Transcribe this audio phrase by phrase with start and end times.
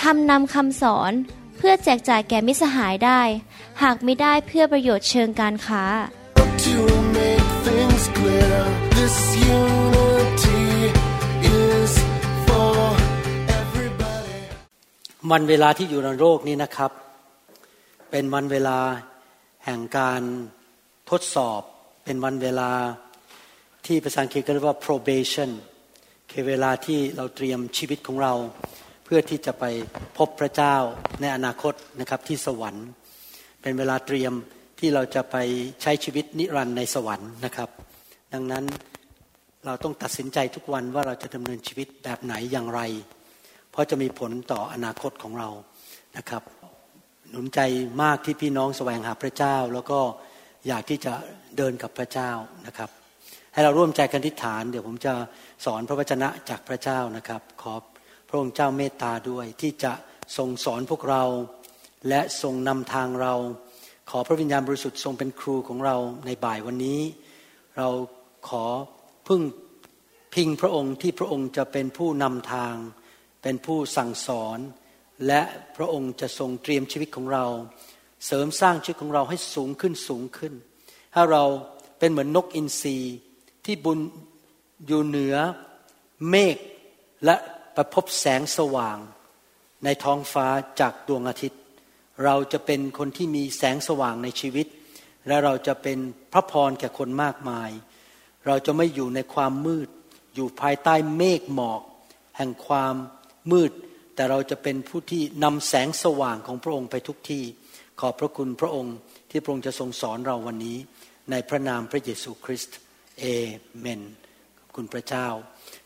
[0.00, 1.12] ทำนำคำสอน
[1.56, 3.20] เพื่อแจกจ่ายแก่มิสหายได้
[3.82, 5.84] หากไม่ได้เพื่อประโยชน์เชิงการค้า
[6.66, 6.78] To
[7.18, 8.58] make things clear,
[8.98, 9.16] this
[9.58, 10.64] unity
[11.62, 11.92] is
[12.46, 12.76] for
[13.60, 14.38] everybody.
[15.32, 16.90] วันเวลาที่อยู่ในโลกนี้นะครับ
[18.10, 18.78] เป็นวันเวลา
[19.64, 20.22] แห่งการ
[21.10, 21.60] ทดสอบ
[22.04, 22.70] เป็นวันเวลา
[23.86, 25.50] ที่ภาษาอังกฤษเรียกว่า probation
[26.30, 28.34] คือเวลาที่เราเตรียมชีวิตของเรา
[29.08, 29.64] เพื่อที่จะไป
[30.18, 30.76] พบพระเจ้า
[31.20, 32.86] ในอนาคตนะครับที่สวรรค์
[33.62, 34.32] เป็นเวลาเตรียม
[34.78, 35.36] ที่เราจะไป
[35.82, 37.70] ใช้ชีวิตนิรันดร์ในสวรรค์นะครับ
[38.32, 38.64] ดังนั้น
[39.66, 42.80] เราต้องตัดสินใจทุกวันว่าเราจะดำเนินชีวิตแบบไหนอย่างไร
[43.70, 45.48] เพราะจะมีผลต่ออนาคตของเรา
[46.16, 46.42] นะครับ
[47.30, 47.60] หนุนใจ
[48.02, 50.00] มากที่พี่น้องแสวงหาพระเจ้า แล้วก็
[50.66, 51.12] อยากที่จะ
[51.56, 52.30] เดินกับพระเจ้า
[52.66, 52.90] นะครับ
[53.52, 55.12] ให้เราร่วมใจกันทิฏฐาน เดี๋ยวผมจะ
[55.64, 57.74] สอนพระวจนะจากพระเจ้านะครับ ขอ
[58.28, 59.92] พระองค์เจ้าเมตตาด้วย ที่จะ
[60.36, 61.24] ทรงสอนพวกเรา
[62.08, 63.34] และทรงนำทางเรา
[64.10, 65.96] ขอพระวิญญาณบริสุทธิ์ทรงเป็นครูของเรา
[66.26, 67.00] ในบ่ายวันนี้
[67.76, 67.88] เรา
[68.48, 68.64] ขอ
[69.28, 69.42] พึ่ง
[70.34, 72.74] พิงพระองค์ที่พระองค์จะเป็นผู้นำทาง
[73.42, 74.58] เป็นผู้สั่งสอน
[75.26, 75.42] และ
[75.76, 77.46] พระองค์จะทรงเตรียมชีวิตของเรา
[78.26, 80.52] เสริมสร้างชีวิตของเราให้สูงขึ้นสูงขึ้น
[81.14, 81.44] ถ้าเรา
[81.98, 82.96] เป็นเหมือนนกอินทรี
[83.64, 83.98] ที่บุญ
[84.86, 85.36] อยู่เหนือ
[86.28, 86.56] เมฆ
[87.24, 87.36] และ
[87.76, 88.98] ประพบแสงสว่าง
[89.84, 90.46] ในท้องฟ้า
[90.80, 91.60] จากดวงอาทิตย์
[92.24, 94.66] เราจะเป็นคนที่มีแสงสว่างในชีวิต
[95.26, 95.98] และเราจะเป็น
[96.32, 97.70] พระพรแก่คนมากมาย
[98.46, 99.88] เราจะไม่อยู่ในความมืด
[100.34, 101.82] อยู่ภายใต้เมฆหมอก
[102.36, 102.94] แห่งความ
[103.52, 103.72] มืด
[104.14, 107.44] แต่เราจะเป็นผู้ที่นำแสงสว่างของพระองค์ไปทุกที่
[108.00, 108.96] ขอบพระคุณพระองค์
[109.30, 110.78] ที่พระองค์จะทรงสอนเราวันนี้
[111.30, 112.76] ในพระนามพระเยซูคริสต์
[113.18, 113.24] เอ
[113.78, 114.02] เมน
[114.76, 115.28] คุณพระเจ้า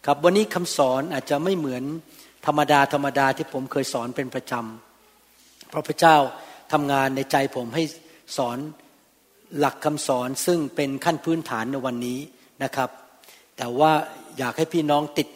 [0.06, 1.84] ครับวันนี้คำสอนอาจจะไม่เหมือน
[2.47, 6.17] ธรรมดาธรรมดาที่ผมเคยสอนเป็นประจำเพราะพระเจ้า
[6.73, 7.83] ทำงานในใจผมให้
[8.37, 8.59] สอน
[9.59, 12.19] หลักคำสอนซึ่งเป็นขั้นพื้นฐานในวันนี้
[12.62, 12.91] นะครับ
[13.56, 13.93] แต่ว่า
[14.39, 15.28] อยากให้พี่น้องติด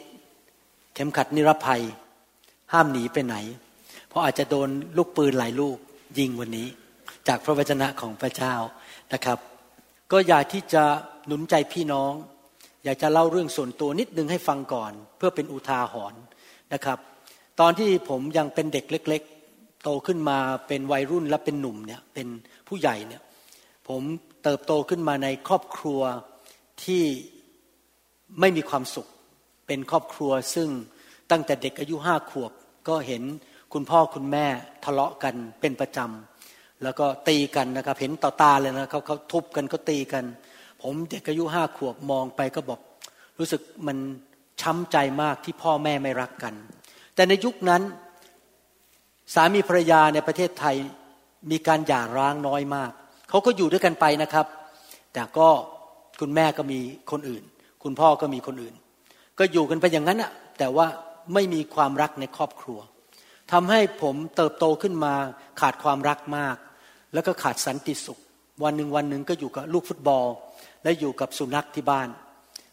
[0.93, 1.81] เข็มขัดนิรภัย
[2.73, 3.35] ห้ามหนีไปไหน
[4.07, 5.77] เพราะอาจจะโดนลูกปืนหลายลูก
[6.19, 6.67] ยิงวันนี้
[7.27, 8.53] จากพระวจนะของพระเจ้า
[9.13, 9.39] นะครับ
[10.11, 10.83] ก็อยากที่จะ
[11.25, 12.13] หนุนใจพี่น้อง
[12.85, 16.21] อยากจะเล่าเรื่องส่วนตัวนิดนึงให้ฟังก่อน เพื่อเป็นอุทาหรณ์
[16.73, 16.99] นะครับ
[17.59, 19.21] ตอนที่ผมยังเป็นเด็กเล็ก
[19.53, 20.37] ๆ โตขึ้นมา
[20.67, 22.27] เป็นวัยรุ่นและเป็นหนุ่มเนี่ยเป็น
[22.67, 23.21] ผู้ใหญ่เนี่ย
[23.87, 24.01] ผม
[24.43, 26.01] เติบโตขึ้นมาในครอบครัว
[26.83, 27.03] ที่
[28.39, 29.07] ไม่มีความสุข
[29.67, 30.69] เป็นครอบครัวซึ่ง
[31.31, 32.51] ตั้งแต่เด็กอายุห้าขวบ
[32.87, 33.23] ก็เห็น
[33.73, 34.45] คุณพ่อคุณแม่
[34.85, 40.25] ทะเลาะกันเป็นประจำแล้วก็ตีกันนะครับ เห็นต่อตาเลยนะเขาเขาทุบกันเขาตีกัน
[40.85, 42.79] ผมเด็กอายุห้าขวบมองไปก็บอก
[43.39, 43.97] รู้สึกมัน
[44.61, 46.53] ช้ำใจมากที่พ่อแม่ไม่รักกัน
[47.15, 47.81] แต่ในยุคนั้น
[49.33, 50.75] สามีภรรยาในประเทศไทย
[51.51, 52.91] มีการหย่าร้างน้อยมาก
[53.29, 54.45] เขาก็อยู่ด้วยกันไปนะครับ
[55.13, 55.49] แต่ก็
[56.19, 56.79] คุณแม่ก็มี
[57.11, 57.43] คนอื่น
[57.83, 58.75] คุณพ่อก็มีคนอื่น
[59.39, 60.87] ก็อยู่กันไปอย่างนั้นอะแต่ว่า
[61.33, 62.79] ไม่มีความรักในครอบครัว
[63.51, 65.13] ทำให้ผมเติบโตขึ้นมา
[65.61, 66.57] ขาดความรักมาก
[67.13, 68.19] แล้วก็ขาดสันติสุข
[68.63, 70.25] วันหนึ่งวันหนึ่งก็อยู่กับลูกฟุตบอล
[70.85, 72.09] และอยู่กับสุนัขที่บ้าน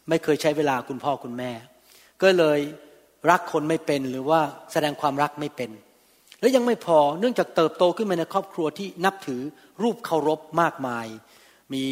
[0.09, 1.51] ไม่เคยใช้เวลาคุณพ่อคุณแม่
[2.21, 2.59] ก็เลย
[3.29, 4.41] รักคนไม่เป็นหรือว่า
[4.71, 5.71] แสดงความรักไม่เป็น
[6.39, 9.41] แล้วยังไม่พอเนื่องจากเติบโตขึ้นมาในครอบครัวที่นับถือ
[9.83, 11.07] รูปเคารพมากมาย
[11.73, 11.83] มี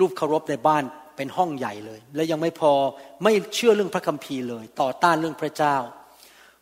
[0.00, 0.82] รูปเคารพในบ้าน
[1.16, 2.72] เป็นห้องใหญ่เลย และยังไม่พอ
[3.24, 5.76] ไม่เชื่อเรื่องพระคัมภีร์เลย ต่อต้านเรื่องพระเจ้า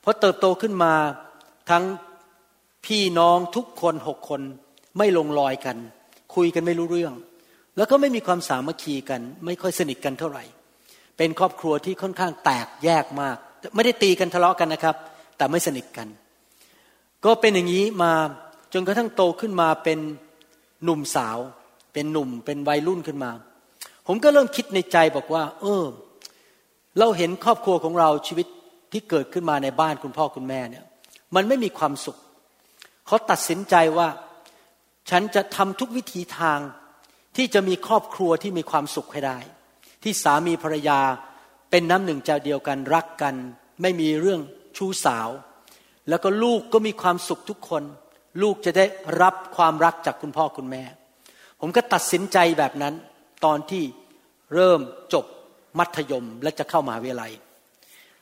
[0.03, 0.95] พอเติบโตขึ้นมา
[1.71, 1.85] ทั้ง
[2.87, 4.41] พี่น้องทุกคนหกคน
[4.99, 5.77] ไม่ลงรอยกัน
[6.35, 7.15] คุยกันไม่รู้เรื่อง
[7.77, 10.45] แล้วก็ไม่มีความสามัคคีกัน ไม่ค่อยสนิทกันเท่าไหร่
[11.17, 13.37] เป็นครอบครัวที่ค่อนข้างแตกแยกมาก
[13.75, 14.97] ไม่ได้ตีกันทะเลาะกันนะครับ
[15.37, 16.09] แต่ไม่สนิทกัน
[17.25, 18.13] ก็เป็นอย่างนี้มา
[18.73, 19.99] จนกระทั่งโตขึ้นมาเป็น
[20.85, 21.39] หนุ่มสาว
[21.93, 23.31] เป็นหนุ่มเป็นวัยรุ่นขึ้นมา
[24.07, 25.85] ผมก็เริ่มคิดในใจบอกว่า เออ
[26.99, 28.47] เราเห็นครอบครัวของเราชีวิต
[28.93, 30.85] ที่เกิดขึ้นมาในบ้านคุณพ่อคุณแม่เนี่ย
[31.35, 32.17] มันไม่มีความสุข
[33.07, 34.09] เขาตัดสินใจว่า
[35.11, 36.59] ฉันจะทำทุกวิถีทาง
[37.37, 39.39] ที่จะมีครอบครัวที่มีความสุขให้ได้
[40.05, 41.01] ที่สามีภรรยา
[41.71, 43.35] เป็นน้ำหนึ่งใจเดียวกันรักกัน
[43.83, 44.41] ไม่มีเรื่อง
[44.77, 45.29] ชู้สาว
[46.09, 47.83] แล้วก็ลูกก็มีความสุขทุกคน
[48.43, 48.85] ลูกจะได้
[49.23, 50.83] รับความรักจากคุณพ่อคุณแม่
[51.61, 52.95] ผมก็ตัดสินใจแบบนั้น
[53.45, 53.85] ตอนที่
[54.55, 54.81] เริ่ม
[55.13, 55.25] จบ
[55.79, 57.33] มัธยมและจะเข้ามหาวิทยาลัย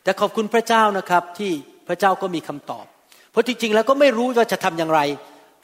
[0.03, 1.53] แต่ขอบคุณพระเจ้านะครับที่
[1.89, 2.87] พระเจ้าก็มีคำตอบ
[3.31, 5.01] เพราะจริงๆแล้วก็ไม่รู้ว่าจะทำอย่างไร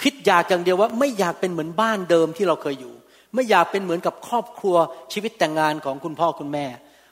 [0.03, 2.95] คิดอยากอย่างเดียวว่าไม่อยากเป็นเหมือนบ้านเดิมที่เราเคยอยู่
[3.37, 4.77] ไม่อยากเป็นเหมือนกับครอบครัว
[5.13, 6.67] ชีวิตแต่งงานของคุณพ่อคุณแม่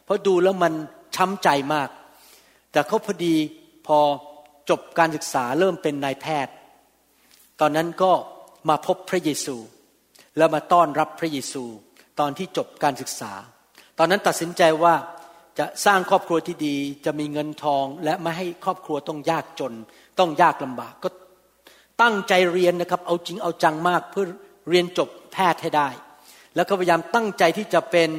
[0.04, 0.72] เพราะดูแล้วมัน
[1.16, 1.88] ช้ำใจมาก
[2.72, 3.34] แต่เขาพอดี
[3.86, 3.98] พอ
[4.70, 6.54] จบการศึกษาเริ่มเป็นนายแพทย์
[7.60, 8.12] ตอนนั้นก็
[8.68, 9.56] มาพบพระเยซู
[10.36, 11.64] แล้วมาต้อนรับพระเยซู
[12.20, 13.32] ตอนที่จบการศึกษา
[13.98, 14.94] ตอนนั้นตัดสินใจว่า
[15.58, 19.72] จะสร้างครอบครัวที่ดีจะมีเงินทองและไม่ให้ครอบครัวต้องยากจน
[20.18, 21.08] ต้องยากลำบากก็
[22.02, 24.26] ตั้งใจเรียนนะครับ เอาจริงเอาจังมากเพื่อ
[24.70, 25.88] เรียนจบแพทย์ให้ได้
[26.56, 28.10] แล้วก็พยายามตั้งใจที่จะเป็น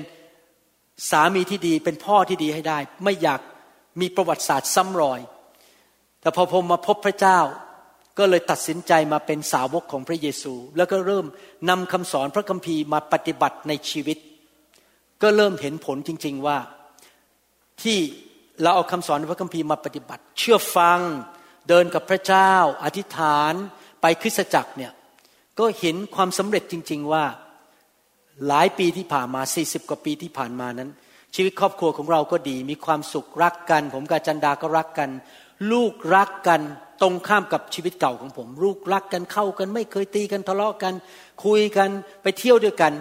[1.09, 3.41] สามีที่ดี เป็นพ่อที่ดีให้ได้ ไม่อยาก
[4.01, 5.19] มีประวัติศาสตร์ซ้ำรอย
[6.21, 7.39] แต่พอผมมาพบพระเจ้า
[8.17, 11.25] ก็เลยตัดสินใจมาเป็นสาวกของพระเยซู แล้วก็เริ่ม
[11.69, 14.17] นำคำสอนพระคัมภีร์มาปฏิบัติในชีวิต
[15.21, 16.57] ก็เริ่มเห็นผลจริง ๆว่า
[17.83, 17.97] ที่
[18.61, 20.99] เราเอาคำสอนพระคัมภีร์มาปฏิบัติ เชื่อฟัง
[21.69, 22.53] เดินกับพระเจ้า
[22.83, 23.53] อธิษฐาน
[24.01, 24.91] ไปคริสตจักรเนี่ย
[25.59, 27.25] ก็เห็นความสำเร็จจริง ๆว่า
[28.47, 30.89] หลายปีที่ผ่านมา 40 กว่าปีที่ผ่านมานั้น
[31.35, 35.09] ชีวิตครอบครัวของเราก็ดี มีความสุขรักกัน ผมกับจันดาก็รักกัน
[35.71, 36.61] ลูกรักกัน
[37.01, 40.93] ตรงข้ามกับชีวิตเก่าของผม ลูกรักกันเข้ากัน ไม่เคยตีกันทะเลาะกัน
[41.45, 41.89] คุยกัน
[42.21, 42.93] ไปเที่ยวด้วยกัน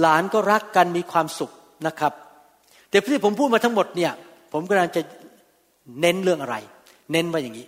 [0.00, 1.50] หลานก็รักกันมีความสุข
[1.86, 2.12] นะครับ
[2.90, 4.12] แต่ที่ผมพูดมาทั้งหมดเนี่ย
[4.52, 5.02] ผมกำลังจะ
[6.00, 6.56] เน้นเรื่องอะไร
[7.12, 7.66] เน้นว่าอย่างนี้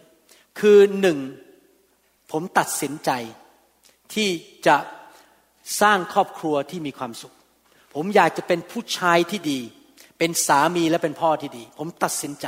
[0.60, 1.18] คือหนึ่ง
[2.32, 3.10] ผมตัดสินใจ
[4.14, 4.28] ที่
[4.66, 4.76] จะ
[5.80, 7.34] สร้างครอบครัวที่มีความสุข
[7.94, 9.60] ผมอยากจะเป็นผู้ชายที่ดี
[10.18, 12.46] เป็นสามีและเป็นพ่อที่ดี ผมตัดสินใจ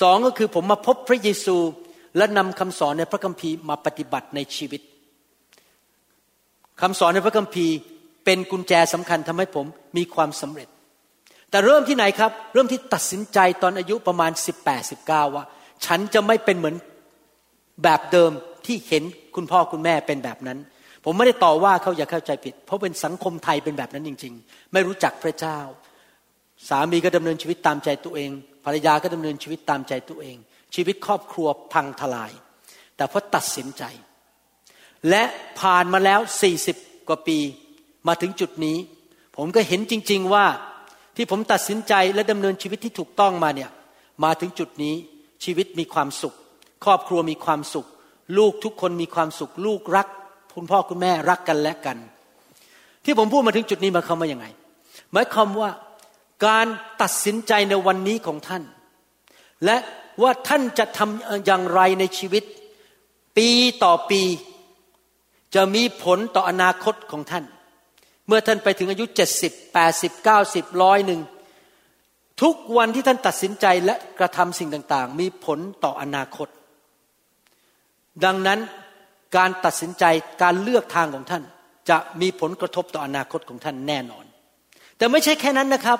[0.00, 1.56] สองก็คือผมมาพบพระเยซู
[2.16, 4.80] และนำคำสอนในพระคัมภีร์มาปฏิบัติในชีวิต
[6.80, 7.74] คำสอนในพระคัมภีร์
[8.24, 9.66] เป็นกุญแจสำคัญทำให้ผม
[9.96, 10.68] มีความสำเร็จ
[11.50, 14.32] แต่เริ่มที่ไหนครับ เริ่มที่ตัดสินใจตอนอายุประมาณ
[14.64, 15.44] 18 19 ว่า
[15.86, 16.76] ฉันจะไม่เป็นเหมือน
[17.82, 18.32] แบบเดิม
[18.66, 19.02] ที่เห็น
[19.34, 20.58] คุณพ่อคุณแม่เป็นแบบนั้น
[21.04, 25.58] ผมไม่ได้ต่อว่าเขาอย่าเข้าใจผิด เพราะเป็นสังคมไทยเป็นแบบนั้นจริง ๆ ไม่รู้จักพระเจ้า
[26.68, 28.30] สามีก็ดำเนินชีวิตตามใจตัวเอง
[28.64, 30.36] ภรรยาก็ดำเนินชีวิตตามใจตัวเอง
[30.74, 32.32] ชีวิตครอบครัวพังทลาย
[32.96, 33.82] แต่พอตัดสินใจ
[35.10, 35.22] และ
[35.60, 36.20] ผ่านมาแล้ว
[36.64, 37.38] 40กว่าปี
[38.08, 38.76] มาถึงจุดนี้
[39.36, 40.46] ผมก็เห็นจริง ๆว่า
[41.16, 43.70] ที่ผมตัดสินใจและดำเนินชีวิตที่ถูกต้องมาเนี่ย
[44.24, 44.94] มาถึงจุดนี้
[45.44, 46.34] ชีวิตมีความสุข
[46.84, 47.86] ครอบครัวมีความสุข
[48.38, 50.08] ลูกทุกคนมีความสุข ลูกรัก
[50.54, 51.98] คุณพ่อคุณแม่รักกันและกัน
[53.04, 54.46] ที่ผมพูดมาถึงจุดนี้มาคำว่ายังไง
[55.12, 55.70] หมายความว่า
[56.46, 56.66] การ
[57.02, 58.62] ตัดสินใจในวันนี้ของท่าน
[59.64, 59.76] และ
[60.22, 62.44] ว่าท่านจะทำอย่างไรในชีวิต
[63.36, 63.48] ปี
[63.84, 64.22] ต่อปี
[65.54, 67.44] จะมีผลต่ออนาคตของท่าน
[68.26, 71.20] เมื่อท่านไปถึงอายุเจ็ดสิบแปดสิบเก้าสิบร้อยหนึ่ง
[72.42, 76.48] ทุกวันที่ท่านตัดสินใจและกระทำสิ่งต่าง ๆ มีผลต่ออนาคต
[78.24, 78.60] ดังนั้น
[79.36, 80.04] การตัดสินใจ
[80.42, 81.42] การเลือกทางของท่าน
[81.90, 84.24] จะมีผลกระทบต่ออนาคตของท่านแน่นอน
[84.96, 85.98] แต่ไม่ใช่แค่นั้นนะครับ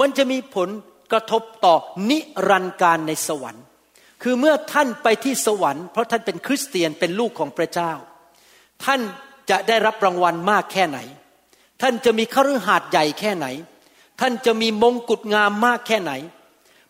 [0.00, 0.68] มันจะมีผล
[1.12, 1.76] กระทบต่อ
[2.10, 2.18] นิ
[2.48, 3.64] รันดร์การในสวรรค์
[4.22, 7.92] คือเมื่อท่านไปที่สวรรค์ เพราะท่านเป็นคริสเตียนเป็นลูกของพระเจ้า
[8.84, 9.00] ท่าน
[9.50, 10.98] จะได้รับรางวัลมากแค่ไหน
[11.82, 13.46] ท่านจะมีคฤหาสน์ใหญ่แค่ไหน
[14.20, 16.12] ท่านจะมีมงกุฎงามมากแค่ไหน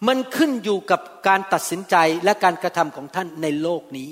[0.06, 4.10] มันขึ้นอยู่กับการตัดสินใจและการกระทำของท่านในโลกนี้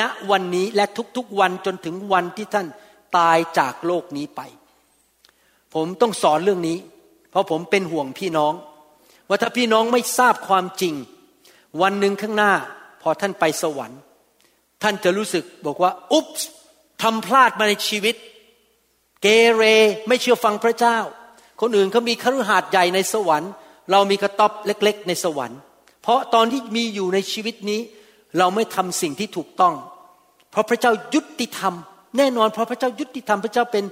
[0.00, 0.84] ณวันนี้และ
[1.16, 2.66] ทุกๆวันจนถึงวันที่ท่าน
[3.16, 4.40] ตายจากโลกนี้ไป
[5.74, 6.78] ผมต้องสอนเรื่องนี้
[7.30, 8.52] เพราะผมเป็นห่วงพี่น้อง
[9.28, 10.94] ว่าถ้าพี่น้องไม่ทราบความจริง
[11.82, 12.52] วันหนึ่งข้างหน้า
[13.02, 14.00] พอท่านไปสวรรค์
[14.82, 16.26] ท่านจะรู้สึกบอกว่า อุ๊บ
[17.02, 18.14] ทำพลาดมาในชีวิต
[19.22, 19.62] เกเร
[20.08, 20.98] ไม่เชื่อฟังพระเจ้า
[21.60, 23.50] คนอื่นเขามีคฤหาสน์ใหญ่ในสวรรค์
[23.90, 25.58] เรามีกระต๊อบเล็ก ๆ ในสวรรค์
[26.02, 27.80] เพราะตอนที่มีอยู่ในชีวิตนี้
[28.38, 29.74] เราไม่ทำสิ่งที่ถูกต้อง
[30.50, 31.74] เพราะพระเจ้ายุติธรรม
[32.16, 33.84] แน่นอนเพราะพระเจ้ายุติธรรม พระเจ้าเป็น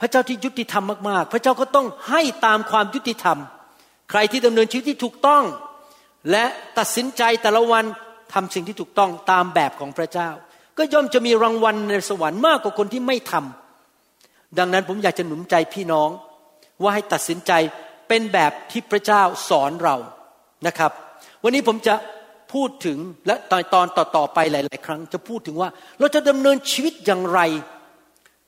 [0.00, 3.38] พระเจ้าที่ยุติธรรมมากๆ พระเจ้าก็ต้องให้ตามความยุติธรรม
[4.10, 5.44] ใครที่ดำเนินชีวิตที่ถูกต้อง
[6.30, 6.44] และ
[6.78, 7.84] ตัดสินใจแต่ละวัน
[8.32, 10.28] ทำสิ่งที่ถูกต้องตามแบบของพระเจ้า
[10.78, 16.08] ก็ย่อมจะมีรางวัลในสวรรค์มากกว่าคนที่ไม่ทำดังนั้นผมอยากจะหนุนใจพี่น้อง
[16.82, 17.52] ว่าให้ตัดสินใจ
[18.08, 19.96] เป็นแบบที่พระเจ้าสอนเรา
[20.66, 20.92] นะครับ
[21.42, 21.94] วันนี้ผมจะ
[22.52, 23.86] พูดถึงและตอนตอน
[24.16, 27.40] ต่อๆไปหลาย ๆ ครั้ง จะพูดถึงว่าเราจะดำเนินชีวิตอย่างไร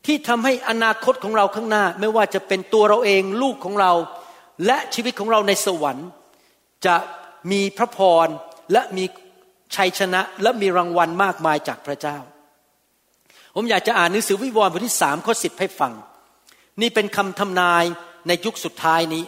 [0.06, 3.92] ที่ทำให้อนาคตของเราข้างหน้า ไม่ว่าจะเป็นตัวเราเองลูกของเรา
[4.66, 6.08] และชีวิตของเราในสวรรค์
[6.86, 6.96] จะ
[7.52, 8.26] มีพระพร
[8.72, 9.04] และมี
[9.76, 12.18] ชัยชนะและมีรางวัลมากมายจากพระเจ้า
[13.54, 15.92] ผมอยากจะอ่านหนังสือวิวรณ์บทที่สามข้อสิบให้ฟัง
[16.80, 17.84] นี่เป็นคำทำนาย
[18.26, 19.24] ในยุคสุดท้ายนี้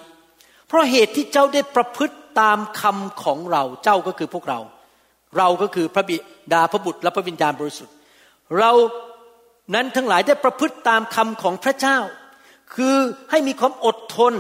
[0.66, 4.60] เพราะเหตุที่เจ้าได้ประพฤติ ตามคำของเราเจ้าก็คือพวกเรา
[5.38, 6.16] เราก็คือพระบิ
[6.52, 7.94] ดาพระบุตรและพระวิญญาณบริสุทธิ์
[8.58, 8.72] เรา
[9.74, 11.98] นั้นทั้งหลายได้ประพฤติตามคำของพระเจ้า
[12.74, 12.96] คือ
[13.30, 14.34] ให้มีความอดทน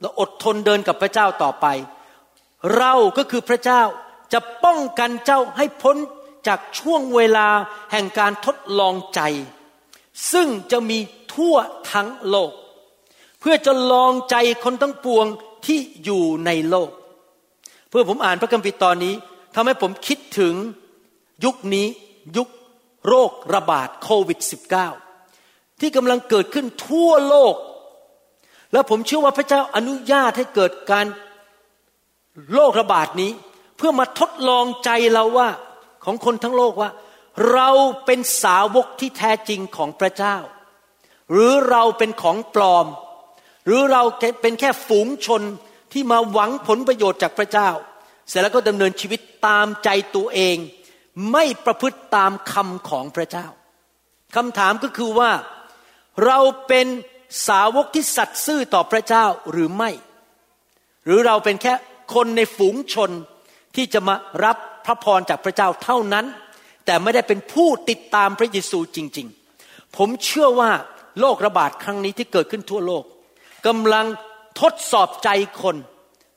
[0.00, 1.66] และอดทนเดินกับพระเจ้าต่อไป
[2.78, 3.82] เราก็คือพระเจ้า
[4.32, 5.96] จะป้องกันเจ้าให้พ้น
[6.46, 7.48] จากช่วงเวลา
[7.92, 9.20] แห่งการทดลองใจ
[10.32, 10.98] ซึ่งจะมี
[11.34, 11.56] ทั่ว
[11.92, 12.52] ทั้งโลก
[13.40, 15.26] เพื่อจะลองใจคนทั้งปวง
[15.66, 16.90] ที่อยู่ในโลก
[17.88, 19.14] เพื่อผมอ่านพระคัมภีร์ตอนนี้
[19.54, 20.54] ทำให้ผมคิดถึง
[21.44, 21.86] ยุคนี้
[22.36, 22.48] ยุค
[23.06, 24.38] โรคระบาดโควิด
[25.10, 27.54] -19 ที่กำลังเกิดขึ้นทั่วโลก
[28.72, 31.06] แล้วผมเชื่อว่าพระเจ้าอนุญาตให้เกิดการ
[32.52, 33.32] โรคระบาดนี้
[33.76, 35.48] เพื่อมาทดลองใจเราว่า
[36.04, 36.90] ของคนทั้งโลกว่า
[37.52, 37.70] เรา
[38.04, 40.36] เป็นสาวกที่แท้จริงของพระเจ้า
[41.32, 42.86] หรือเราเป็นของปลอม
[43.66, 44.02] หรือเรา
[44.42, 45.42] เป็นแค่ฝูงชน
[45.96, 47.70] ที่มาหวังผลประโยชน์จากพระเจ้า
[48.28, 50.56] เสร็จแล้วก็ดำเนินชีวิตตามใจตัวเอง
[51.32, 53.46] ไม่ประพฤติตามคำของพระเจ้า
[54.36, 55.30] คำถามก็คือว่า
[56.24, 56.86] เราเป็น
[57.48, 59.90] สาวกที่สัตย์ซื่อต่อพระเจ้าหรือไม่
[61.04, 61.74] หรือเราเป็นแค่
[62.14, 63.10] คนในฝูงชน
[63.76, 66.26] ที่จะมารับพระพรจากพระเจ้าเท่านั้น
[66.86, 69.26] แต่ไม่ได้เป็นผู้ติดตามพระเยซูจริง
[69.62, 70.70] ๆ ผมเชื่อว่า
[71.20, 73.04] โรคระบาดครั้งนี้ที่เกิดขึ้นทั่วโลก
[73.66, 74.06] กำลัง
[74.60, 75.28] ทดสอบใจ
[75.62, 75.76] คน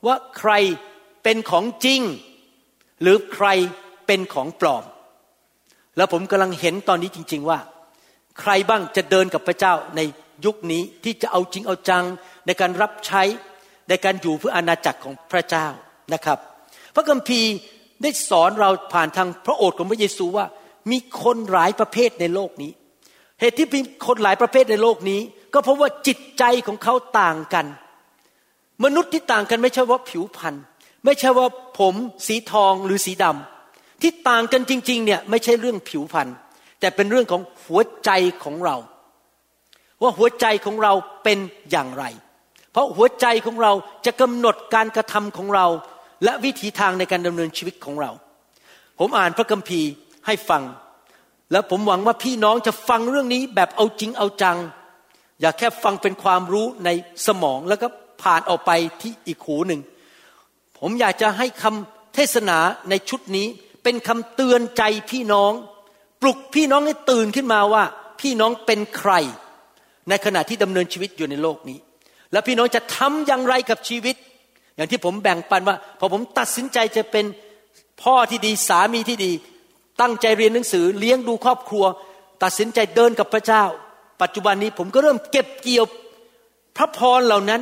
[0.05, 0.51] ว่าใคร
[1.23, 2.01] เป็นของจริง
[3.01, 3.47] หรือใคร
[4.07, 4.83] เป็นของปลอม
[5.97, 7.59] แล้วผมกำลังเห็นตอนนี้จริง ๆว่า
[8.39, 10.01] ใครบ้างจะเดินกับพระเจ้าใน
[10.45, 12.05] ยุคนี้ที่จะเอาจริงเอาจัง
[12.45, 13.23] ในการรับใช้
[13.89, 15.67] ในการอยู่เพื่ออาณาจักรของพระเจ้า
[16.13, 16.37] นะครับ
[16.95, 17.51] พระคัมภีร์
[18.01, 20.45] ได้สอนเราผ่านทางพระโอษฐ์ของพระเยซูว่า
[20.91, 22.71] มีคนหลายประเภทในโลกนี้
[23.39, 25.21] เหตุที่มีคนหลายประเภทในโลกนี้
[25.53, 27.65] ก็เพราะว่าจิตใจของเขาต่างกัน
[28.83, 30.55] มนุษย์ที่ต่างกันไม่ใช่ว่าผิวพรรณ
[31.05, 31.47] ไม่ใช่ว่า
[31.79, 31.95] ผม
[32.27, 36.27] สีทองหรือสีดำที่ต่างกันจริง ๆ เนี่ยไม่ใช่เรื่องผิวพรรณ
[36.79, 38.09] แต่เป็นเรื่องของหัวใจ
[38.43, 38.77] ของเรา
[40.01, 40.93] ว่าหัวใจของเรา
[41.23, 41.39] เป็น
[41.71, 42.03] อย่างไร
[42.71, 43.71] เพราะหัวใจของเรา
[44.05, 45.67] จะกำหนดการกระทำของเรา
[46.23, 48.11] และวิถีทางในการดำเนินชีวิตของเรา
[48.99, 49.89] ผมอ่านพระคัมภีร์
[50.25, 50.63] ให้ฟัง
[51.51, 54.57] แล้วผมหวังว่าพี่น้องจะฟังเรื่องนี้แบบเอาจริงเอาจัง
[55.41, 56.89] อย่าแค่ฟังเป็นความรู้ใน
[57.27, 57.87] สมองแล้วก็
[58.21, 58.71] ผ่านออกไป
[59.01, 59.81] ที่อีกหูหนึ่ง
[60.79, 62.57] ผมอยากจะให้คำเทศนา
[62.89, 63.47] ในชุดนี้
[63.83, 65.53] เป็นคำเตือนใจพี่น้อง
[66.21, 67.83] ปลุกพี่น้องให้ตื่นขึ้นมาว่า
[68.21, 69.11] พี่น้องเป็นใคร
[70.09, 71.77] ในขณะที่ดำเนินชีวิตอยู่ในโลกนี้
[72.31, 74.15] และพี่น้องจะทำอย่างไรกับชีวิต
[74.75, 77.25] อย่างที่ผมแบ่งปันว่า พอผมตัดสินใจจะเป็น
[78.03, 79.31] พ่อที่ดีสามีที่ดี
[80.01, 81.85] ตั้งใจเรียนหนังสือเลี้ยงดูครอบครัว
[82.43, 83.63] ตัดสินใจเดินกับพระเจ้า
[84.21, 85.85] ปัจจุบันนี้ผมก็เริ่มเก็บเกี่ยว
[86.77, 87.61] พระพรเหล่านั้น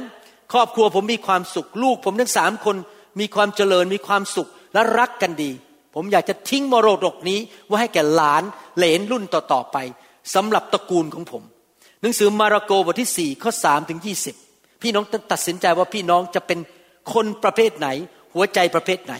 [0.51, 2.75] ครอบครัวผมมีความสุข ลูกผมทั้งสามคน
[3.20, 5.51] มีความเจริญมีความสุขและรักกันดี
[5.96, 8.44] ผมอยากจะทิ้งมรดกนี้ไว้ให้แก่หลาน
[8.77, 9.77] เหลนรุ่นต่อๆไป
[10.36, 11.44] สำหรับตระกูลของผม
[12.01, 14.36] หนังสือมาระโกบทที่สี่ข้อสามถึงยี่สิบ
[14.82, 16.60] พี่น้องตัดสินใจว่าพี่น้องจะเป็น
[17.13, 17.88] คนประเภทไหน
[18.34, 19.16] หัวใจประเภทไหน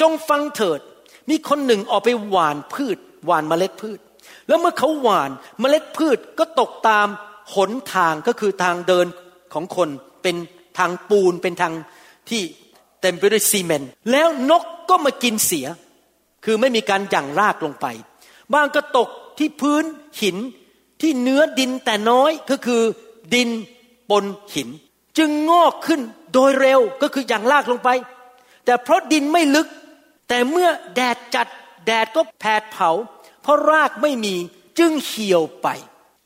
[0.00, 0.80] จงฟังเถิด
[1.30, 3.98] มีคนหนึ่งออกไปหว่านพืชหว่านเมล็ดพืช
[4.48, 5.30] แล้วเมื่อเขาหว่าน
[5.60, 7.08] เมล็ดพืชก็ตกตาม
[7.54, 9.06] หนทางก็คือทางเดิน
[9.54, 9.88] ของคน
[10.22, 10.36] เป็น
[10.78, 11.74] ทางปูนเป็นทาง
[12.28, 12.42] ที่
[13.00, 15.66] เต็มไปด้วยซีเมนต์แล้วนกก็มากินเสีย
[16.44, 17.86] คือไม่มีการหยั่งรากลงไป
[18.52, 19.84] บางก็ตกที่พื้น
[20.22, 20.36] หิน
[21.00, 22.82] ที่เนื้อดินแต่น้อยก็คือ
[23.34, 23.48] ดิน
[24.10, 24.68] ปนหิน
[25.18, 26.00] จึงงอกขึ้น
[26.32, 27.88] โดยเร็วก็คืออย่างลากลงไป
[28.64, 29.68] แต่เพราะดินไม่ลึก
[30.28, 31.48] แต่เมื่อแดดจัด
[31.86, 32.90] แดดก็แผดเผา
[33.42, 34.34] เพราะรากไม่มี
[34.78, 35.68] จึงเหี่ยวไป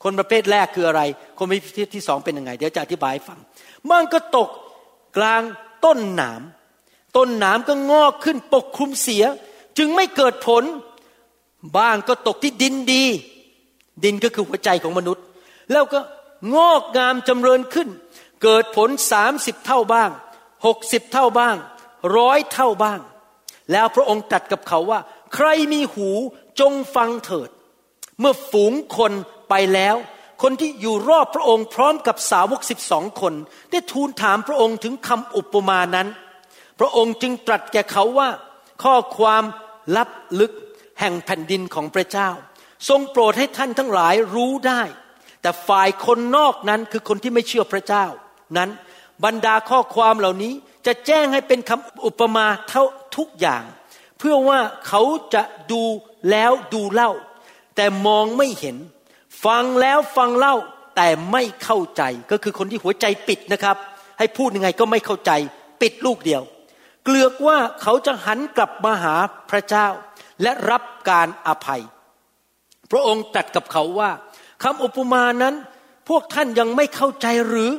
[0.02, 1.02] คนประเภทแรกคืออะไร
[1.38, 3.38] คนประเภทที่สองเป็นยังไง เดี๋ยวจะอธิบายฟัง
[3.90, 4.48] มันก็ตก
[5.16, 5.42] กลาง
[5.84, 6.42] ต้นหนาม
[7.16, 9.24] ต้นหนามก็งอกขึ้นปกคลุมเสีย
[9.78, 10.64] จึงไม่เกิดผล
[11.76, 13.04] บ้างก็ตกที่ดินดี
[14.04, 15.24] ดินก็คือหัวใจของมนุษย์
[15.72, 16.00] แล้วก็
[16.54, 17.88] งอกงามจำเริญขึ้น
[18.42, 20.10] เกิดผลสามสิบเท่าบ้าง
[20.66, 21.56] หกสิบเท่าบ้าง
[22.16, 23.00] ร้อยเท่าบ้าง
[23.72, 25.00] แล้วพระองค์ตรัสกับเขาว่า
[25.34, 26.10] ใครมีหู
[26.60, 27.50] จงฟังเถิด
[28.20, 29.12] เมื่อฝูงคน
[29.48, 29.96] ไปแล้ว
[30.42, 33.34] คนที่อยู่รอบพระองค์พร้อมกับสาวกสิบสองคน
[33.70, 36.08] ได้ทูลถามพระองค์ถึงคำอุปมานั้น
[36.78, 38.28] พระองค์จึงตรัสแก่เขาว่า
[38.82, 39.44] ข้อความ
[39.96, 40.52] ลับลึก
[41.00, 42.28] แห่งแผ่นดินของพระเจ้า
[42.88, 44.82] ทรงโปรดให้ท่านทั้งหลายรู้ได้
[45.42, 48.04] แต่ฝ่ายคนนอกนั้นคือคนที่ไม่เชื่อพระเจ้า
[48.56, 48.70] นั้น
[49.24, 50.52] บรรดาข้อความเหล่านี้
[50.86, 52.84] จะแจ้งให้เป็นคำอุปมาเท่า
[53.16, 53.62] ทุกอย่าง
[54.18, 55.02] เพื่อว่าเขา
[55.34, 55.42] จะ
[55.72, 55.82] ดู
[56.30, 57.10] แล้วดูเล่า
[57.76, 58.76] แต่มองไม่เห็น
[59.44, 60.54] ฟังแล้วฟังเล่า
[60.96, 63.76] แต่ไม่เข้าใจก็คือคนที่หัวใจปิดนะครับ
[64.18, 65.32] ให้พูดยังไงก็ไม่เข้าใจ
[65.80, 66.42] ปิดลูกเดียว
[67.04, 69.14] เกลือกว่าเขาจะหันกลับมาหา
[69.50, 69.86] พระเจ้า
[70.42, 71.82] และรับการอภัย
[72.90, 74.10] พระองค์ตรัสกับเขาว่า
[74.62, 75.54] คำอุปมานั้น
[76.08, 77.70] พวกท่านยังไม่เข้าใจหรือ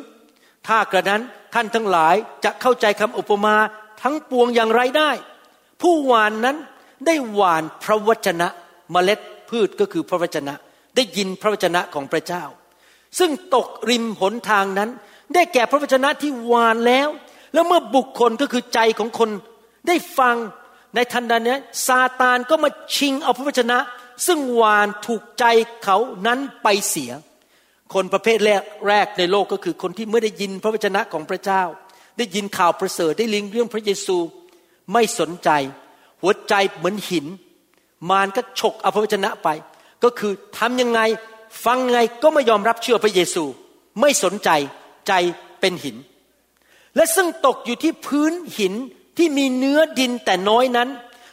[0.68, 1.22] ถ้ากระนั้น
[1.54, 3.56] ท่านทั้งหลายจะเข้าใจคำอุปมา
[4.01, 5.12] ทั้งปวงอย่างไรได้
[5.82, 6.58] ผู้หวานนั้น
[7.06, 8.48] ได้หวานพระวจนะ
[8.92, 10.54] เมล็ดพืชก็คือพระวจนะ
[10.96, 12.43] ได้ยินพระวจนะของพระเจ้า
[13.19, 14.89] ซึ่งตกริมหนทางนั้น
[15.34, 17.10] ได้แก่พระวจนะที่หวานแล้ว
[17.53, 19.29] แล้วเมื่อบุคคลก็คือใจของคน
[19.88, 20.36] ได้ฟัง
[20.96, 21.55] ในทันใดนี้
[21.88, 23.77] ซาตานก็มาชิงเอาพระวจนะ
[24.27, 25.46] ซึ่งหวานถูกใจ
[25.84, 27.12] เขานั้นไปเสีย
[27.93, 31.63] คนประเภทแรกแรกในโลกก็คือคนที่เมื่อได้ยินพระวจนะของพระเจ้า
[32.17, 34.17] ได้ยินข่าวประเสริฐได้ลิงเรื่องพระเยซู
[34.93, 35.50] ไม่สนใจ
[36.22, 37.25] หัวใจเหมือนหิน
[38.10, 39.48] มารก็ฉกเอาพระวจนะไป
[40.03, 41.01] ก็คือทำยังไง
[41.65, 43.44] ฟังไงก็ไม่ยอมรับเชื่อพระเยซู
[44.01, 44.50] ไม่สนใจ
[45.08, 45.13] ใจ
[45.60, 45.98] เป็นหิน
[46.96, 48.74] และซึ่งตกอยู่ที่พื้นหิน
[49.18, 50.89] ที่มีเนื้อดินแต่น้อยนั้น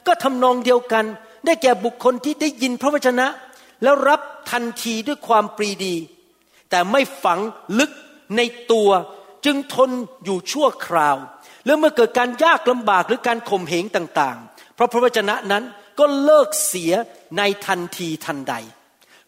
[0.06, 1.04] ก็ทำนองเดียวกัน
[1.44, 3.26] ได้แก่บุคคลที่ได้ยินพระวจนะ
[3.82, 4.20] แล้วรับ
[4.50, 5.94] ทันทีด้วยความปรีดี
[6.70, 7.40] แต่ไม่ฝัง
[7.78, 7.92] ลึก
[8.36, 8.40] ใน
[8.72, 8.90] ตัว
[9.44, 9.90] จึงทน
[10.24, 11.16] อยู่ชั่วคราว
[11.66, 15.64] แล้วเมื่อเกิดการยากลำบากหรือการข่มเหงต่างๆ เพราะพระวจนะนั้น
[15.98, 16.92] ก็เลิกเสีย
[17.38, 18.54] ในทันทีทันใด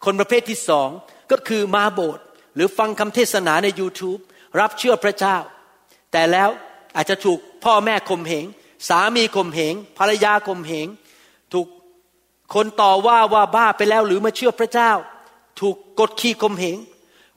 [0.05, 0.89] คนประเภทที่สอง
[1.31, 2.23] ก็คือมาโบสถ์
[2.55, 4.21] หรือฟังคำเทศนาใน YouTube
[4.59, 5.37] รับเชื่อพระเจ้า
[6.11, 6.49] แต่แล้ว
[6.95, 8.45] อาจจะถูกพ่อแม่ข่มเหง
[8.89, 10.87] สามีข่มเหง ภรรยาข่มเหง
[11.53, 11.67] ถูก
[12.55, 14.91] คนต่อว่าว่าบ้าไปแล้วหรือมาเชื่อพระเจ้า
[15.61, 16.77] ถูกกดขี่ข่มเหง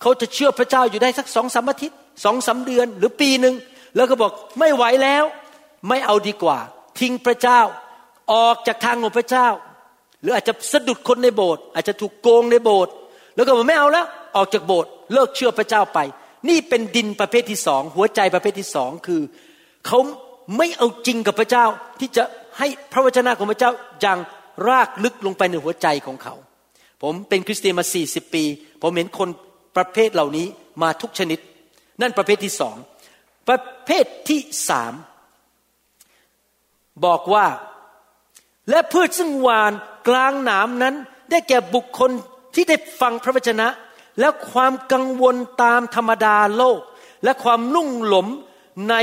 [0.00, 3.54] เขาจะเชื่อพระเจ้าอยู่ได้สักสองสามอาทิตย์สองสาเดือนหรือปีหนึ่ง
[3.96, 5.24] แล้วก็บอกไม่ไหวแล้ว
[5.88, 6.58] ไม่เอาดีกว่า
[7.00, 7.60] ทิ้งพระเจ้า
[8.32, 9.48] ออกจากทางของพระเจ้า
[10.22, 12.92] หรืออาจจะสะดุดคนในโบสถ์อาจจะถูกโกงในโบสถ์
[13.34, 14.06] แล้วก็บอกไม่เอาแล้ว
[14.36, 15.98] ออกจากโบสถ์เลิกเชื่อพระเจ้าไป
[16.48, 19.20] นี่เป็นดินประเภทที่สองหัวใจประเภทที่สองคือ
[19.86, 19.98] เขา
[20.56, 21.64] ไม่เอาจริงกับพระเจ้า
[22.00, 22.24] ที่จะ
[22.58, 24.18] ให้พระวจนะของพระเจ้าอย่าง
[24.68, 26.34] รากลึกลงไปในหัวใจของเขา
[27.02, 28.44] ผมเป็นคริสเตียนมา40ปี
[28.82, 29.28] ผมเห็นคน
[29.76, 30.46] ประเภทเหล่านี้
[30.82, 31.38] มาทุกชนิด
[32.00, 32.76] นั่นประเภทที่สอง
[33.48, 34.92] ประเภทที่สาม
[37.06, 37.46] บอกว่า
[38.70, 39.72] และพืชซึ่งหวาน
[40.08, 40.94] กลางหนามนั้น
[41.30, 42.10] ได้แก่บุคคล
[42.54, 43.68] ที่ได้ฟังพระวจนะ
[44.20, 46.80] และความกังวลตามธรรมดาโลก
[47.24, 48.26] และความลุ่งหลง
[48.90, 48.94] ใน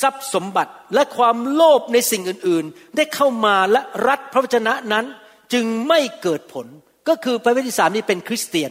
[0.00, 5.04] ทรัพย์สมบัติและความโลภในสิ่งอื่นๆ ได้เข้ามาและรัดพระวจนะนั้น
[5.52, 6.66] จึงไม่เกิดผล
[7.08, 8.70] ก็คือประเภทที่สามนี้เป็นคริสเตียน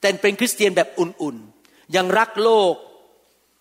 [0.00, 2.74] แต่เป็นคริสเตียนแบบอุ่นๆ ยังรักโลก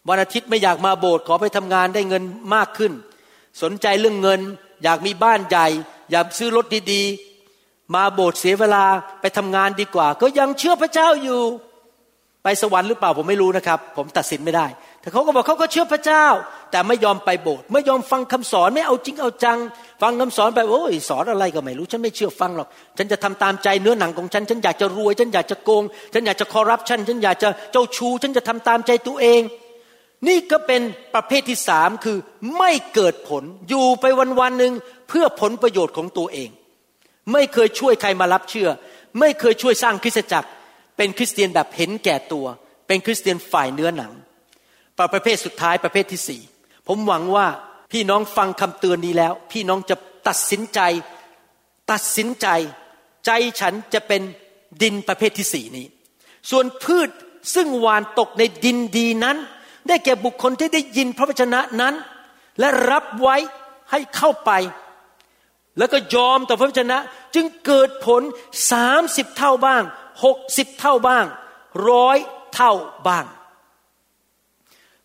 [0.10, 2.24] วันอาทิตย์ไม่อยากมาโบสถ์ขอไปทำงานได้เงิน
[2.56, 2.91] มากขึ้น
[3.62, 4.41] สนใจเรื่องเงิน
[4.84, 5.67] อยากมีบ้านใหญ่
[6.12, 8.86] อยากซื้อรถดีๆ มาโบสถ์เสียเวลา
[9.22, 11.41] ไปทำงานดีกว่า ก็ยังเชื่อพระเจ้าอยู่
[12.44, 14.65] ไปสวรรค์หรือเปล่าผมไม่รู้นะครับ ผมตัดสินไม่ได้
[15.02, 16.26] แต่เขาก็บอกเขาก็เชื่อพระเจ้า
[16.72, 19.60] แต่ไม่ยอมไปโบสถ์ไม่ยอมฟังคำสอนไม่เอาจริงเอาจัง
[20.02, 22.67] ฟังคำสอนไปโอ้ยสอนอะไรก็ไม่รู้ ฉันไม่เชื่อฟังหรอก
[22.98, 29.41] ฉันจะทำตามใจเนื้อหนังของฉัน ฉันอยากจะรวย ฉันอยากจะโกง ฉันอยากจะคอร์รัปชันฉันอยากจะเจ้าชู้ฉันจะทำตามใจตัวเอง
[30.27, 30.81] นี่ก็เป็น
[31.13, 32.17] ประเภทที่สามคือ
[32.57, 34.73] ไม่เกิดผลอยู่ไปวันวันหนึ่ง
[35.10, 36.49] เพื่อผลประโยชน์ของตัวเอง
[37.34, 38.69] ไม่เคยช่วยใครมารับเชื่อ
[39.19, 40.49] ไม่เคยช่วยสร้างคริสตจักร
[40.97, 42.45] เป็นคริสเตียนแบบเห็นแก่ตัว
[42.88, 44.12] เป็นคริสเตียนฝ่ายเนื้อหนัง
[45.13, 46.41] ประเภทสุดท้ายประเภทที่สี่
[46.88, 47.47] ผมหวังว่า
[47.91, 49.95] พี่น้องฟังคำเตือนนี้แล้ว พี่น้องจะ
[50.27, 50.79] ตัดสินใจ
[51.91, 52.47] ตัดสินใจ
[53.25, 54.21] ใจฉันจะเป็น
[54.81, 55.88] ดินประเภทที่สี่นี้
[56.49, 57.10] ส่วนพืช
[57.55, 59.38] ซึ่งหวานตกในดินดีนั้น
[59.88, 61.94] ได้แก่บุคคลที่ได้ยินพระวจนะนั้น
[62.60, 63.36] และรับไว้
[63.91, 64.52] ให้เข้าไป
[65.78, 66.98] แล้วก็ยอมต่อพระวจนะ
[67.36, 68.22] จึงเกิดผล
[68.72, 69.84] สามสิบเท่าบ้าง
[70.24, 71.26] หกสิบเท่าบ้าง
[71.89, 72.17] ร้อย
[72.56, 72.72] เท่า
[73.08, 73.26] บ้าง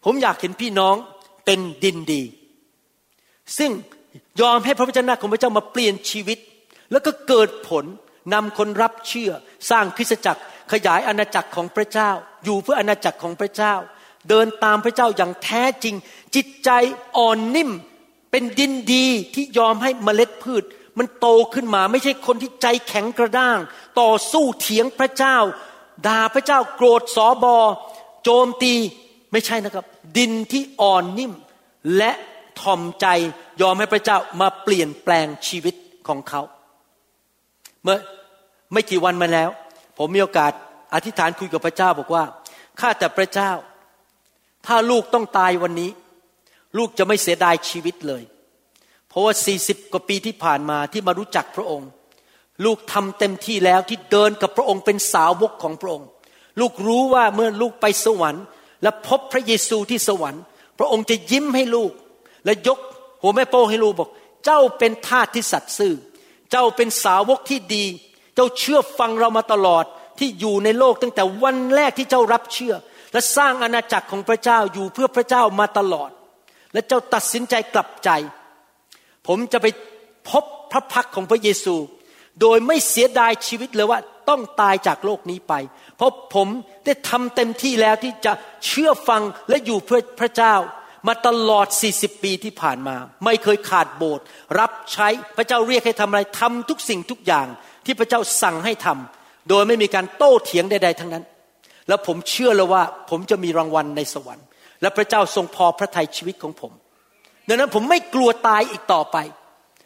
[0.05, 0.97] ผมอยากเห็นพี่น้อง
[1.45, 2.23] เป็นดินดี
[3.59, 3.71] ซึ่ง
[4.41, 6.39] ยอมให้พระวจนะของพระเจ้ามาเปลี่ยนชีวิต
[6.93, 7.85] แล้วก็เกิดผล
[8.33, 9.31] นำคนรับเชื่อ
[9.71, 12.11] สร้างคริสตจักรขยายอาณาจักรของพระเจ้า
[12.45, 13.75] อยู่เพื่ออาณาจักรของพระเจ้า
[14.29, 15.95] เดินตามพระเจ้าอย่างแท้จริง
[16.35, 16.71] จิตใจ
[17.17, 17.71] อ่อนนิ่ม
[18.31, 20.65] เป็นดินดีที่ยอมให้เมล็ดพืช
[20.99, 23.59] มันโตขึ้นมาไม่ใช่คนที่ใจแข็งกระด้าง
[24.01, 25.37] ต่อสู้เถียงพระเจ้า
[26.07, 27.57] ด่าพระเจ้าโกรธสอบอ
[28.23, 28.75] โจมตี
[29.33, 29.87] ไม่ใช่นะครับ
[30.17, 31.33] ดินที่อ่อนนิ่ม
[31.97, 32.13] และ
[32.61, 33.07] ทอมใจ
[33.63, 35.75] ยอมให้พระเจ้ามาเปลี่ยนแปลงชีวิต
[36.09, 36.43] ของเขา
[37.83, 37.99] เมื่อ
[38.73, 39.51] ไม่กี่วันมาแล้ว
[39.99, 40.53] ผมมีโอกาส
[40.95, 42.25] อธิษฐานคุยกับพระเจ้าบอกว่า
[42.81, 43.51] ข้าแต่พระเจ้า
[44.67, 45.91] ถ้าลูกต้องตายวันนี้
[46.77, 48.23] ลูกจะไม่เสียดายชีวิตเลย
[49.09, 51.89] เพราะว่า40กว่าปีที่ผ่านมาที่มารู้จักพระองค์
[52.65, 56.09] ลูกทำเต็มที่แล้วที่เดินกับพระองค์เป็นสาวกของพระองค์
[56.61, 58.45] ลูกรู้ว่าเมื่อลูกไปสวรรค์
[58.83, 60.43] และพบพระเยซูที่สวรรค์
[60.79, 61.93] พระองค์จะยิ้มให้ลูก
[62.45, 62.79] และยก
[63.23, 64.11] หัวแม่โป้งให้ลูกบอก
[64.45, 65.95] เจ้าเป็นทาสที่สัตย์ซื่อ
[66.51, 67.85] เจ้าเป็นสาวกที่ดี
[68.35, 69.85] เจ้าเชื่อฟังเรามาตลอด
[70.19, 72.75] ที่อยู่ในโลกตั้งแต่วันแรกที่เจ้ารับเชื่อ
[73.13, 76.11] และสร้างอาณาจักรของพระเจ้าอยู่เพื่อพระเจ้ามาตลอด
[76.73, 78.11] และเจ้าตัดสินใจกลับใจ
[79.27, 79.67] ผมจะไป
[80.31, 81.77] พบพระพักของพระเยซู
[82.41, 85.55] โดยไม่เสียดายชีวิตเลยว่าต้องตายจากโลกนี้ไป
[85.97, 86.49] เพราะผม
[86.85, 88.33] ได้ทำเต็มที่แล้วที่จะ
[88.67, 90.55] เชื่อฟังและอยู่เพื่อพระเจ้า
[91.09, 91.67] มาตลอด
[91.97, 94.25] 40 ปีที่ผ่านมา ไม่เคยขาดโบสถ์
[94.59, 97.47] รับใช้พระเจ้าเรียกให้ทำอะไรทำทุกสิ่งทุกอย่าง
[97.85, 101.25] ที่พระเจ้าสั่งให้ทำโดยไม่มีการโต้เถียงใดๆทั้งนั้น
[101.89, 104.47] แล้วผมเชื่อเลยว่าผมจะมีรางวัลในสวรรค์
[104.83, 106.73] และพระเจ้าทรงพอพระทัยชีวิตของผม
[107.49, 109.17] ดังนั้นผมไม่กลัวตายอีกต่อไป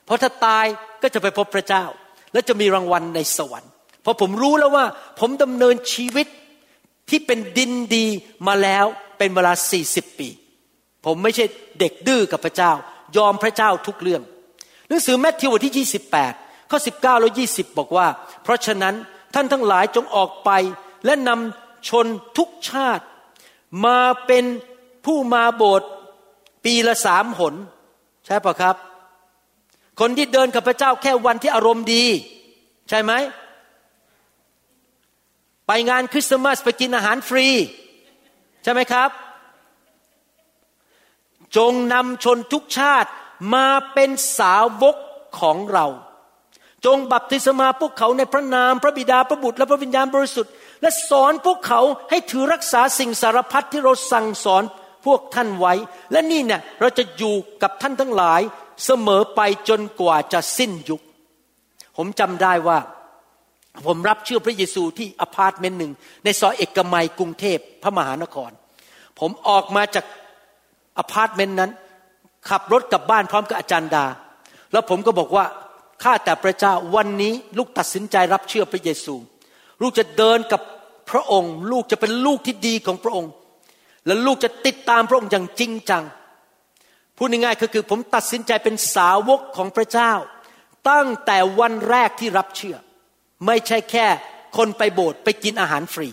[0.04, 0.66] เพราะถ้าตาย
[1.02, 1.84] ก็จะไปพบพระเจ้า
[2.32, 3.70] และจะมีรางวัลในสวรรค์
[4.02, 4.84] เพราะผมรู้แล้วว่า
[5.20, 6.26] ผมดำเนินชีวิต
[7.10, 8.06] ที่เป็นดินดี
[8.46, 8.86] มาแล้ว
[9.18, 9.52] เป็นเวลา
[9.86, 10.28] 40ปี
[11.06, 11.44] ผมไม่ใช่
[11.80, 12.72] เด็กดื้อกับพระเจ้า
[13.16, 14.22] ยอมพระเจ้าทุกเรื่อง
[14.88, 15.88] หนังสือแมทธิวบทที่
[16.22, 18.06] 28ข้อ19และ20 บอกว่า
[18.42, 18.94] เพราะฉะนั้น
[19.34, 20.50] ท่านทั้งหลายจงออกไป
[21.04, 22.06] และนำ ชน
[22.38, 23.04] ทุกชาติ
[23.84, 24.44] มาเป็น
[25.04, 25.90] ผู้มาโบสถ์
[26.64, 27.54] ปีละสามหน
[28.26, 28.76] ใช่ปะครับ
[30.00, 32.04] คนที่เดินกับพระเจ้าแค่วันที่อารมณ์ดี
[32.88, 33.12] ใช่ไหม
[35.66, 37.46] ไปงานคริสต์มาสไปกินอาหารฟรี
[38.62, 39.10] ใช่ไหมครับ
[41.56, 43.10] จงนำชนทุกชาติ
[43.54, 44.96] มาเป็นสาวก
[45.40, 45.86] ของเรา
[46.86, 54.62] จงบัพติศมาพวกเขาในพระนามพระบิดาพระบุตรและพระวิญญาณบริสุทธิ์ และสอนพวกเขาให้ถือรักษาสิ่งสารพัดที่เราสั่งสอน
[55.06, 55.74] พวกท่านไว้
[56.12, 58.40] และนี่แน่ะเราจะอยู่กับท่านทั้งหลาย
[58.84, 61.00] เสมอไปจนกว่าจะสิ้นยุค
[61.96, 62.78] ผมจำได้ว่า
[63.86, 65.92] ผมรับเชื่อพระเยซูที่อพาร์ตเมนต์หนึ่ง
[66.24, 68.50] ในซอยเอกมัยกรุงเทพพระมหานคร
[69.18, 70.04] ผมออกมาจาก
[70.98, 71.70] อพาร์ตเมนต์นั้น
[72.48, 74.06] ขับรถกลับบ้านพร้อมกับอาจารย์ดา
[74.72, 75.44] แล้วผมก็บอกว่า
[76.02, 79.14] ข้าแต่พระเจ้าวันนี้ลูกตัดสินใจรับเชื่อพระเยซู
[79.82, 80.60] ลูกจะเดินกับ
[81.10, 83.32] พระองค์ ลูกจะเป็นลูกที่ดีของพระองค์
[84.06, 86.04] และลูกจะติดตามพระองค์อย่างจริงจัง
[87.16, 90.12] พูดง่ายๆก็คือผมตัดสินใจเป็นสาวกของพระเจ้า
[90.90, 92.76] ตั้งแต่วันแรกที่รับเชื่อ
[93.46, 94.06] ไม่ใช่แค่
[94.56, 96.08] คนไปโบสถ์ไปกินอาหารฟรี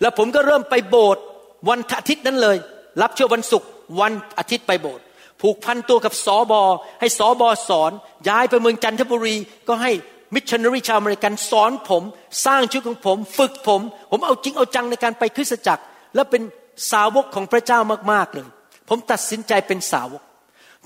[0.00, 1.22] แล้วผมก็เริ่มไปโบสถ์
[1.68, 2.56] วันอาทิตย์นั้นเลย
[3.02, 3.68] รับเชื่อวันศุกร์
[4.00, 5.04] วันอาทิตย์ไปโบสถ์
[5.40, 6.62] ผูกพันตัวกับสอบอ
[7.00, 7.92] ให้สอบอสอน
[8.28, 9.36] ย้ายไปเมืองจันทบุรี
[9.68, 9.92] ก็ให้
[10.34, 12.02] มิชชันนารีชาวอเมริกันสอนผม
[12.46, 15.82] สร้างชีวิตของผม ฝึกผม ผมเอาจริงเอาจังในการไปคริสตจักร
[16.14, 16.42] และเป็น
[16.90, 17.78] สาวกของพระเจ้า
[18.12, 18.48] มากๆเลย
[18.88, 20.22] ผมตัดสินใจเป็นสาวก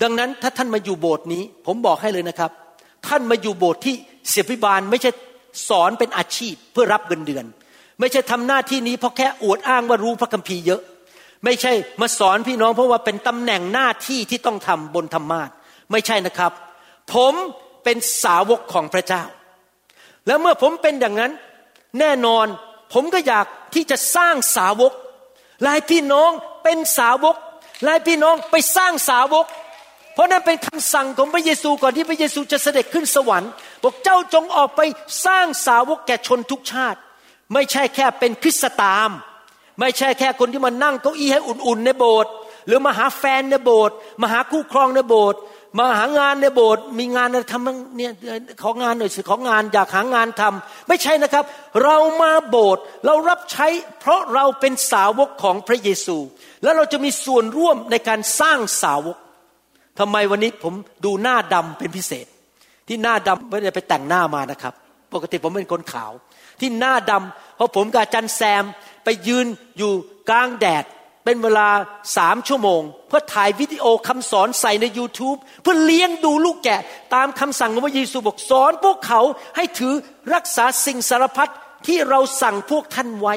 [0.01, 2.51] ดังนั้นถ้าท่านมาอยู่โบสถ์นี้ ผมบอกให้เลยนะครับ
[3.07, 3.95] ท่านมาอยู่โบสถ์ที่
[4.29, 5.11] ศิษยาภิบาลไม่ใช่
[5.69, 7.45] สอนเป็นอาชีพเพื่อรับเงินเดือน
[7.99, 10.81] ไม่ใช่ทำหน้าที่นี้เพราะแค่อวดอ้างว่ารู้พระคัมภีร์เยอะ
[11.45, 15.49] ไม่ใช่มาสอนพี่น้องเพราะว่าเป็นตำแหน่งหน้าที่ที่ต้องทำบนธรรมาท
[15.91, 16.51] ไม่ใช่นะครับ
[17.13, 17.33] ผม
[17.83, 19.23] เป็นสาวกของพระเจ้า
[20.27, 21.31] แล้วเมื่อผมเป็นอย่างนั้น
[21.99, 22.45] แน่นอน
[22.93, 24.93] ผมก็อยากที่จะสร้างสาวก
[25.67, 26.31] ลายพี่น้อง
[26.63, 27.35] เป็นสาวก
[27.87, 29.45] ลายพี่น้องไปสร้างสาวก
[30.13, 33.51] เพราะนั้นเป็นคำสั่งของพระเยซูก่อนที่พระเยซูจะเสด็จขึ้นสวรรค์
[33.83, 34.81] บอกเจ้าจงออกไป
[35.25, 36.99] สร้างสาวกแก่ชนทุกชาติ
[37.53, 39.09] ไม่ใช่แค่เป็นคริสตาม
[39.79, 42.31] ไม่ใช่แค่คนที่มานั่งเก้าอี้ให้อุ่นๆในโบสถ์
[42.67, 45.39] หรือมาหาแฟนในโบสถ์มาหาคู่ครองในโบสถ์
[45.77, 48.11] มาหางานในโบสถ์มีงานอะไรทำเนี่ย
[48.63, 51.43] ของานหน่อยสิของงานอยากหางานทำไม่ใช่นะครับ
[51.83, 53.67] เรามาโบสถ์เรารับใช้
[53.99, 56.17] เพราะเราเป็นสาวกของพระเยซู
[56.63, 59.17] แล้วเราจะมีส่วนร่วมในการสร้างสาวก
[59.99, 60.73] ทำไมวันนี้ผม
[61.05, 62.25] ดูหน้าดำเป็นพิเศษ
[62.87, 64.73] ที่หน้าดำไม่ได้ไปแต่งหน้ามานะครับ
[65.13, 66.11] ปกติผมเป็นคนขาว
[66.59, 68.63] ที่หน้าดำเพราะผมกับจันแซม
[69.03, 69.45] ไปยืน
[69.77, 69.91] อยู่
[70.29, 70.83] กลางแดด
[71.29, 71.69] เป็นเวลา
[72.17, 76.81] สามชั่วโมง เพื่อถ่ายวิดีโอคำสอนใส่ใน YouTube เพื่อเลี้ยงดูลูกแกะ
[77.15, 79.21] ตามคำสั่งของพระเยซูบอกสอนพวกเขา
[79.55, 79.93] ให้ถือ
[80.33, 81.51] รักษาสิ่งสารพัด
[81.87, 83.35] ที่เราสั่งพวกท่านไว้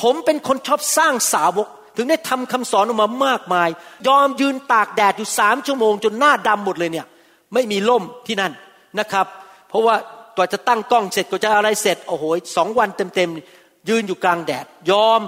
[0.00, 3.68] ผมเป็นคนชอบสร้างสาวก ถึงได้ทำคำสอนออกมามากมาย
[4.08, 7.06] ยอมยืนตากแดดอยู่สามชั่วโมง จนหน้าดำหมดเลยเนี่ย
[7.54, 8.52] ไม่มีล่มที่นั่น
[8.98, 9.26] นะครับ
[9.68, 9.94] เพราะว่า
[10.36, 12.24] กว่าจะตั้งกล้องเสร็จกว่าจะอะไรเสร็จโอ้โห
[12.56, 15.20] สองวันเต็มๆยืนอยู่กลางแดด ยอม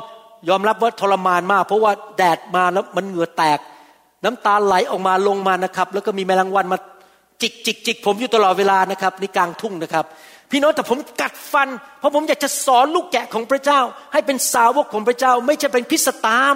[0.49, 3.59] ยอมรับว่าทรมานมาก เพราะว่าแดดมาแล้วมันเหงื่อแตก
[4.25, 6.79] น้ำตาไหลออกมาลงมานะครับ แล้วก็มีแมลงวันมา
[7.41, 10.05] จิกจิกจิกผมอยู่ตลอดเวลานะครับในกลางทุ่งนะครับ
[10.51, 13.81] พี่น้องแต่ผมกัดฟัน เพราะผมอยากจะสอนลูกแกะของพระเจ้า
[14.13, 16.55] ให้เป็นสาวกของพระเจ้า ไม่ใช่เป็นคริสตาม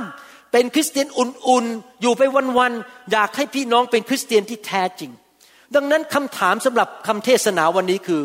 [0.53, 2.23] เป็นคริสเตียนอุ่นๆอยู่ไป
[2.59, 5.11] วันๆอยากให้พี่น้องเป็นคริสเตียนที่แท้จริง
[5.75, 8.23] ดังนั้นคำถามสำหรับคำเทศนาวันนี้คือ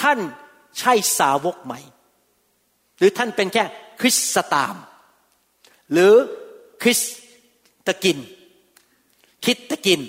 [0.00, 0.18] ท่าน
[0.78, 1.74] ใช่สาวกไหม
[2.98, 3.64] หรือท่านเป็นแค่
[4.00, 4.16] คริส
[4.52, 4.74] ตาม
[5.92, 6.12] หรือ
[6.82, 7.00] คริส
[7.86, 8.18] ตะกิน
[9.44, 10.00] คิดตะกิน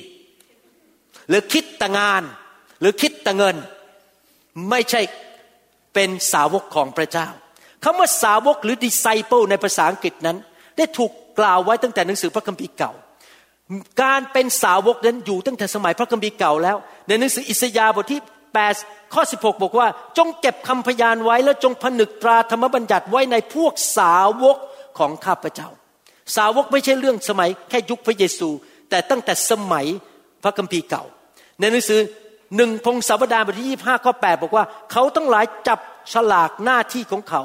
[1.29, 2.23] หรือคิดตะงาน
[2.79, 3.55] หรือคิดตะเงิน
[4.69, 5.01] ไม่ใช่
[5.93, 7.27] เป็นสาวกของพระเจ้า
[7.83, 10.37] คำว่าสาวกหรือ disciple ในภาษาอังกฤษนั้น
[10.77, 12.91] ได้ถูกกล่าวไว้ตั้งแต่หนังสือพระคัมภีร์เก่า
[14.01, 18.21] การเป็นสาวกนั้นอยู่ตั้งแต่สมัยพระคัมภีร์เก่าแล้ว ในหนังสืออิสยาห์บทที่
[18.67, 19.87] 8ข้อ 16 บอกว่า
[20.17, 24.57] จงเก็บคำพยานไว้ แล้วจงผนึกตราธรรมบัญญัติไว้ในพวกสาวก
[24.99, 25.69] ของข้าพเจ้า
[26.35, 28.49] สาวกไม่ใช่เรื่องสมัยแค่ยุคพระเยซู
[28.89, 29.85] แต่ตั้งแต่สมัย
[30.43, 31.03] พระคัมภีร์เก่า
[31.59, 31.99] ในหนังสือ
[32.55, 35.79] หนึ่งพงศาวดารบทที่25ข้อ8บอกว่า เขาทั้งหลายจับ
[36.13, 37.41] ฉลากหน้าที่ของเขา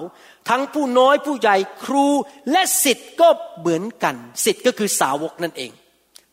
[0.48, 2.06] ทั้งผู้น้อยผู้ใหญ่ครู
[2.50, 4.14] และสิทธิ์ก็เหมือนกัน
[4.44, 5.72] สิทธิ์ก็คือสาวกนั่นเอง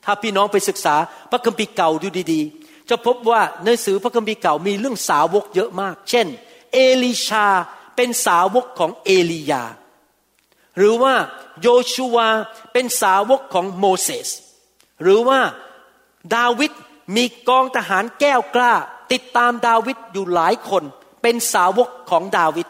[0.05, 0.95] ถ้าพี่น้องไปศึกษา
[1.31, 6.27] พระคัมภีร์เก่าดูดีๆ จะพบว่าในหนังสือพระคัมภีร์เก่ามีเรื่องสาวกเยอะมาก เช่น
[6.73, 7.47] เอลิชา
[7.95, 9.63] เป็นสาวกของเอลียา
[10.77, 11.13] หรือว่า
[11.61, 12.27] โยชูวา
[12.73, 14.29] เป็นสาวกของโมเสส
[15.03, 15.39] หรือว่า
[16.35, 16.71] ดาวิด
[17.15, 18.73] มีกองทหารแก้วกล้า
[19.11, 20.83] ติดตามดาวิดอยู่หลายคน
[21.21, 22.67] เป็นสาวกของดาวิด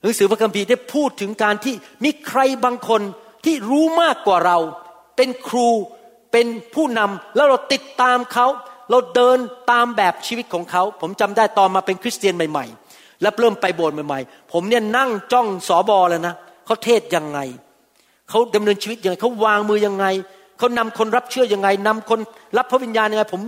[0.00, 3.02] หนังสือพระคัมภีร์ได้พูดถึงการที่มีใครบางคน
[3.44, 4.58] ที่รู้มากกว่าเรา
[5.16, 5.68] เป็นครู
[6.32, 8.46] เป็นผู้นำแล้วเราติดตามเขา
[8.90, 9.38] เราเดิน
[9.70, 16.34] ตามแบบชีวิตของเขา ผมจำได้ตอนมาเป็นคริสเตียนใหม่ ๆ แล้วเริ่มไปโบสถ์ใหม่ ๆ ผมเนี่ยนั่งจ้องสอบอเลยนะ
[16.64, 17.38] เขาเทศยังไง
[18.30, 20.06] เขาดำเนินชีวิตยังไงเขาวางมือยังไง
[20.58, 22.20] เขานำคนรับเชื่อยังไงนำคน
[22.56, 23.42] รับพระวิญญาณยังไง ผม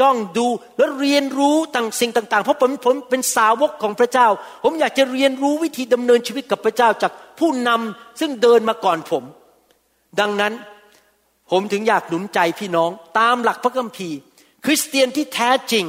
[0.00, 0.46] จ้องดู
[0.78, 4.28] แล้วเรียนรู้ต่างสิ่งต่าง ๆ เพราะผมผมเป็นสาวกของพระเจ้า
[4.64, 9.24] ผมอยากจะเรียนรู้วิธีดำเนินชีวิตกับพระเจ้าจากผู้นำซึ่งเดินมาก่อนผม
[10.20, 10.52] ดังนั้น
[11.50, 14.18] ผมถึงอยากหนุนใจพี่น้องตามหลักพระคัมภีร์
[14.64, 15.84] คริสเตียนที่แท้จริง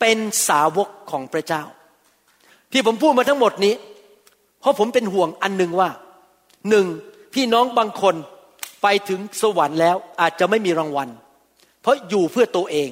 [0.00, 1.62] เป็นสาวกของพระเจ้า
[2.72, 3.74] ที่ผมพูดมาทั้งหมดนี้
[4.60, 5.90] เพราะผมเป็นห่วงอันหนึ่งว่า
[6.70, 6.86] หนึ่ง
[7.34, 8.14] พี่น้องบางคน
[8.82, 11.08] ไปถึงสวรรค์แล้วอาจจะไม่มีรางวัล
[11.82, 12.90] เพราะอยู่เพื่อตัวเอง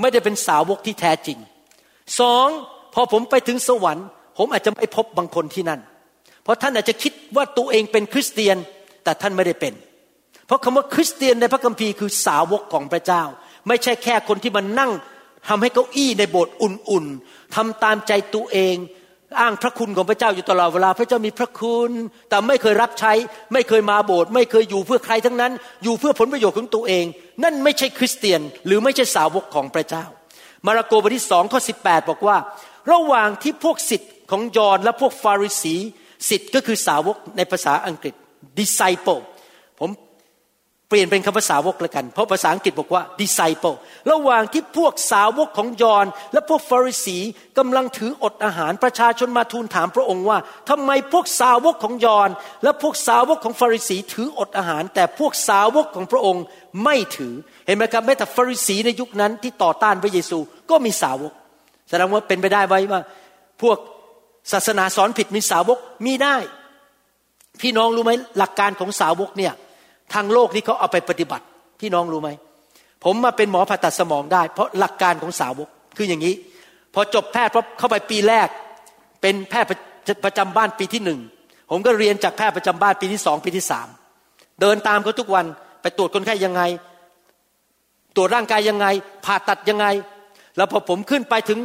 [0.00, 1.38] ไม่ได้เป็นสาวกที่แท้จริง
[2.20, 2.48] สอง
[2.94, 4.06] พอผมไปถึงสวรรค์
[4.38, 5.80] ผมอาจจะไม่พบบางคนที่นั่น
[6.42, 8.56] เพราะท่านอาจจะคิดว่าตัวเองเป็นคริสเตียน
[9.04, 9.74] แต่ท่านไม่ได้เป็น
[10.46, 13.22] เพราะคำว่าคริสเตียนในพระคัมภีร์คือสาวกของพระเจ้า
[13.68, 14.92] ไม่ใช่แค่คนที่มานั่ง
[15.48, 18.76] ทำให้เก้าอี้ในโบสถ์อุ่นๆทำตามใจตัวเอง
[19.40, 21.90] อ้างพระคุณของพระเจ้าอยู่ตลอดเวลา พระเจ้ามีพระคุณ
[22.28, 23.12] แต่ไม่เคยรับใช้
[23.52, 25.52] ไม่เคยมาโบสถ์ไม่เคยอยู่เพื่อใครทั้งนั้น
[25.84, 27.04] อยู่เพื่อผลประโยชน์ของตัวเอง
[27.44, 30.04] นั่นไม่ใช่คริสเตียน หรือไม่ใช่สาวกของพระเจ้า
[30.66, 32.36] มาระโกบทที่สองข้อสิบแปดบอกว่า
[32.92, 35.74] ระหว่างที่พวกสิทธิ์ของยอนและพวกฟาริสี
[36.28, 38.14] สิทธิ์ก็คือสาวกในภาษาอังกฤษ
[38.58, 39.20] disciple
[39.80, 39.90] ผม
[40.92, 43.76] เปลี่ยนเป็นคำภาษาวกแล้วกัน เพราะภาษาอังกฤษบอกว่า disciple
[44.10, 47.18] ระหว่างที่พวกสาวกของยอนและพวกฟาริสี
[47.58, 50.38] กำลังถืออดอาหารประชาชนมาทูลถามพระองค์ว่า
[50.70, 52.30] ทำไมพวกสาวกของยอน
[52.62, 56.44] และพวกสาวกของฟาริสีถืออดอาหาร แต่พวกสาวกของพระองค์
[56.84, 57.34] ไม่ถือ
[57.66, 60.38] เห็นไหมครับแม้แต่ฟาริสีในยุคนั้นที่ต่อต้านพระเยซู
[60.70, 61.32] ก็มีสาวก
[61.88, 63.00] แสดงว่าเป็นไปได้ไว้ว่า
[63.62, 63.78] พวก
[64.52, 66.36] ศาสนาสอนผิดมีสาวกมีได้
[67.60, 69.54] พี่น้องรู้ไหมหลักการของสาวกเนี่ย
[70.14, 71.44] ทางโลกนี้เขาเอาไปปฏิบัติ
[71.80, 72.30] พี่น้องรู้ไหม
[73.04, 76.34] ผมมาเป็นหมอผ่าตัดสมองได้ เพราะหลักการของสาวกคืออย่างนี้
[76.94, 78.48] พอจบแพทย์พอเข้าไปปีแรก
[79.20, 79.68] เป็นแพทย์
[80.24, 81.20] ประจำบ้านปีที่หนึ่ง
[81.70, 83.88] ผมก็เรียนจากแพทย์ประจำบ้านปีที่สองปีที่สาม
[84.60, 85.46] เดินตามเขาทุกวัน
[85.82, 86.62] ไปตรวจคนไข้ยังไง
[88.16, 88.86] ตรวจร่างกายยังไง
[89.24, 89.86] ผ่าตัดยังไง
[90.56, 91.58] แล้วพอผมขึ้นไปถึง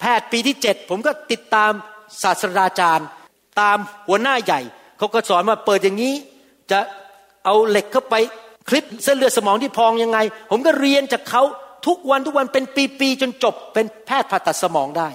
[0.00, 1.72] แพทย์ปีที่เจ็ดผมก็ติดตาม
[2.22, 3.06] ศาสตราจารย์
[3.60, 3.76] ตาม
[4.08, 4.60] หัวหน้าใหญ่
[4.98, 6.14] เขาก็สอนว่าเปิดอย่างนี้
[6.70, 6.78] จะ
[7.44, 8.14] เอาเหล็กเข้าไป
[8.68, 10.18] คลิปเส้นเลือดสมองที่พองยังไง
[10.50, 11.42] ผมก็เรียนจากเขา
[11.86, 12.64] ทุกวันทุกวันเป็น
[13.00, 15.08] ปีๆจนจบเป็นแพทย์ผ่าตัดสมองได้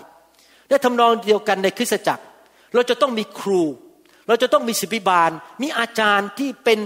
[0.69, 2.23] และทำนองเดียวกันในคริสตจักร
[2.73, 3.63] เราจะต้องมีครู
[4.27, 5.31] เราจะต้องมีศิบิบาล
[5.61, 6.79] มีอาจารย์ที่เป็น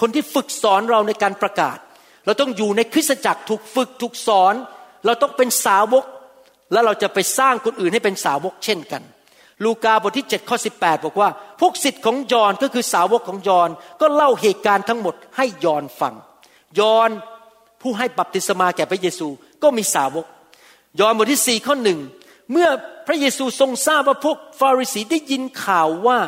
[0.00, 1.78] คนที่ฝึกสอนเราในการประกาศ
[2.26, 4.54] เราต้องอยู่ในคริสตจักรถูกฝึกถูกสอน
[5.06, 6.04] เราต้องเป็นสาวก
[6.72, 9.02] แล้วเราจะไปสร้างคนอื่นให้เป็นสาวกเช่นกัน
[9.64, 11.28] ลูกาบทที่7ข้อ18 บอกว่า
[11.60, 13.68] พวกสิทธิ์ของยอนก็คือสาวกของยอน
[14.00, 16.14] ก็เล่าเหตุการณ์ทั้งหมดให้ยอนฟัง
[16.78, 17.10] ยอน
[17.82, 19.28] ผู้ให้บัพติศมาแก่พระเยซู
[19.62, 20.26] ก็มีสาวก
[21.00, 22.00] ยอนบทที่สี่ข้อหนึ่ง
[22.52, 22.68] เมื่อ
[23.06, 26.18] พระเยซูทรงทราบว่าพวกฟาริสีได้ยินข่าวว่า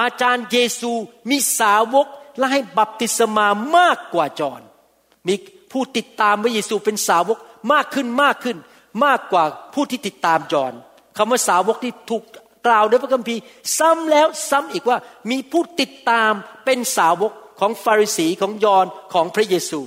[0.00, 0.90] อาจารย์เยซู
[1.30, 2.06] มีสาวก
[2.38, 4.60] และให้บัพติศมามากกว่าจอน
[5.26, 5.34] มี
[5.72, 7.38] ผู้ติดตามพระเยซูเป็นสาวก
[7.72, 8.56] มากขึ้นมากขึ้น
[9.04, 10.72] มากกว่าผู้ที่ติดตามจอน
[11.16, 12.22] คำว่าสาวกที่ถูก
[12.66, 13.42] กล่าวในพระคัมภีร์
[13.78, 14.98] ซ้ำแล้วซ้ำอีกว่า
[15.30, 16.32] มีผู้ติดตาม
[16.64, 19.80] เป็นสาวกของฟาริสีของยอนของพระเยซู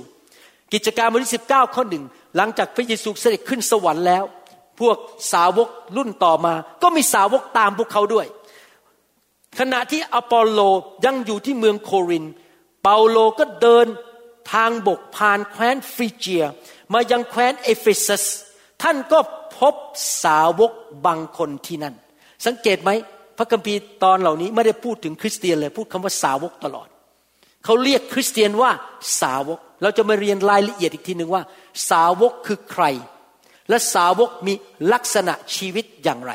[0.72, 2.04] กิจการบทที่สิบเก้าข้อหนึ่ง
[2.36, 4.24] หลังจากพระเยซูเสด็จขึ้นสวรรค์แล้ว
[4.80, 4.96] พวก
[5.32, 8.26] สาวกรุ่นต่อมา ก็มีสาวกตามพวกเขาด้วย
[9.58, 10.60] ขณะที่อปอลโล
[11.04, 12.24] ยังอยู่ที่เมืองโครินธ์
[12.82, 13.86] เปาโลก็เดิน
[14.52, 16.44] ทางบกผ่านแคว้นฟริเจีย
[16.92, 18.24] มายังแคว้นเอเฟซัส
[18.82, 19.18] ท่านก็
[19.58, 19.74] พบ
[20.24, 20.72] สาวก
[21.06, 21.94] บางคนที่นั่น
[22.46, 22.90] สังเกตไหม
[23.38, 26.88] พระคัมภีร์ตอนเหล่านี้ไม่ได้พูดถึงคริสเตียนเลยพูดคำว่าสาวกตลอด
[27.64, 28.70] เขาเรียกคริสเตียนว่า
[29.20, 31.42] สาวก เราจะมาเรียนรายละเอียดอีกทีหนึ่งว่า
[31.90, 32.84] สาวกคือใคร
[33.68, 34.54] และสาวกมี
[34.92, 36.32] ลักษณะชีวิตอย่างไร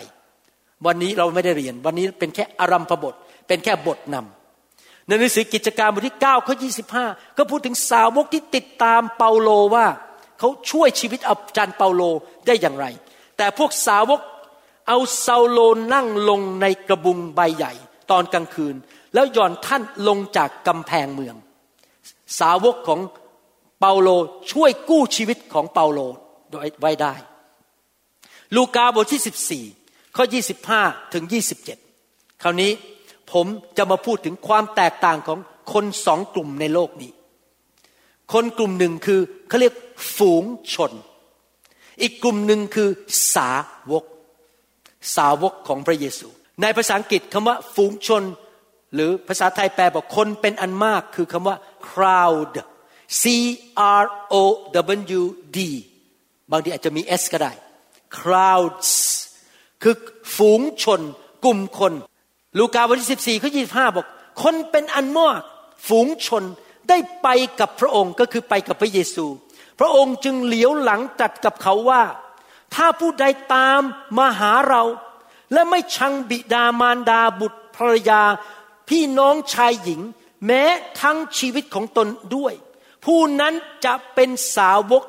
[0.86, 3.16] วันนี้เราไม่ได้เรียน วันนี้เป็นแค่อารัมพบท
[3.48, 6.56] เป็นแค่บทนำในหนังสือกิจการบทที่9ข้อ
[6.96, 9.86] 25 ก็พูดถึงสาวกที่ติดตามเปาโลว่า
[10.40, 12.02] เขาช่วยชีวิตอาจารย์เปาโล
[12.48, 12.86] ได้อย่างไร
[13.38, 14.20] แต่พวกสาวก
[14.88, 15.60] เอาเซาโล
[15.94, 17.74] นั่งลงในกระบุงใบใหญ่
[18.12, 18.76] ตอนกลางคืน
[19.14, 21.36] แล้วย่อนท่านลงจากกำแพงเมือง
[22.40, 23.00] สาวกของ
[23.80, 24.10] เปาโล
[24.52, 26.00] ช่วยกู้ชีวิตของเปาโล
[26.82, 27.14] ไว้ได้
[28.56, 30.26] ลูกาบทที่ 14 ข้อ
[30.70, 31.26] 25 ถึง
[31.84, 32.72] 27 คราวนี้
[33.32, 33.46] ผม
[33.78, 35.40] จะมาพูดถึงความแตกต่างของ
[35.74, 37.12] คนสองกลุ่มในโลกนี้
[38.34, 39.74] คนกลุ่มหนึ่งคือเขาเรียก
[40.16, 40.44] ฝูง
[40.74, 40.92] ชน
[42.02, 42.90] อีกกลุ่มหนึ่งคือ
[43.36, 43.50] สา
[43.92, 44.04] วก
[45.16, 46.28] สาวกของพระเยซู
[46.62, 48.24] ในภาษาอังกฤษคำว่าฝูงชน
[48.94, 51.56] หรือภาษาไทยแปลบอกคนเป็นอันมากคือคำว่า
[51.90, 52.54] crowd
[53.22, 53.24] C
[54.02, 54.36] R O
[55.20, 55.22] W
[55.58, 55.60] D
[56.52, 57.52] บางทีอาจจะมี S ก็ได้
[58.18, 58.92] crowds
[59.84, 59.96] คือ
[60.38, 61.02] ฝูงชน
[61.46, 61.94] กลุ่มคน
[62.58, 64.08] ลูกาบทที่ 14ข้อ25 บอก
[64.44, 65.42] คนเป็นอันมาก
[65.88, 66.44] ฝูงชน
[66.90, 67.28] ได้ไป
[67.60, 69.26] กับพระองค์ก็คือไปกับพระเยซู
[69.80, 72.02] พระองค์จึงเหลียวหลังตัดกับเขาว่า
[72.76, 73.82] ถ้าผู้ใดตาม
[74.18, 74.84] มาหาเรา
[75.54, 78.22] และไม่ชังบิดามารดาบุตรภรรยา
[78.90, 80.02] พี่น้องชายหญิง
[80.46, 80.64] แม้
[81.02, 82.54] ทั้งชีวิตของตนด้วย
[83.06, 83.54] ผู้นั้น
[83.86, 85.04] จะเป็นสาวก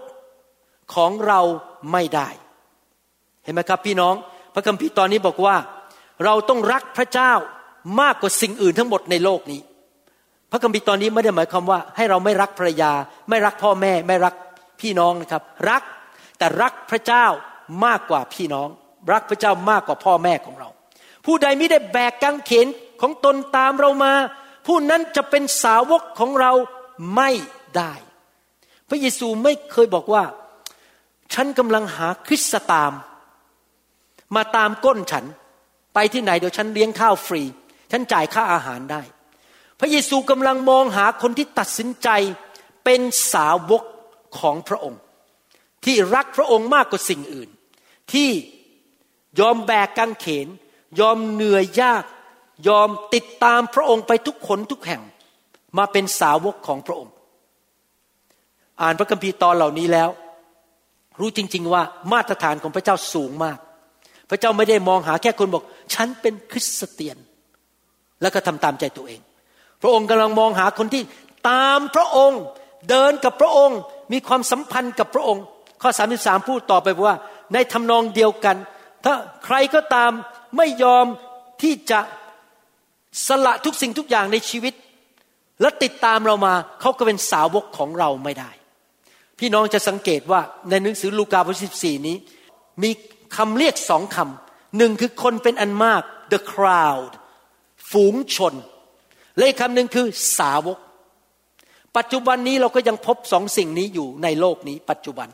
[0.95, 1.41] ของเรา
[1.93, 2.29] ไม่ได้
[3.45, 4.15] เห็นไหมครับพี่น้อง
[4.55, 5.57] พระคัมภีร์ตอนนี้บอกว่า
[6.25, 7.33] เราต้องรักพระเจ้า
[8.01, 9.61] มากกว่าสิ่งอื่นทั้งหมดในโลกนี้
[10.51, 12.93] พระคัมภีร์ตอนนี้ไม่ได้หมายความว่า ให้เราไม่รักภรรยา
[13.29, 14.35] ไม่รักพ่อแม่ ไม่รัก
[14.81, 15.83] พี่น้องนะครับ รัก
[16.39, 17.27] แต่รักพระเจ้า
[17.85, 18.69] มากกว่าพี่น้อง
[19.13, 20.69] รักพระเจ้ามากกว่าพ่อแม่ของเรา
[21.25, 22.67] ผู้ใดไม่ได้แบกกางเขน
[23.01, 24.13] ของตนตามเรามา
[24.67, 26.53] ผู้นั้นจะเป็นสาวกของเรา
[27.17, 27.31] ไม่
[27.77, 27.93] ได้
[28.89, 30.25] พระเยซูไม่เคยบอกว่า
[31.35, 32.93] ฉันกำลังหาคริสตตาม
[34.37, 35.25] มาตามก้นฉัน
[35.95, 37.43] ไปที่ไหนเดี๋ยวฉันเลี้ยงข้าวฟรี
[37.93, 39.03] ฉันจ่ายค่าอาหารได้
[39.81, 42.09] พระเยซูกำลังมองหาคนที่ตัดสินใจ
[42.85, 43.01] เป็น
[43.33, 43.83] สาวก
[44.39, 45.01] ของพระองค์
[45.85, 47.51] ที่รักพระองค์มากกว่าสิ่งอื่น
[48.13, 48.31] ที่
[49.41, 50.47] ยอมแบกกางเขน
[51.01, 52.05] ยอมเหนื่อยยาก
[52.69, 55.03] ยอมติดตามพระองค์ไปทุกคนทุกแห่ง
[55.79, 57.13] มาเป็นสาวกของพระองค์
[58.83, 60.11] อ่านพระคัมภีร์ตอนเหล่านี้แล้ว
[61.21, 63.59] รู้จริง ๆ ว่ามาตรฐานของพระเจ้าสูงมาก
[64.31, 67.17] พระเจ้าไม่ได้มองหาแค่คนบอก ฉันเป็นคริสเตียน
[68.23, 69.21] แล้วก็ทำตามใจตัวเอง
[69.83, 71.03] พระองค์กำลังมองหาคนที่
[71.51, 72.43] ตามพระองค์
[72.89, 73.79] เดินกับพระองค์
[74.13, 75.45] มีความสัมพันธ์กับพระองค์
[75.85, 77.17] ข้อ 33 พูดต่อไปว่า
[77.53, 78.57] ในทำนองเดียวกัน
[79.05, 80.13] ถ้าใครก็ตาม
[80.57, 81.07] ไม่ยอม
[81.63, 82.01] ที่จะ
[83.27, 84.75] สละทุกสิ่งทุกอย่างในชีวิต
[85.61, 88.51] และติดตามเรามาเขาก็เป็นสาวกของเราไม่ได้
[89.39, 92.17] พี่น้องจะสังเกตว่าในหนังสือลูกาบทที่14 นี้
[92.83, 92.91] มี
[93.37, 97.13] คำเรียกสองคำหนึ่งคือคนเป็นอันมาก the crowd
[97.91, 98.55] ฝูงชน
[99.37, 100.07] และอีกคำหนึ่งคือ
[100.39, 100.79] สาวก
[101.97, 105.29] ปัจจุบันนี้เราก็ยังพบสองสิ่งนี้อยู่ในโลกนี้ ปัจจุบัน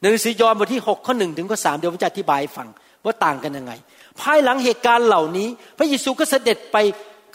[0.00, 2.68] ในหนังสือยอห์นบทที่6ข้อหนึ่งถึงข้อสามเดี๋ยวผมจะอธิบายฟัง
[3.04, 3.72] ว่าต่างกันยังไง
[4.20, 6.76] ภายหลังเหตุการณ์เหล่านี้ พระเยซูก็เสด็จไป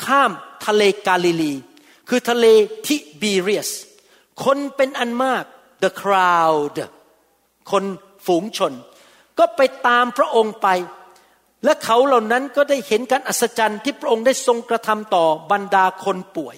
[0.05, 0.31] ข้าม
[0.65, 1.53] ทะเลกาลิลี
[2.09, 2.45] คือทะเล
[2.87, 3.69] ทิบีเรียส
[4.43, 5.43] คนเป็นอันมาก
[5.83, 6.77] the crowd
[7.71, 7.83] คน
[8.25, 8.73] ฝูงชน
[9.39, 10.67] ก็ไปตามพระองค์ไป
[11.65, 16.55] และเขาเหล่านั้นก็ได้เห็นการอัศจรรย์ที่พระองค์ได้ทรงกระทำต่อบรรดาคนป่วย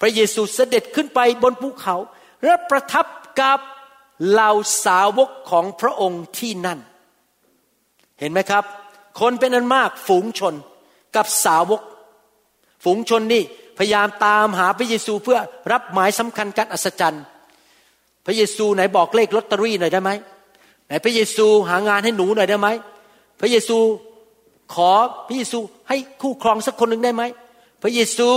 [0.00, 1.96] พระเยซูเสด็จขึ้นไปบนภูเขา
[2.44, 3.06] และประทับ
[3.40, 3.60] กับ
[4.28, 4.50] เหล่า
[4.84, 6.78] สาวกของพระองค์ที่นั่น
[8.20, 8.64] เห็นไหมครับ
[9.20, 10.54] คนเป็นอันมากฝูงชน
[11.16, 11.80] กับสาวก
[12.84, 13.42] ฝูงชนนี่
[13.78, 15.38] พยายามตามหาพระเยซูเพื่อ
[15.72, 17.24] รับหมายสำคัญการอัศจรรย์
[18.26, 20.10] พระเยซูไหนบอกเลขลอตเตอรี่หน่อยได้ไหม
[20.86, 22.68] ไหนพระเยซูหางานให้หนูหน่อยได้ไหม
[23.40, 23.78] พระเยซู
[24.74, 24.90] ขอ
[25.26, 25.58] พระเยซู
[25.88, 27.22] ให้คู่ครองสักคนหนึ่งได้ไหม
[27.82, 28.28] พระเยซู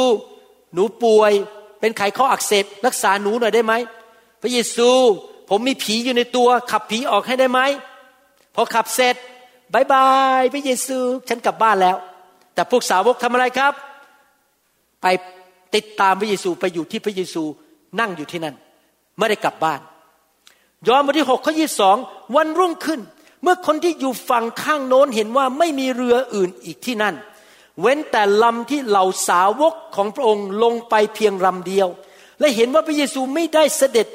[0.74, 1.32] หนูป่วย
[1.80, 3.74] เป็นไขข้ออักเสบรักษาหนูหน่อยได้ไหม
[4.42, 4.90] พระเยซู
[5.50, 7.60] ผมมีผีอยู่ในตัว ขับผีออกให้ได้ไหม
[8.56, 9.16] พอขับเสร็จ
[9.74, 10.08] บายบา
[10.40, 10.98] ยพระเยซู
[11.30, 11.98] ฉันกลับบ้านแล้ว
[12.54, 13.74] แต่พวกสาวกทำอะไรครับ
[15.02, 15.06] ไป
[15.76, 17.44] ติดตามพระเยซูไปอยู่ที่พระเยซู
[18.00, 18.56] นั่งอยู่ที่นั่น
[19.18, 19.80] ไม่ได้กลับบ้าน
[20.88, 21.54] ยอห์นบทที่6ข้อ
[21.94, 23.02] 22วันรุ่งขึ้น
[23.44, 27.16] เมื่อคนที่อยู่ฝั่งข้างโน้นเห็นว่าไม่มีเรืออื่นอีกที่นั่น
[27.82, 31.88] เว้นแต่ลำที่เหล่าสาวกของพระองค์ลงไปเพียงลำเดียว
[32.40, 34.08] และเห็นว่าพระเยซูไม่ได้เสด็จ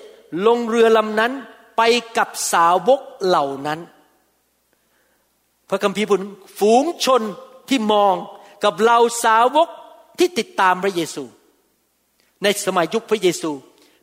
[0.46, 1.32] ลงเรือลำนั้น
[1.76, 1.82] ไป
[2.16, 3.80] กับสาวกเหล่านั้น
[5.68, 6.22] พระคัมภีร์พูด
[6.58, 7.22] ฝูงชน
[7.68, 8.14] ที่มอง
[8.64, 9.68] กับเหล่าสาวก
[10.18, 11.24] ที่ติดตามพระเยซู
[12.42, 13.50] ในสมัยยุคพระเยซู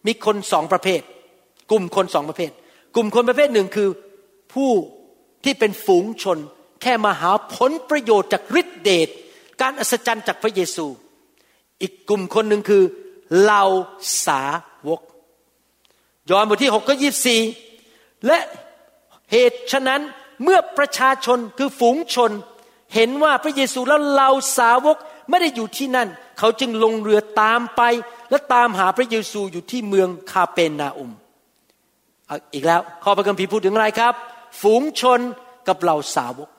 [0.05, 1.01] มีคนสองประเภท
[1.71, 2.51] กลุ่มคนสองประเภท
[2.95, 3.89] กลุ่มคนประเภทหนึ่งคือ
[4.53, 4.71] ผู้
[5.43, 6.37] ที่เป็นฝูงชน
[6.81, 9.09] แค่มาหาผลประโยชน์จากฤทธิเดช
[9.61, 10.85] การอัศจรรย์จากพระเยซู
[11.81, 12.83] อีกกลุ่มคนหนึ่งคือ
[13.39, 13.63] เหล่า
[14.25, 14.41] สา
[14.87, 15.01] วก
[16.29, 17.41] ยอห์นบทที่6กก็ยีสี่
[18.27, 18.39] และ
[19.31, 20.01] เหตุฉะนั้น
[20.43, 22.31] เมื่อประชาชนคือฝูงชน
[22.95, 24.97] เห็นว่าพระเยซูและเหล่าสาวก
[25.29, 26.07] ไม่ได้อยู่ที่นั่น
[26.39, 27.81] เขาจึงลงเรือตามไป
[28.29, 31.11] และตามหาพระเยซูอยู่ที่เมืองคาเปนนาอุม
[32.53, 34.13] อีกแล้วข้อพระคัมภีร์พูดถึงอะไรครับ
[34.61, 35.19] ฝูงชน
[35.67, 36.49] กับเหล่าสาวก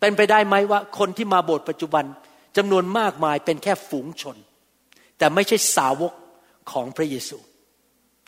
[0.00, 2.04] เป็นไปได้ไหมว่าคนที่มาโบสถ์ปัจจุบัน
[2.56, 4.36] จำนวนมากมายเป็นแค่ฝูงชน
[5.18, 6.12] แต่ไม่ใช่สาวก
[6.72, 7.38] ของพระเยซู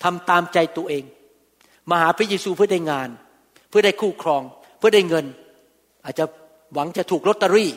[0.03, 1.05] ทำตามใจตัวเอง
[1.91, 3.09] มาหาพระเยซูเพื่อได้งาน
[3.69, 4.43] เพื่อได้คู่ครอง
[4.79, 5.27] เพื่อได้เงิน
[6.05, 6.25] อาจจะ
[6.75, 7.71] หวังจะถูกลอตเตอรี่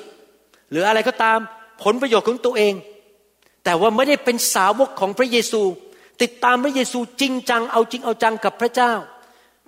[0.70, 1.40] หรืออะไรก็ตาม
[1.84, 2.74] ผลประโยชน์ของตัวเอง
[3.64, 5.62] แต่ว่าไม่ได้เป็นสาวกของพระเยซู
[6.22, 8.94] ติดตามพระเยซูจริงจังเอาจริงเอาจังกับพระเจ้า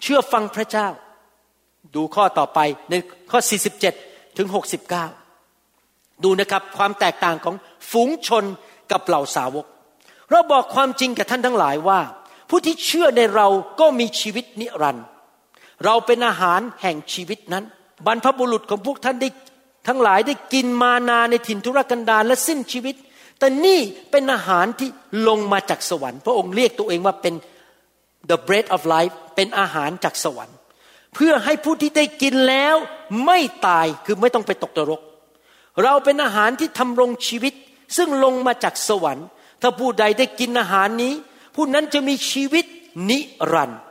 [0.02, 0.88] เชื่อฟังพระเจ้า
[1.96, 2.94] ดูข้อต่อไปใน
[3.32, 3.40] ข้อ
[3.88, 7.56] 47 ถึง 69 ดูนะครับความแตกต่างของ
[7.92, 8.44] ฝูงชน
[8.92, 9.66] กับเหล่าสาวก
[10.30, 12.00] เราบอกความจริงกับท่านทั้งหลายว่า
[12.56, 13.48] ผู้ที่เชื่อในเรา
[13.80, 15.06] ก็มีชีวิตนิรันดร์
[15.86, 17.64] เราเป็นอาหารแห่งชีวิตนั้น
[18.06, 19.30] บรรพบุรุษของพวกท่านได้
[19.88, 22.96] ทั้งหลายได้กินมานาในถิ่นทุรกันดารและสิ้นชีวิต
[23.40, 23.80] แต่นี่
[24.12, 24.90] เป็นอาหารที่
[25.28, 27.34] ลงมาจากสวรรค์ พระองค์เรียกตัวเองว่าเป็น
[28.30, 30.58] the bread of life เป็นอาหารจากสวรรค์
[31.16, 32.76] เพื่อให้ผู้ที่ได้กินแล้ว
[33.26, 35.02] ไม่ตายคือไม่ต้องไปตกนรก
[35.84, 37.54] เราเป็นอาหารที่ทำรงชีวิต
[37.98, 39.28] ซึ่งลงมาจากสวรรค์
[39.62, 41.14] ถ้าผู้ใดได้กินอาหารนี้
[41.56, 42.66] ผู้นั้นจะมีชีวิต
[43.10, 43.20] นิ
[43.54, 43.82] รันดร์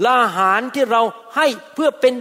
[0.00, 1.02] และอาหารที่เรา
[1.36, 2.14] ให้เพื่อเป็น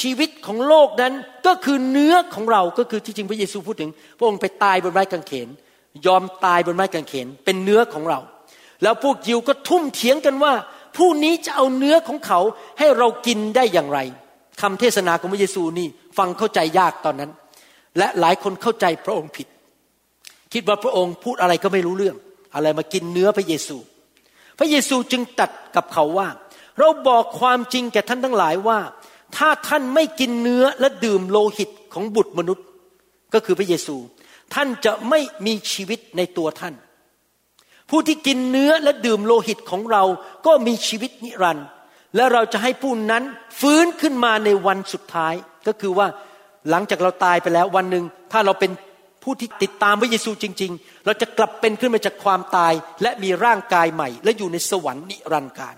[0.00, 1.12] ชีวิตของโลกนั้น
[1.46, 5.48] ก็คือเนื้อของเราก็คือที่จริงพระเยซูพูดถึง พระองค์ไปตายบนไม้กางเขน
[6.06, 8.20] ยอมตายบนไม้กางเขน เป็นเนื้อของเรา
[8.82, 10.52] แล้วพวกยิวก็ทุ่มเถียงกันว่า
[10.96, 12.40] ผู้นี้จะเอาเนื้อของเขา
[12.78, 13.98] ให้เรากินได้อย่างไร
[14.60, 15.88] คำเทศนาของพระเยซูนี่
[16.18, 17.30] ฟังเข้าใจยากตอนนั้น
[17.98, 19.48] และหลายคนเข้าใจพระองค์ผิด
[20.52, 22.16] คิดว่าพระองค์พูดอะไรก็ไม่รู้เรื่อง
[22.54, 23.76] อะไรมากินเนื้อพระเยซู
[24.58, 26.28] พระเยซูจึงตัดกับเขาว่า
[26.78, 28.78] เราบอกความจริงแก่ท่านทั้งหลายว่า
[29.36, 32.66] ถ้าท่านไม่กินเนื้อและดื่มโลหิตของบุตรมนุษย์
[33.34, 33.96] ก็คือพระเยซู
[34.54, 36.74] ท่านจะไม่มีชีวิตในตัวท่าน
[37.90, 40.02] ผู้ที่กินเนื้อและดื่มโลหิตของเรา
[40.46, 41.66] ก็มีชีวิตนิรันดร์
[42.16, 43.22] และเราจะให้ผู้นั้น
[43.60, 45.34] ฟื้นขึ้นมาในวันสุดท้าย
[45.66, 46.06] ก็คือว่า
[46.70, 48.70] หลังจากเราตายไปแล้ววันหนึ่งถ้าเราเป็น
[49.24, 52.72] ผู้ที่ติดตามพระเยซูจริง ๆ เราจะกลับเป็นขึ้นมาจากความตาย
[53.02, 55.76] และมีร่างกายใหม่ และอยู่ในสวรรค์นิรันดร์การ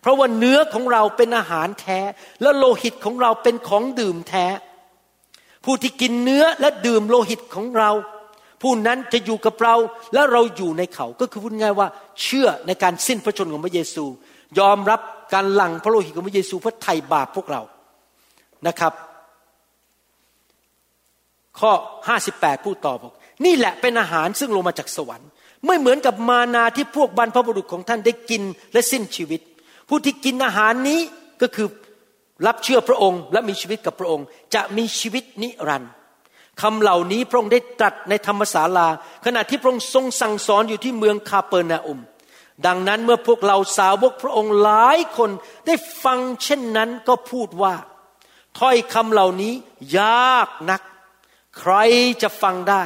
[0.00, 2.00] เพราะว่าเนื้อของเราเป็นอาหารแท้
[2.42, 4.46] และโลหิตของเราเป็นของดื่มแท้
[5.64, 7.90] ผู้ที่กินเนื้อและดื่มโลหิตของเรา
[8.62, 9.74] ผู้นั้นจะอยู่กับเรา
[10.14, 11.88] และเราอยู่ในเขา ก็คือพูดง่ายว่า
[12.22, 14.04] เชื่อในการสิ้นพระชนของพระเยซู
[14.58, 15.00] ยอมรับ
[15.34, 17.62] การหลั่งพระโลหิตของพระเยซูเพื่อไถ่บาปพวกเรา
[18.68, 18.92] นะครับ
[21.60, 21.72] ข้อ
[22.18, 23.12] 58 พูดต่อบอก
[23.44, 25.28] นี่แหละเป็นอาหารซึ่งลงมาจากสวรรค์
[25.66, 28.42] ไม่เหมือนกับมานาที่พวกบรรพบุรุษของท่านได้กิน
[28.72, 29.40] และสิ้นชีวิต
[29.88, 31.00] ผู้ที่กินอาหารนี้
[31.42, 31.68] ก็คือ
[32.46, 35.92] รับเชื่อพระองค์และมีชีวิตกับพระองค์ จะมีชีวิตนิรันดร์
[36.62, 38.88] คำเหล่านี้พระองค์ได้ตรัสในธรรมศาลา
[39.24, 42.00] ขณะที่พระองค์ทรงสั่งสอนอยู่ที่เมืองคาเปอร์นาอุม
[42.66, 45.30] ดังนั้นเมื่อพวกเราสาวกพระองค์หลายคน
[45.66, 45.74] ได้
[46.04, 47.74] ฟังเช่นนั้นก็พูดว่า
[48.58, 49.52] ถ้อยคำเหล่านี้
[49.98, 50.82] ยากนัก
[51.58, 51.74] ใคร
[52.22, 52.84] จะฟังได้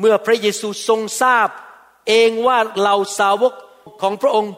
[0.00, 1.48] เมื่อพระเยซูทรงทราบ
[2.08, 3.54] เองว่าเราสาวก
[4.02, 4.52] ของพระองค์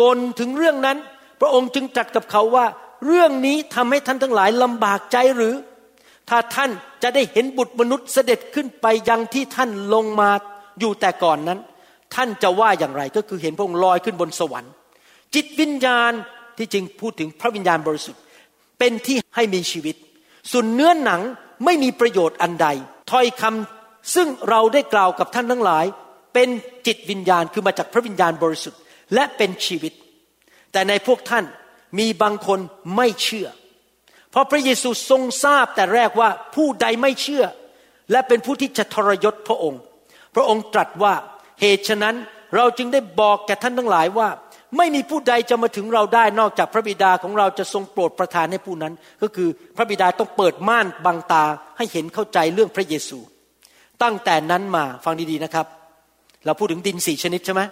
[0.00, 0.98] บนถึงเรื่องนั้น
[1.40, 2.66] พระองค์จึงตรัสกับเขาว่า
[3.06, 5.54] เรื่องนี้ทำให้ท่านทั้งหลายลำบากใจหรือ
[6.30, 6.70] ถ้าท่าน
[7.02, 10.30] จะได้เห็นบุตรมนุษย์เสด็จขึ้นไปยังที่ท่านลงมา
[10.80, 11.58] อยู่แต่ก่อนนั้น
[12.14, 14.72] ท่านจะว่าอย่างไรก็คือเห็นพระองค์ลอยขึ้นบนสวรรค์
[15.34, 16.12] จิตวิญญาณ
[16.58, 18.20] ที่จริงพูดถึงพระวิญญาณบริสุทธิ์
[18.78, 19.96] เป็นที่ให้มีชีวิต
[20.50, 21.22] ส่วนเนื้อหนัง
[21.64, 22.68] ไม่มีประโยชน์อันใด
[23.10, 25.84] ถ้อยคำซึ่งเราได้กล่าวกับท่านทั้งหลาย
[26.34, 26.48] เป็น
[26.86, 28.80] จิตวิญญาณคือมาจากพระวิญญาณบริสุทธิ์
[29.14, 29.92] และเป็นชีวิต
[30.72, 31.44] แต่ในพวกท่าน
[31.98, 32.60] มีบางคน
[32.96, 33.48] ไม่เชื่อ
[34.30, 37.44] เพราะพระเยซูทรงทราบแต่แรกว่าผู้ใดไม่เชื่อ
[38.10, 39.80] และเป็นผู้ที่จะทรยศพระองค์
[40.34, 41.14] พระองค์ตรัสว่า
[41.60, 42.16] เหตุฉะนั้น
[42.56, 44.28] เราจึงได้บอกแก่ท่านทั้งหลายว่า
[44.76, 51.44] ไม่มีผู้ใดจะมาถึงเราได้นอกจากพระบิดาของเราจะทรงโปรดประทานให้ผู้นั้น ก็คือพระบิดาต้องเปิดม่านบังตา
[51.76, 53.18] ให้เห็นเข้าใจเรื่องพระเยซู
[54.02, 55.66] ตั้งแต่นั้นมาฟังดีๆนะครับ
[56.44, 57.62] เราพูดถึงดินสี่ชนิดใช่ไหม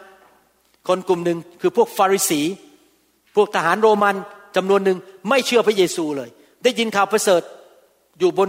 [0.88, 2.40] คนกลุ่มหนึ่งคือพวกฟาริสี
[3.36, 4.16] พวกทหารโรมัน
[4.56, 4.98] จำนวนหนึ่ง
[5.28, 6.30] ไม่เชื่อพระเยซูเลย
[6.64, 7.42] ได้ยินข่าวประเสริฐ
[8.18, 8.48] อยู่บน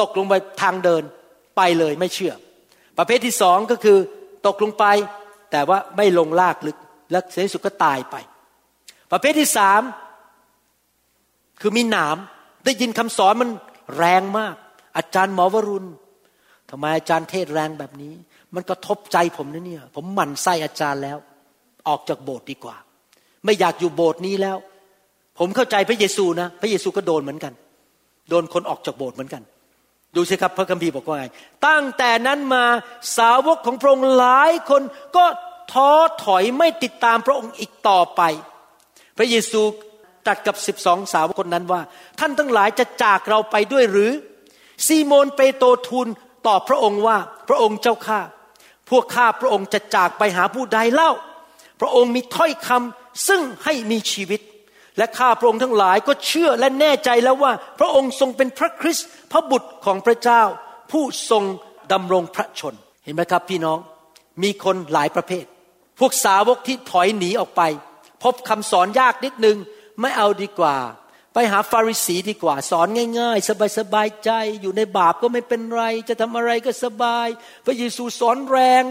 [0.00, 1.02] ตกลงไปทางเดิน
[1.56, 2.32] ไปเลยไม่เชื่อ
[2.98, 3.98] ประเภทที่สองก็คือ
[4.46, 4.84] ตกลงไป
[5.50, 6.76] แต่ว่าไม่ลงลากลึก
[7.10, 8.16] และเสียสุดก็ตายไป
[9.12, 9.82] ประเภทที่สาม
[11.60, 12.16] คือมีหนาม
[12.64, 13.50] ได้ยินคำสอนมัน
[13.96, 14.54] แรงมาก
[14.96, 15.88] อาจารย์หมอวรุณ
[16.70, 18.12] ทำไมอาจารย์เทศแรงแบบนี้
[18.54, 21.18] มันกระทบใจผมนะเนี่ย ผมหมั่นไส้อาจารย์แล้ว
[21.88, 22.76] ออกจากโบสถ์ดีกว่า
[23.44, 24.56] ไม่อยากอยู่โบสถ์นี้แล้ว
[25.38, 27.52] ผมเข้าใจพระเยซูนะ พระเยซูก็โดนเหมือนกัน
[28.30, 29.42] โดนคนออกจากโบสถ์เหมือนกัน
[30.16, 31.26] ดูสิครับพระคัมภีร์บอกว่าไง
[31.66, 32.64] ตั้งแต่นั้นมา
[33.18, 34.82] สาวกของพระองค์หลายคน
[35.16, 35.24] ก็
[35.72, 35.90] ท้อ
[36.24, 38.22] ถอยไม่ติดตามพระองค์อีกต่อไป
[39.16, 39.62] พระเยซู
[40.26, 41.80] ตรัสกับสิบสองสาวกคนนั้นว่า
[42.20, 44.10] ท่านทั้งหลายจะจากเราไปด้วยหรือ
[44.86, 46.08] ซีโมนเปโตรทูล
[46.46, 48.20] ตอบพระองค์ว่าพระองค์เจ้าข้า
[48.90, 51.10] พวกข้าพระองค์จะจากไปหาผู้ใดเล่า
[51.80, 54.40] พระองค์มีถ้อยคำซึ่งให้มีชีวิต
[54.98, 60.42] และข้าพระองค์ทั้งหลายก็เชื่อและแน่ใจแล้วว่า พระองค์ทรงเป็นพระคริสต์พระบุตรของพระเจ้า
[60.92, 61.44] ผู้ทรง
[61.92, 63.78] ดำรงพระชน เห็นไหมครับพี่น้อง
[64.42, 65.44] มีคนหลายประเภท
[65.98, 67.62] พวกสาวกที่ถอยหนีออกไป
[68.22, 69.56] พบคำสอนยากนิดนึง
[70.00, 70.76] ไม่เอาดีกว่า
[71.34, 72.86] ไปหาฟาริสีดีกว่า สอน
[73.20, 74.30] ง่ายๆ สบายๆใจ
[74.62, 77.28] อยู่ในบาปก็ไม่เป็นไร จะทำอะไรก็สบาย
[77.64, 78.82] พระเยซูสอนแรง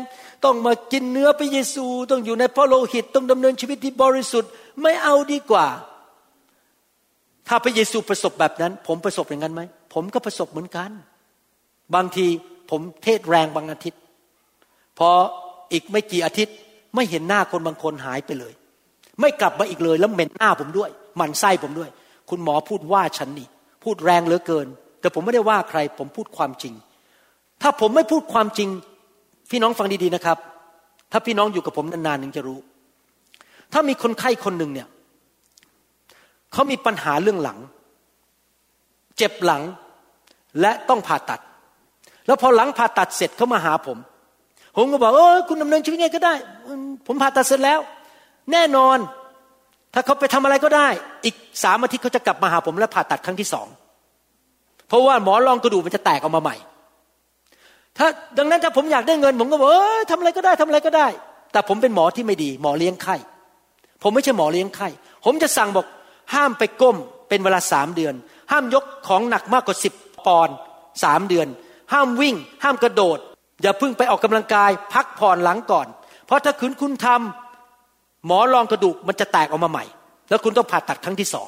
[0.43, 4.51] ต้องมากินเนื้อพระเยซู ต้องอยู่ในพระโลหิต ต้องดำเนินชีวิตที่บริสุทธิ์
[4.81, 5.67] ไม่เอาดีกว่า
[7.47, 9.61] ถ้าพระเยซูประสบแบบนั้น ผมประสบอย่างนั้นไหม
[9.93, 10.89] ผมก็ประสบเหมือนกัน
[11.95, 12.27] บางที
[12.69, 14.01] ผมเทศแรงบางอาทิตย์
[14.99, 15.09] พอ
[15.71, 16.55] อีกไม่กี่อาทิตย์
[16.95, 18.53] ไม่เห็นหน้าคนบางคนหายไปเลย
[19.19, 21.89] ไม่กลับมาอีกเลยแล้วเหม็นหน้าผมด้วยหมันไส้ผมด้วย
[22.29, 23.47] คุณหมอพูดว่าฉันนี่
[23.83, 24.67] พูดแรงเหลือเกิน
[24.99, 26.73] แต่ผมไม่ได้ว่าใคร ผมพูดความจริง
[27.61, 28.69] ถ้าผมไม่พูดความจริง
[29.51, 30.37] พี่น้องฟังดีๆนะครับ
[31.11, 32.59] ถ้าพี่น้องอยู่กับผมนานๆนึงจะรู้
[33.73, 34.87] ถ้ามีคนไข้คนหนึ่งเนี่ย
[36.53, 37.59] เขามีปัญหาเรื่องหลัง
[39.17, 39.63] เจ็บหลัง
[40.61, 41.39] และต้องผ่าตัด
[42.27, 43.97] แล้วพอหลังผ่าตัดเสร็จเขามาหาผม
[44.75, 46.33] ผมก็บอกเออคุณดำเนินชีวิตไงก็ได้
[47.07, 47.79] ผมผ่าตัดเสร็จแล้ว
[48.51, 48.97] แน่นอน
[49.93, 50.87] ถ้าเขาไปทำอะไรก็ได้
[51.25, 53.67] อีกสามอาทิตย์เขาจะกลับมาหาผมและผ่าตัดครั้งที่สอง
[54.87, 56.55] เพราะว่าหมอรองกระดูกมันจะแตกออกมาใหม่
[57.97, 58.07] ถ้า
[58.37, 61.07] ดังนั้นถ้าผมอยากได้เงิน ผมก็บอกเออทำอะไรก็ได้ทำอะไรก็ได้
[61.51, 63.15] แต่ผมเป็นหมอที่ไม่ดี หมอเลี้ยงไข้
[64.03, 64.87] ผมไม่ใช่หมอเลี้ยงไข้
[65.25, 65.85] ผมจะสั่งบอก
[66.33, 66.97] ห้ามไปก้ม
[67.29, 68.13] เป็นเวลาสามเดือน
[68.51, 69.93] ห้ามยกของหนักมากกว่าสิบ
[70.25, 70.55] ปอนด์
[71.03, 71.47] สามเดือน
[71.93, 73.19] ห้ามวิ่ง ห้ามกระโดด
[73.63, 75.87] อย่าเพิ่งไปออกกำลังกาย พักผ่อนหลังก่อน
[76.25, 79.85] เพราะถ้าคืนคุณทำหมอรองกระดูกมันจะแตกออกมาใหม่
[80.29, 81.47] แล้วคุณต้องผ่าตัดครั้งที่สอง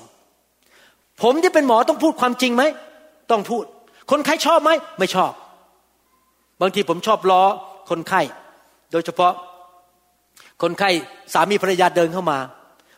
[1.21, 2.63] ผมที่เป็นหมอต้องพูดความจริงไหม
[3.31, 3.63] ต้องพูด
[4.11, 5.31] คนไข้ชอบไหมไม่ชอบ
[6.61, 7.43] บางทีผมชอบล้อ
[7.89, 8.21] คนไข้
[8.91, 9.33] โดยเฉพาะ
[10.61, 10.89] คนไข้
[11.33, 12.39] สามีภรรยาเดินเข้ามา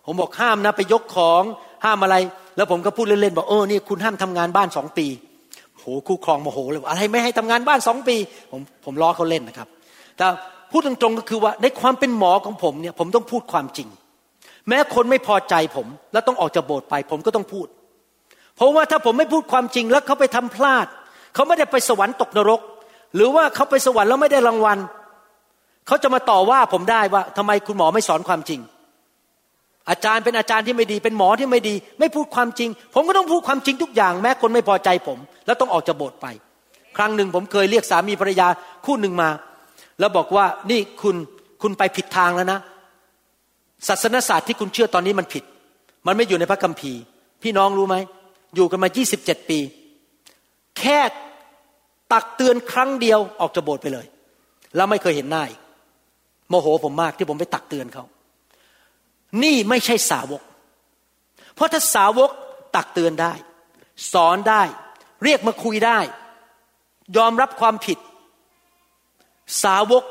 [0.05, 1.43] ผมบอกห้ามนะไปยกของ
[1.85, 2.15] ห้ามอะไร
[2.57, 5.07] แล้วผมก็พูดเล่นๆบอกเออนี่คุณห้ามทำงานบ้านสองปี
[5.87, 8.15] หคู่ครองโมโหเลยอะไรไม่ให้ทำงานบ้านสองปี
[8.51, 9.67] ผมผมล้อเขาเล่นนะครับ
[10.17, 10.25] แต่
[10.71, 13.87] พูดตรงๆก็คือว่าในความเป็นหมอของผมเนี่ยผมต้องพูดความจริง
[14.67, 17.67] แม้คนไม่พอใจผม แล้วต้องออกจากโบสถ์ไป ผมก็ต้องพูด
[18.55, 20.87] เพราะว่าถ้าผมไม่พูดความจริงแล้วเขาไปทำพลาด
[21.33, 22.61] เขาไม่ได้ไปสวรรค์ตกนรก
[23.15, 24.77] หรือว่าเขาไปสวรรค์แล้วไม่ได้รางวัล
[25.87, 28.59] เขาจะมาต่อว่าผมได้ว่าทำไมคุณหมอไม่สอนความจริง
[29.89, 35.17] อาจารย์เป็นอาจารย์ที่ไม่ดี เป็นหมอที่ไม่ดี ไม่พูดความจริง ผมก็ต้องพูดความจริงทุกอย่าง แม้คนไม่พอใจผม
[35.47, 36.27] แล้วต้องออกจากโบสถ์ไป
[36.97, 38.47] ครั้งหนึ่งผมเคยเรียกสามีภรรยา
[38.85, 39.29] คู่หนึ่งมา
[39.99, 41.15] แล้วบอกว่านี่คุณ
[41.61, 42.59] คุณไปผิดทางแล้วนะ
[43.87, 45.43] ศาสนศาสตร์ที่คุณเชื่อตอนนี้มันผิด
[46.07, 47.01] มันไม่อยู่ในพระคัมภีร์
[47.43, 47.95] พี่น้องรู้ไหม
[48.55, 48.89] อยู่กันมา
[49.19, 49.59] 27 ปี
[50.79, 50.99] แค่
[52.13, 54.05] ตักเตือนครั้งเดียวออกจากโบสถ์ไปเลย
[54.75, 55.61] แล้วไม่เคยเห็นหน้าอีก
[56.49, 58.05] โมโหผมมากที่ผมไปตักเตือนเขา
[59.43, 60.41] นี่ไม่ใช่สาวก
[61.55, 62.29] เพราะถ้าสาวก
[62.75, 63.33] ตักเตือนได้
[64.13, 64.61] สอนได้
[65.23, 65.99] เรียกมาคุยได้
[67.17, 67.97] ยอมรับความผิด
[69.63, 70.03] สาวก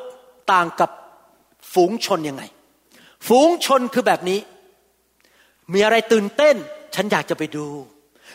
[0.52, 0.90] ต่างกับ
[1.72, 2.42] ฝูงชนยังไง
[3.26, 4.40] ฝูงชนคือแบบนี้
[5.72, 6.56] มีอะไรตื่นเต้น
[6.94, 7.66] ฉันอยากจะไปดู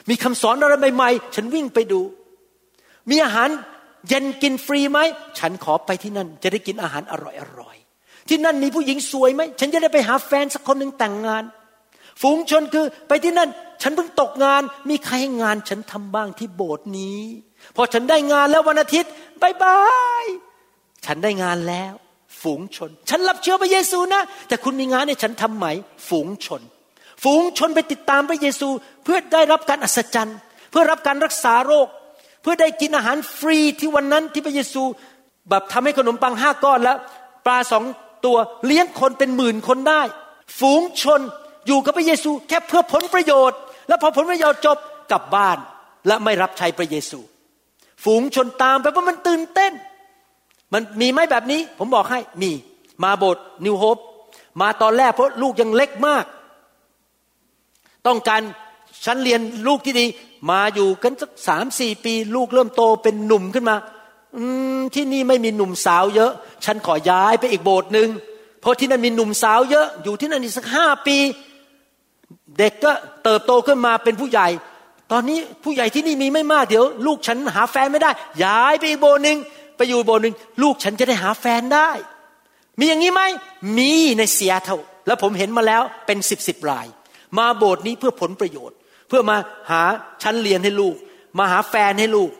[0.10, 2.02] มีคำสอนอะไรใหม่ๆ ฉันวิ่งไปดู
[3.10, 3.50] มีอาหาร
[4.08, 5.00] เย็นกินฟรีไหม
[5.40, 7.14] ฉันขอไปที่นั่น จะได้กินอาหารอ
[7.60, 11.44] ร่อยๆที่นั่นมีผู้หญิงสวยไหม ฉันจะได้ไปหาแฟนสักคนหนึ่งแต่งงาน
[12.22, 13.50] ฝูงชนคือไปที่นั่น
[13.82, 17.22] ฉันเพิ่งตกงาน มีใครให้งานฉันทำบ้างที่โบสถ์นี้
[17.76, 19.12] พอฉันได้งานแล้ววันอาทิตย์
[19.42, 19.80] บายบา
[20.24, 20.26] ย
[21.06, 21.94] ฉันได้งานแล้ว
[22.42, 25.66] ฝูงชน ฉันรับเชื่อพระเยซูนะ แต่คุณมีงานให้ฉันทำไหม
[26.10, 26.62] ฝูงชน
[27.24, 28.68] ฝูงชนไปติดตามพระเยซู
[29.04, 30.38] เพื่อได้รับการอัศจรรย์
[30.72, 31.88] เพื่อรับการรักษาโรค
[32.42, 34.84] เพื่อได้กินอาหารฟรีที่วันนั้นที่พระเยซู
[35.50, 36.98] แบบทำให้ขนมปังห้าก้อนแล้ว
[37.46, 37.84] ปลาสอง
[38.26, 40.02] ตัวเลี้ยงคนเป็นหมื่นคนได้
[40.60, 41.22] ฝูงชน
[41.68, 44.78] อยู่กับพระเยซูแค่เพื่อผลประโยชน์ แล้วพอผลประโยชน์จบ
[45.12, 45.58] กลับบ้าน
[46.08, 47.20] และไม่รับใช้พระเยซู
[48.04, 49.74] ฝูงชนตามไปเพราะมันตื่นเต้น
[50.74, 52.52] มันมีไหมแบบนี้ ผมบอกให้มี
[53.04, 53.98] มาโบสถ์นิวโฮป
[54.62, 56.26] มาตอนแรกเพราะลูกยังเล็กมาก
[58.08, 58.42] ต้องการ
[59.06, 60.06] ชั้นเรียนลูกที่ดี
[60.52, 63.76] มาอยู่กันสักสามสี่ปี ลูกเริ่มโตเป็นหนุ่มขึ้นมา
[64.38, 64.44] อื
[64.78, 66.32] มที่นี่ไม่มีหนุ่มสาวเยอะ
[66.66, 68.10] ฉันขอย้ายไปอีกโบสถ์หนึ่ง
[68.62, 71.18] เพราะที่นั่นมีหนุ่มสาวเยอะ อยู่ที่นั่นอีกสักห้าปี
[72.60, 72.92] เด็กก็
[73.24, 74.48] เติบโตขึ้นมาเป็นผู้ใหญ่
[75.12, 78.12] ตอนนี้ผู้ใหญ่ที่นี่มีไม่มากเดี๋ยว ลูกฉันหาแฟนไม่ได้
[78.44, 79.38] ย้ายไปอีกโบนึง
[79.78, 81.90] ไปอยู่โบนึง ลูกฉันจะได้หาแฟนได้
[82.80, 83.22] มีอย่างนี้ไหม
[83.78, 84.78] มีในเซียเท่า
[85.08, 86.88] แล้วผมเห็นมาแล้วเป็นสิบสิบราย
[87.38, 88.78] มาโบสถ์นี้เพื่อผลประโยชน์
[89.08, 89.38] เพื่อมา
[89.72, 89.84] หา
[90.24, 90.96] ชั้นเรียนให้ลูก
[91.38, 92.32] มาหาแฟนให้ลูก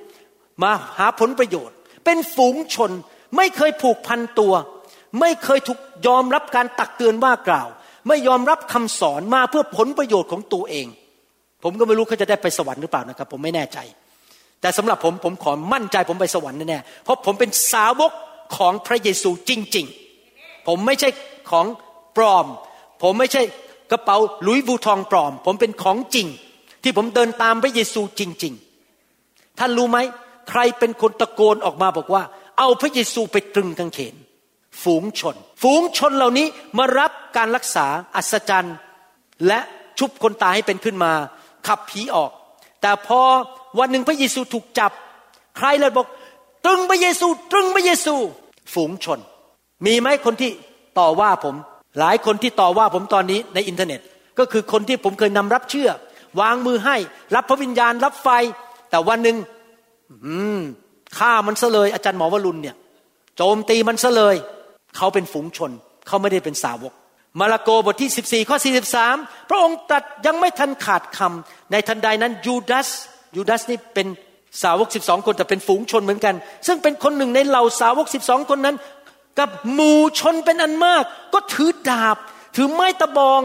[0.64, 1.76] มาหาผลประโยชน์
[2.06, 2.92] เป็นฝูงชน
[3.38, 4.54] ไม่เคยผูกพันตัว
[5.20, 7.68] ไม่เคยถูกยอมรับการตักเตือนว่ากล่าว
[8.08, 10.88] ไม่ยอมรับคำสอนมาเพื่อผลประโยชน์ของตัวเอง
[11.64, 13.80] ผมก็ไม่รู้เขาจะได้ไปสวรรค์หรือเปล่านะครับ ผมไม่แน่ใจ
[14.62, 18.12] แต่สำหรับผมผมขอมั่นใจผมไปสวรรค์แน่ๆเพราะผมเป็นสาวก
[18.58, 19.86] ของพระเยซูจริง
[20.26, 21.10] ๆ ผมไม่ใช่
[21.52, 21.66] ของ
[22.18, 22.46] ปลอม
[23.04, 23.44] ผมไม่ใช่
[23.92, 26.28] กระเป๋าลุยส์วูทองปลอม ผมเป็นของจริง
[26.84, 28.54] ที่ผมเดินตามพระเยซูจริง
[29.06, 29.98] ๆ ท่านรู้ไหม
[30.50, 32.24] ใครเป็นคนตะโกนออกมาบอกว่า
[32.60, 34.16] เอาพระเยซูไปตรึงกางเขน
[34.84, 36.48] ฝูงชน ฝูงชนเหล่านี้
[36.78, 38.76] มารับการรักษาอัศจรรย์
[39.48, 39.60] และ
[40.00, 41.12] ชุบคนตายให้เป็นขึ้นมา
[41.68, 42.32] ขับผีออก
[42.82, 43.22] แต่พอ
[43.80, 44.92] วันหนึ่งพระเยซูถูกจับ
[45.58, 46.08] ใครเลยบอก
[46.66, 48.16] ตรึงพระเยซู ตรึงพระเยซู
[48.74, 49.20] ฝูงชน
[49.86, 50.52] มีไหมคนที่
[51.00, 51.56] ต่อว่าผม
[52.00, 54.02] หลายคนที่ต่อว่าผมตอนนี้ในอินเทอร์เน็ต
[54.40, 55.90] ก็คือคนที่ผมเคยนำรับเชื่อ
[56.40, 56.96] วางมือให้
[57.36, 58.30] รับพระวิญญาณรับไฟ
[58.90, 59.38] แต่วันหนึ่ง
[60.26, 60.60] อืม
[61.18, 62.76] ฆ่ามันซะเลยอาจารย์หมอวรุณเนี่ย
[63.38, 64.36] โจมตีมันซะเลย
[64.98, 65.72] เขาเป็นฝูงชน
[66.08, 66.94] เขาไม่ได้เป็นสาวก
[67.40, 68.58] มาระโกบทที่ 14 ข้อ
[69.04, 72.90] 43 พระองค์ตรัสยังไม่ทันขาดคำในทันใดนั้นยูดาส
[73.36, 74.08] ยูดาสนี่เป็น
[74.64, 76.36] สาวก 12 คนแต่เป็นฝูงชนเหมือนกัน
[76.68, 78.76] ซึ่งเป็นคนหนึ่งในเหล่าสาวก 12 คนนั้น
[79.40, 82.18] กับหมู่ชนเป็นอันมาก ก็ถือดาบ
[82.56, 83.42] ถือไม้ตะบอง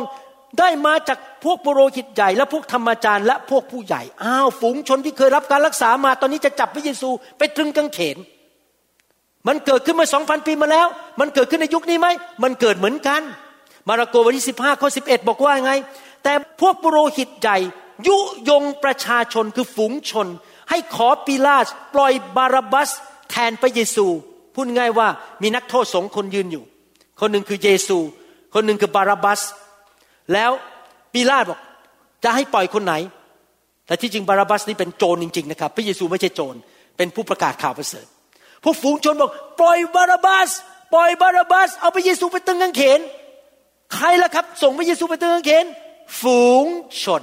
[0.59, 8.16] ได้มาจากพวกปุโรหิตใหญ่ และพวกธรรมจารย์และพวกผู้ใหญ่ อ้าว ฝูงชนที่เคยรับการรักษามาตอนนี้จะจับพระเยซูไปตรึงกางเขน
[9.49, 10.86] มันเกิดขึ้นมาสองพันปีมาแล้ว
[11.20, 12.09] มันเกิดขึ้นในยุคนี้ไหม
[12.42, 13.22] มันเกิดเหมือนกัน
[13.88, 15.72] มาระโกบทที่สิบห้าข้อสิบเอ็ดบอกว่าไง
[16.22, 17.59] แต่พวกปุโรหิตใหญ่
[18.07, 18.16] ยุ
[18.51, 20.26] ยงประชาชนคือฝูงชน
[20.70, 22.90] ให้ขอปีลาสปล่อยบาราบัส
[23.30, 24.07] แทนพระเยซู
[24.55, 25.09] พูดง่ายว่า
[25.42, 26.64] มีนักโทษสองคนยืนอยู่
[27.20, 27.99] คนหนึ่งคือเยซู
[28.55, 29.40] คนหนึ่งคือบาราบัส
[30.32, 30.51] แล้ว
[31.12, 31.61] ปีลาสบอก
[32.24, 32.94] จะให้ปล่อยคนไหน
[33.86, 36.55] แต่ที่จริงบาราบัสนี่เป็นโจรจริงๆนะครับ พระเยซูไม่ใช่โจร
[36.97, 38.07] เป็นผู้ประกาศข่าวประเสริฐ
[38.66, 40.50] พวกฝูงชนบอก ปล่อยบาราบัส
[40.94, 43.00] ปล่อยบาราบัสเอาพระเยซูไปตึงกางเขน
[43.94, 45.66] ใครล่ะครับ ส่งพระเยซูไปตึงกางเขน
[46.20, 46.66] ฝูง
[47.02, 47.22] ชน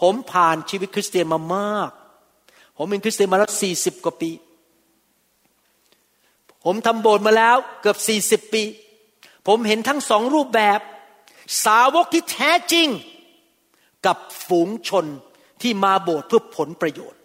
[0.00, 1.90] ผมผ่านชีวิตคริสเตียนมามาก
[2.76, 4.30] ผมเป็นคริสเตียนมาแล้วสี่สิบกว่าปี
[6.64, 8.62] ผมทำโบสถ์มาแล้วเกือบสี่สิบปี
[9.46, 10.80] ผมเห็นทั้งสองรูปแบบ
[11.64, 12.88] สาวกที่แท้จริง
[14.06, 15.06] กับฝูงชน
[15.62, 17.20] ที่มาโบสถ์เพื่อผลประโยชน์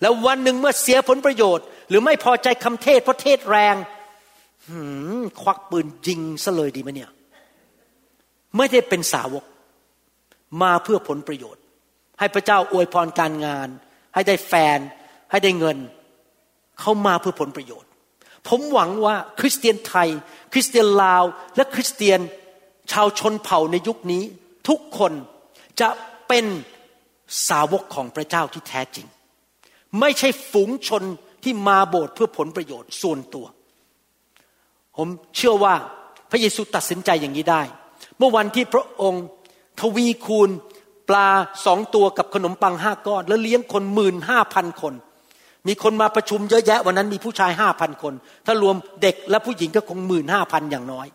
[0.00, 3.76] แล้ววันหนึ่งเมื่อเสียผลประโยชน์ หรือไม่พอใจคำเทศเพราะเทศแรง
[5.42, 7.10] ควักปืนยิงซะเลยดีไหมเนี่ย
[8.56, 9.44] ไม่ได้เป็นสาวก
[10.62, 11.62] มาเพื่อผลประโยชน์
[12.18, 13.68] ให้พระเจ้าอวยพรการงาน
[14.14, 14.78] ให้ได้แฟน
[15.30, 15.78] ให้ได้เงิน
[16.80, 17.90] เขามาเพื่อผลประโยชน์
[18.48, 20.08] ผมหวังว่าคริสเตียนไทย
[20.52, 21.24] คริสเตียนลาว
[21.56, 22.20] และคริสเตียน
[22.92, 24.22] ชาวชนเผ่าในยุคนี้
[24.68, 25.12] ทุกคน
[25.80, 25.88] จะ
[26.28, 26.46] เป็น
[27.48, 29.06] สาวกของพระเจ้าที่แท้จริง
[30.00, 31.02] ไม่ใช่ฝูงชน
[31.44, 33.46] ที่มาโบสถ์เพื่อผลประโยชน์ส่วนตัว
[34.96, 35.74] ผมเชื่อว่า
[36.30, 37.62] พระเยซูตัดสินใจอย่างนี้ได้
[38.18, 39.24] เมื่อวันที่พระองค์
[39.80, 40.50] ทวีคูณ
[41.08, 41.28] ปลา
[41.66, 44.94] สองตัวกับขนมปังห้าก้อน แล้วเลี้ยงคนหมื่นห้าพันคน
[45.66, 48.14] มีคนมาประชุมเยอะแยะวันนั้นมีผู้ชายห้าพันคน
[48.46, 51.06] ถ้ารวมเด็กและผู้หญิงก็คงหมื่นห้าพันอย่างน้อย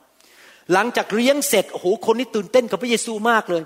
[0.74, 3.64] หลังจากเลี้ยงเสร็จโอ้โหคนนี้ตื่นเต้นกับพระเยซูมากเลย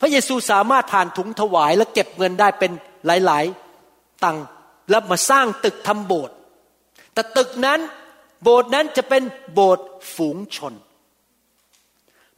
[0.00, 2.70] พระเยซูสามารถผ่านถุงถวายและเก็บเงินได้เป็น
[3.06, 3.44] หลาย
[3.84, 4.44] ๆ ตังค์
[4.90, 6.34] แล้วมาสร้างตึกทำโบสถ์
[7.14, 7.80] แต่ตึกนั้น
[8.42, 9.22] โบสถ์นั้นจะเป็น
[9.54, 10.74] โบสถ์ฝูงชน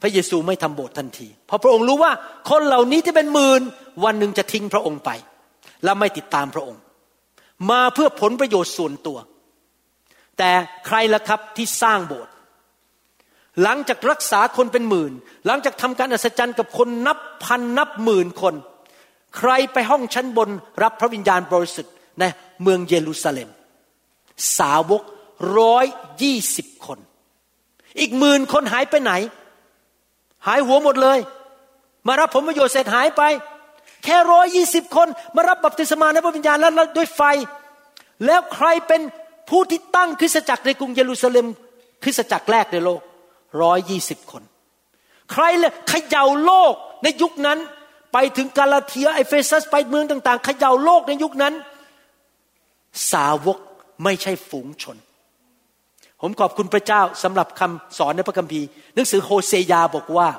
[0.01, 2.11] พระเยซูไม่ทำโบสถ์ทันที เพราะพระองค์รู้ว่า
[2.49, 3.61] คนเหล่านี้ที่เป็นหมื่น
[4.03, 5.09] วันหนึ่งจะทิ้งพระองค์ไป
[5.83, 6.81] และไม่ติดตามพระองค์
[7.71, 9.17] มาเพื่อผลประโยชน์ส่วนตัว
[10.37, 10.51] แต่
[10.85, 12.31] ใครล่ะครับที่สร้างโบสถ์
[13.63, 15.11] หลังจากรักษาคนเป็นหมื่น
[15.47, 18.55] หลังจากทำการอัศจรรย์กับคนนับพันนับหมื่นคน
[19.37, 20.49] ใครไปห้องชั้นบน
[20.83, 22.23] รับพระวิญญาณบริสุทธิ์ ใน
[22.61, 23.49] เมืองเยรูซาเล็ม
[24.57, 25.03] สาวก
[25.59, 25.85] ร้อย
[26.21, 26.99] ยี่สิบคน
[27.99, 29.13] อีกหมื่นคนหายไปไหน
[30.47, 31.19] หายหัวหมดเลย
[32.07, 33.23] มารับผลประโยชน์เสร็จหายไป
[34.03, 37.21] แค่ร้อยยี่สิบคน มารับบัพติศมาในพระวิญญาณแล้วด้วยไฟ
[38.25, 39.01] แล้วใครเป็น
[39.49, 41.45] ผู้ที่ตั้งคริสตจักรในกรุงเยรูซาเล็ม
[42.03, 43.01] คริสตจักรแรกในโลก
[43.61, 44.43] ร้อยยี่สิบคน
[45.31, 47.59] ใครเลยเขย่าโลกในยุคนั้น
[48.13, 51.53] ไปถึงกาลาเทียเอเฟซัสไปเมืองต่าง ๆ เขย่าโลกในยุคนั้น
[53.11, 53.57] สาวก
[54.03, 54.97] ไม่ใช่ฝูงชน
[56.21, 60.29] ผมขอบคุณพระเจ้าสำหรับคำสอนในพระคัมภีร์ หนังสือโฮเซยาบอกว่า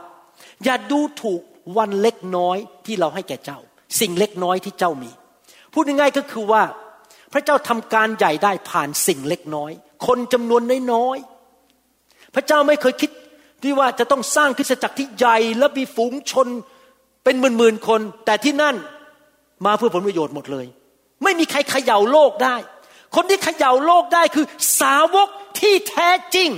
[0.64, 1.40] อย่าดูถูก
[1.76, 3.58] วันเล็กน้อยที่เราให้แก่เจ้า
[4.00, 5.10] สิ่งเล็กน้อยที่เจ้ามี
[5.72, 6.62] พูดง่ายๆก็คือว่า
[7.32, 9.72] พระเจ้าทำการใหญ่ได้ผ่านสิ่งเล็กน้อย
[10.06, 13.10] คนจำนวนน้อยๆพระเจ้าไม่เคยคิด
[13.62, 16.48] ที่ว่าจะต้องสร้างคริสตจักรที่ใหญ่และมีฝูงชน
[17.24, 18.76] เป็นหมื่นๆคน แต่ที่นั่น
[19.66, 20.66] มาเพื่อผลประโยชน์หมดเลย
[21.22, 22.56] ไม่มีใครเขย่าโลกได้
[23.14, 24.46] คนที่เขย่าโลกได้คือ
[24.80, 25.28] สาวก
[25.60, 26.50] ที่แท้จริง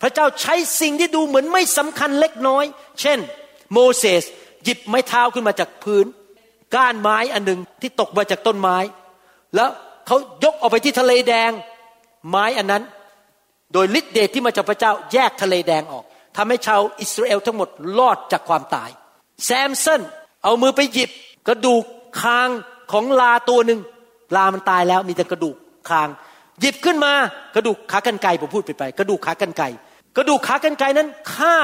[0.00, 2.64] พระเจ้าใช้สิ่งที่ดูเหมือนไม่สำคัญเล็กน้อย
[3.00, 3.18] เช่น
[3.72, 4.22] โมเสส
[4.64, 6.06] หยิบไม้เท้าขึ้นมาจากพื้น
[6.74, 8.76] ก้านไม้อันหนึ่งที่ตกมาจากต้นไม้
[9.54, 9.70] แล้ว
[10.06, 11.50] เขายกออกไปที่ทะเลแดง
[12.28, 12.82] ไม้อันนั้น
[13.72, 16.04] โดยฤทธิเดชที่มาจากพระเจ้าแยกทะเลแดงออก
[16.36, 18.90] ทำให้ชาวอิสราเอลทั้งหมดรอดจากความตาย
[19.44, 20.00] แซมสัน
[20.44, 21.10] เอามือไปหยิบ
[21.48, 21.84] กระดูก
[22.20, 22.48] คาง
[22.92, 23.80] ของลาตัวหนึ่ง
[24.36, 25.56] ลามันตายแล้วมีแต่กระดูก
[25.90, 26.08] คาง
[26.60, 27.12] หยิบขึ้นมา
[27.54, 29.64] กระดูกขากรรไกรผมพูดไปไป กระดูกขากรรไกร
[30.16, 31.56] กระดูกขากรรไกรนั้นฆ่า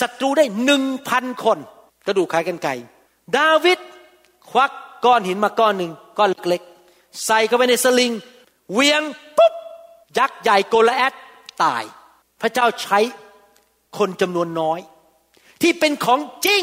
[0.00, 1.58] ศัตรูได้หนึ่งพันคน
[2.06, 2.70] กระดูกขากรรไกร
[3.36, 3.78] ดาวิด
[4.50, 4.72] ควัก
[5.04, 8.12] ก้อนหินมาก้อนหนึ่งก้อนเล็กๆใส่เข้าไปในสลิง
[8.72, 9.02] เวียง
[9.36, 9.54] ปุ๊บ
[10.18, 11.14] ยักษ์ใหญ่โกลแอด
[11.62, 11.84] ตาย
[12.40, 12.98] พระเจ้าใช้
[13.98, 14.80] คนจำนวนน้อย
[15.62, 16.62] ที่เป็นของจริง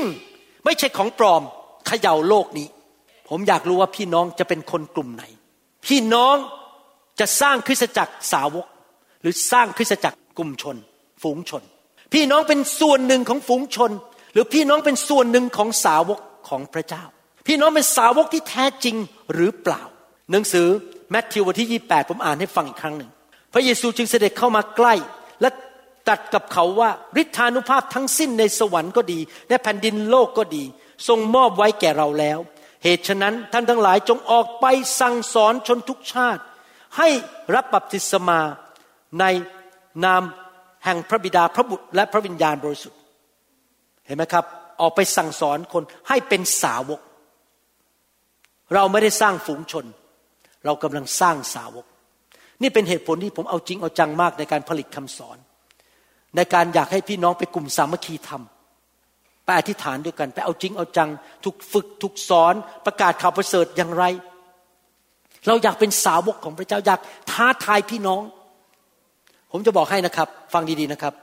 [0.65, 1.41] ไม่ใช่ของปลอม
[1.87, 2.67] เขย่าโลกนี้
[3.35, 5.23] ผมอยากรู้ว่าพี่น้องจะเป็นคนกลุ่มไหน
[5.87, 6.35] พี่น้อง
[7.19, 8.65] จะสร้างคริสตจักรสาวก
[9.21, 10.77] หรือสร้างคริสตจักรกลุ่มชน
[11.23, 11.63] ฝูงชน
[12.13, 13.91] พี่น้องเป็นส่วนหนึ่งของฝูงชน
[14.33, 16.19] หรือพี่น้องเป็นส่วนหนึ่งของสาวก
[16.49, 17.03] ของพระเจ้า
[17.47, 18.95] พี่น้องเป็นสาวกที่แท้จริง
[19.33, 19.83] หรือเปล่า
[20.31, 20.67] หนังสือ
[21.11, 23.09] แมทธิวบทที่ 28 ผมอ่านให้ฟังอีกครั้งหนึ่ง
[23.53, 24.93] พระเยซูจึงเสด็จเข้ามาใกล้
[25.41, 25.49] และ
[26.07, 26.89] ตรัสกับเขาว่า
[27.21, 29.19] ฤทธานุภาพทั้งสิ้นในสวรรค์ก็ดี
[29.49, 30.63] ในแผ่นดินโลกก็ดี
[31.07, 32.39] ทรงมอบไว้แก่เราแล้ว
[32.83, 34.65] เหตุฉะนั้นท่านทั้งหลายจงออกไป
[34.99, 36.41] สั่งสอนชนทุกชาติ
[36.97, 37.09] ให้
[37.55, 38.39] รับบัพติศมา
[39.19, 39.25] ใน
[40.05, 40.21] นาม
[40.85, 42.99] แห่งพระบิดาพระบุตรและพระวิญญาณบริสุทธิ์
[44.05, 44.45] เห็นไหมครับ
[44.81, 47.01] ออกไปสั่งสอนคนให้เป็นสาวก
[48.73, 49.85] เราไม่ได้สร้างฝูงชน
[50.65, 51.85] เรากำลังสร้างสาวก
[52.61, 55.37] นี่เป็นเหตุผลที่ผมเอาจริงเอาจังมากในการผลิตคำสอน
[56.35, 58.43] ในการอยากให้พี่น้องไปกลุ่มสามัคคีธรรม
[59.45, 61.09] ไปอธิษฐานด้วยกัน ไปเอาจริงเอาจัง
[61.43, 62.53] ถูกฝึกถูกสอน
[62.85, 64.03] ประกาศข่าวประเสริฐอย่างไร
[65.47, 66.99] เราอยากเป็นสาวกของพระเจ้าอยาก
[67.31, 68.23] ท้าทายพี่น้อง
[69.51, 71.13] ผมจะบอกให้นะครับ ฟังดีๆนะครับ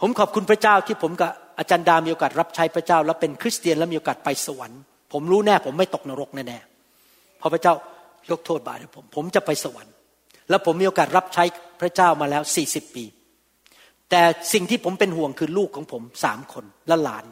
[0.00, 4.80] ผมขอบคุณพระเจ้าที่ผมกับอาจารย์ดามีโอกาสรับใช้พระเจ้า แล้วเป็นคริสเตียนแล้วมีโอกาสไปสวรรค์
[5.12, 7.74] ผมรู้แน่ ผมไม่ตกนรกแน่ๆเพราะพระเจ้า
[8.30, 9.92] ยกโทษบาปให้ผม ผมจะไปสวรรค์
[10.50, 11.44] แล้วผมมีโอกาสรับใช้
[11.80, 13.04] พระเจ้ามาแล้วสี่สิบปี
[14.10, 17.24] แต่สิ่งที่ผมเป็นห่วงคือลูกของผมสามคนและหลาน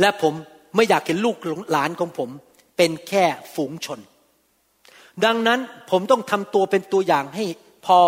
[0.00, 0.34] และผม
[0.76, 1.36] ไม่อยากเห็นลูก
[1.72, 2.30] หลานของผม
[2.76, 4.00] เป็นแค่ฝูงชน
[5.24, 5.60] ดังนั้น
[5.90, 7.44] ผมต้องทำตัวเป็นตัวอย่างให้
[7.86, 7.98] พอ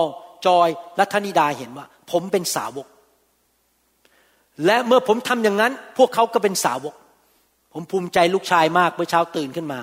[0.46, 2.86] จอยและธนิดาเห็นว่า ผมเป็นสาวก
[4.66, 6.94] และเมื่อผมทำอย่างนั้น พวกเขาก็เป็นสาวก
[7.72, 9.80] ผมภูมิใจลูกชายมากเมื่อเช้าตื่นขึ้นมา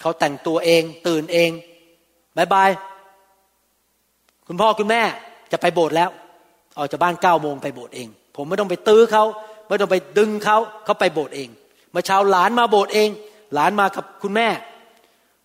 [0.00, 1.50] เขาแต่งตัวเอง ตื่นเอง
[2.36, 2.70] บายบาย
[4.48, 5.02] คุณพ่อคุณแม่
[5.52, 6.10] จะไปโบสถ์แล้ว
[6.78, 9.24] ออกจากบ้านเก้าโมงไปโบสถ์เอง ผมไม่ต้องไปตื้อเขา
[9.68, 11.48] ไม่ต้องไปดึงเขาเขาไปโบสถ์เอง
[11.90, 13.08] เมื่อเช้าหลานมาโบสถ์เอง
[13.54, 14.48] หลานมากับคุณแม่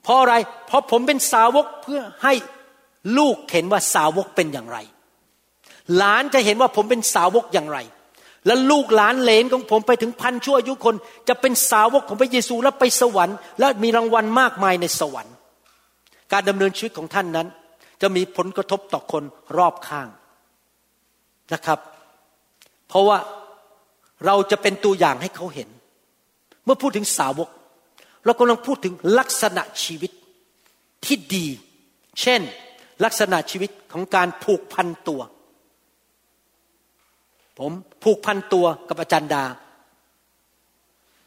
[0.04, 0.36] เพราะอะไร
[0.68, 2.34] เพราะผมเป็นสาวกเพื่อให้
[3.18, 4.78] ลูกเห็นว่าสาวกเป็นอย่างไร
[5.98, 7.80] หลานจะเห็นว่าผมเป็นสาวกอย่างไร
[8.46, 10.96] และลูกหลานเลนของผมไปถึงพันชั่วอายุคน
[11.30, 15.36] จะเป็นสาวกของพระเยซูและไปสวรรค์ และมีรางวัลมากมายในสวรรค์
[16.32, 17.48] การดำเนินชีวิตของท่านนั้น
[18.02, 19.24] จะมีผลกระทบต่อคน
[19.58, 20.08] รอบข้าง
[21.54, 21.80] นะครับ
[22.88, 23.18] เพราะว่า
[24.26, 25.70] เราจะเป็นตัวอย่างให้เขาเห็น
[26.64, 27.50] เมื่อพูดถึงสาวก
[28.26, 30.12] เรากำลังพูดถึงลักษณะชีวิต
[31.06, 31.48] ที่ดี
[32.22, 32.42] เช่น
[33.04, 35.22] ลักษณะชีวิตของการผูกพันตัว
[37.58, 37.72] ผม
[38.04, 39.44] ผูกพันตัวกับอาจารย์ดา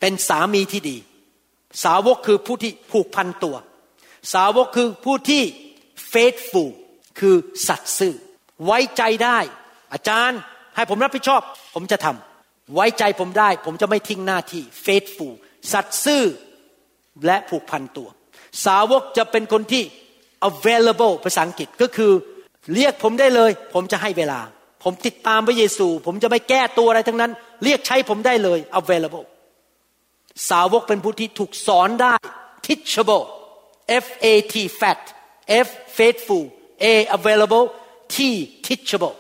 [0.00, 0.96] เป็นสามีที่ดี
[1.84, 3.56] สาวกคือผู้ที่ผูกพันตัว
[4.34, 5.42] สาวกคือผู้ที่
[6.12, 6.70] faithful
[7.18, 7.34] คือ
[7.68, 8.14] สัตย์ซื่อ
[8.64, 9.38] ไว้ใจได้
[9.92, 10.40] อาจารย์
[10.76, 11.42] ให้ผมรับผิดชอบ
[11.74, 15.34] ผมจะทำไว้ใจผมได้ ผมจะไม่ทิ้งหน้าที่ faithful
[15.72, 16.22] สัตย์ซื่อ
[17.26, 18.08] และผูกพันตัว
[18.64, 19.82] สาวกจะเป็นคนที่
[20.50, 22.12] available ภาษาอังกฤษก็คือ
[22.74, 24.40] เรียกผมได้เลย ผมจะให้เวลา
[24.84, 27.32] ผมติดตามพระเยซู ผมจะไม่แก้ตัวอะไรทั้งนั้น
[27.64, 29.26] เรียกใช้ผมได้เลย available
[30.50, 32.14] สาวกเป็นผู้ที่ถูกสอนได้
[32.66, 33.24] teachable
[34.04, 35.00] F A T fat
[35.66, 35.68] F
[35.98, 36.44] faithful
[36.82, 37.64] A available
[38.14, 38.16] T
[38.66, 39.16] teachable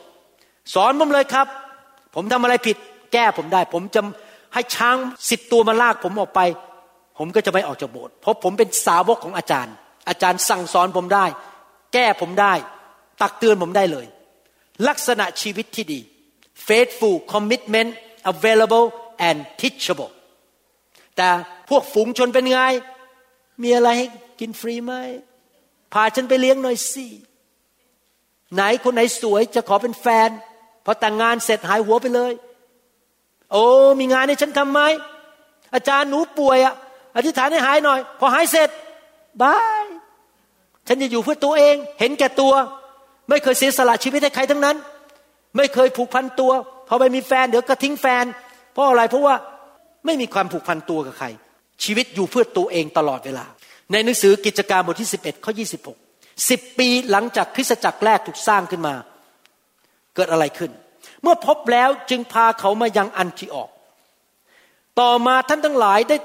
[0.74, 1.46] สอนผมเลยครับ
[2.14, 2.76] ผมทำอะไรผิด
[3.12, 4.00] แก้ผมได้ ผมจะ
[4.54, 4.96] ให้ช้าง
[5.30, 6.40] สิบตัวมาลากผมออกไป
[7.18, 9.74] ผมก็จะไม่ออกจากโบสถ์เพราะผมเป็นสาวกของอาจารย์
[10.08, 11.26] อาจารย์สั่งสอนผมได้
[11.94, 12.52] แก้ผมได้
[13.20, 14.06] ตักเตือนผมได้เลย
[14.88, 16.00] ลักษณะชีวิตที่ดี
[16.68, 17.90] faithful commitment
[18.32, 18.86] available
[19.28, 20.12] and teachable
[21.16, 21.28] แต่
[21.68, 22.58] พวกฝูงชนเป็นไง
[23.62, 24.06] มีอะไรให้
[24.40, 24.94] กินฟรีไหม
[25.92, 27.06] พาฉันไปเลี้ยงหน่อยสิ
[28.54, 30.30] ไหนคนไหนสวยจะขอเป็นแฟน
[30.84, 32.32] พอแต่งงานเสร็จหายหัวไปเลย
[33.52, 33.64] โอ้
[34.00, 34.80] มีงานให้ฉันทำไหม
[35.74, 36.74] อาจารย์หนูป่วยอะ
[37.16, 38.68] อธิษฐานให้หายหน่อย พอหายเสร็จ
[39.42, 39.84] บาย
[40.88, 42.54] ฉันจะอยู่เพื่อตัวเอง เห็นแก่ตัว
[43.28, 44.76] ไม่เคยเสียสละชีวิตให้ใครทั้งนั้น
[45.56, 46.52] ไม่เคยผูกพันตัว
[46.88, 48.24] พอไปมีแฟนเดี๋ยวก็ทิ้งแฟน
[48.72, 49.34] เพราะอะไรเพราะว่า
[50.06, 51.26] ไม่มีความผูกพันตัวกับใคร
[51.84, 53.46] ชีวิตอยู่เพื่อตัวเองตลอดเวลา
[53.92, 55.52] ในหนังสือกิจการบทที่ 11ข้อ
[56.12, 58.94] 26 10 ปีหลังจากคริสตจักรแรกถูกสร้างขึ้นมา
[60.14, 60.70] เกิดอะไรขึ้น
[61.22, 63.70] เมื่อพบแล้วจึงพาเขามายังอันทิออก
[65.00, 66.16] ต่อมาท่านทั้งหลายได้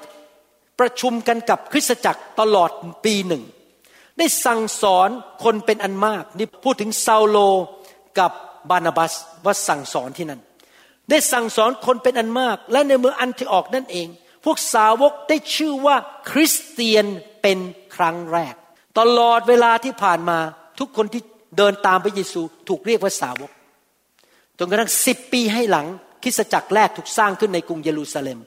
[0.80, 2.70] ประชุมกันกับคริสตจักรตลอด
[3.05, 3.43] ปีหนึ่ง
[4.18, 5.09] ได้สั่งสอน
[5.43, 7.38] คนเป็นอันมาก นี่พูดถึงซาโล
[8.20, 8.32] กับ
[8.70, 9.13] บานาบัส
[9.45, 10.41] ว่าสั่งสอนที่นั่น
[11.09, 14.07] ได้สั่งสอนคนเป็นอันมาก และในเมืองอันทิออกนั่นเอง
[14.45, 15.95] พวกสาวกได้ชื่อว่า
[16.32, 17.05] คริสเตียน
[17.47, 18.55] เป็นครั้งแรก
[18.99, 20.39] ตลอดเวลาที่ผ่านมา
[20.79, 21.21] ทุกคนที่
[21.57, 23.51] เดินตามพระเยซูถูกเรียกว่าสาวก
[24.57, 25.87] จนกระทั่งสิบปีให้หลัง
[26.23, 28.39] คริสตจักรแรกถูกสร้างขึ้นในกรุงเยรูซาเล็ม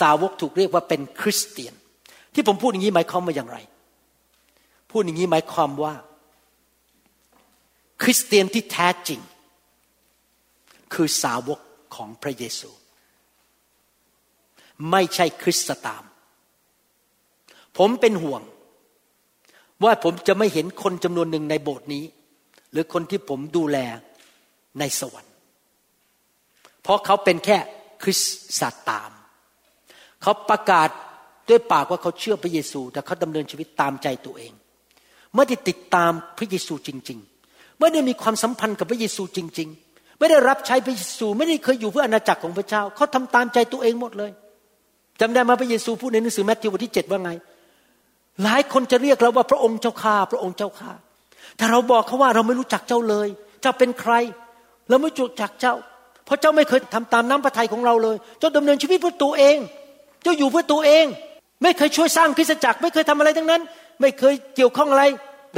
[0.00, 1.74] สาวกถูกเรียกว่าเป็นคริสเตียน
[2.34, 3.58] ที่ผมพูดอย่างนี้หมายความว่าอย่างไร
[4.90, 5.94] พูดอย่างนี้หมายความว่า
[8.02, 9.20] คริสเตียนที่แท้จริง
[10.94, 11.60] คือสาวก
[11.94, 12.70] ของพระเยซู
[14.90, 16.04] ไม่ใช่คริสตตาม
[17.78, 18.42] ผมเป็นห่วง
[19.84, 22.04] ว่าผมจะไม่เห็นคนจำนวนหนึ่งในโบสถ์นี้
[22.72, 23.78] หรือคนที่ผมดูแล
[24.78, 25.32] ในสวรรค์
[26.82, 27.58] เพราะเขาเป็นแค่
[28.02, 28.20] คริส
[28.60, 29.10] ตตาม
[30.22, 30.88] เขาประกาศ
[31.48, 34.52] ด้วยปากว่าเขาเชื่อพระเยซู แต่เขาดำเนินชีวิตตามใจตัวเอง
[35.34, 37.18] ไม่ได้ติดตามพระเยซูจริง
[37.48, 44.30] ๆ ไม่ได้มีความสัมพันธ์กับพระเยซูจริง ๆ ไม่ได้รับใช้พระเยซู ไม่ได้เคยอยู่เพื่ออาณาจักรของพระเจ้า เขาทำตามใจตัวเองหมดเลย
[45.20, 47.30] จำได้ไหมพระเยซูพูดในหนังสือแมทธิวบทที่เจ็ดว่าไง
[48.44, 50.90] หลายคนจะเรียกเราว่าพระองค์เจ้าข้าพระองค์เจ้าข้า
[51.56, 53.28] แต่เราบอกเขาว่าเราไม่รู้จักเจ้าเลย
[53.62, 54.12] เจ้าเป็นใคร
[54.88, 55.74] เราไม่รู้จักเจ้า
[56.24, 59.58] เพราะเจ้าไม่เคยทำตามน้ำพระทัยของเราเลย เจ้าดำเนินชีวิตเพื่อตัวเอง
[60.22, 61.04] เจ้าอยู่เพื่อตัวเอง
[61.62, 63.62] ไม่เคยช่วยสร้างคริสตจักร ไม่เคยทำอะไรทั้งนั้น
[64.00, 65.04] ไม่เคยเกี่ยวข้องอะไร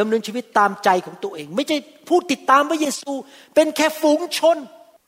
[0.00, 1.76] ดำเนินชีวิตตามใจของตัวเอง ไม่ใช่
[2.08, 3.12] ผู้ติดตามพระเยซู
[3.54, 4.56] เป็นแค่ฝูงชน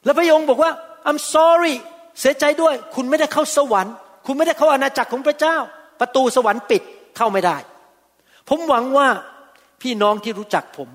[0.04, 0.70] แล้วพระองค์บอกว่า
[1.08, 1.74] I'm sorry
[2.20, 3.94] เสียใจด้วย คุณไม่ได้เข้าสวรรค์
[4.26, 5.56] คุณไม่ได้เข้าอาณาจักรของพระเจ้า
[6.00, 6.82] ประตูสวรรค์ปิด
[7.16, 7.56] เข้าไม่ได้
[8.48, 9.08] ผมหวังว่า
[9.82, 10.88] พี่น้องที่รู้จักผม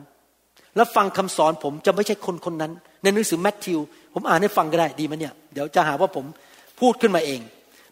[0.76, 3.80] และฟังคำสอนผมจะไม่ใช่คนคนนั้น ในหนังสือแมทธิว
[4.14, 6.26] ผมอ่านให้ฟังก็ได้ดีไหมเนี่ยเดี๋ยวจะหาว่าผม
[6.80, 7.42] พูดขึ้นมาเอง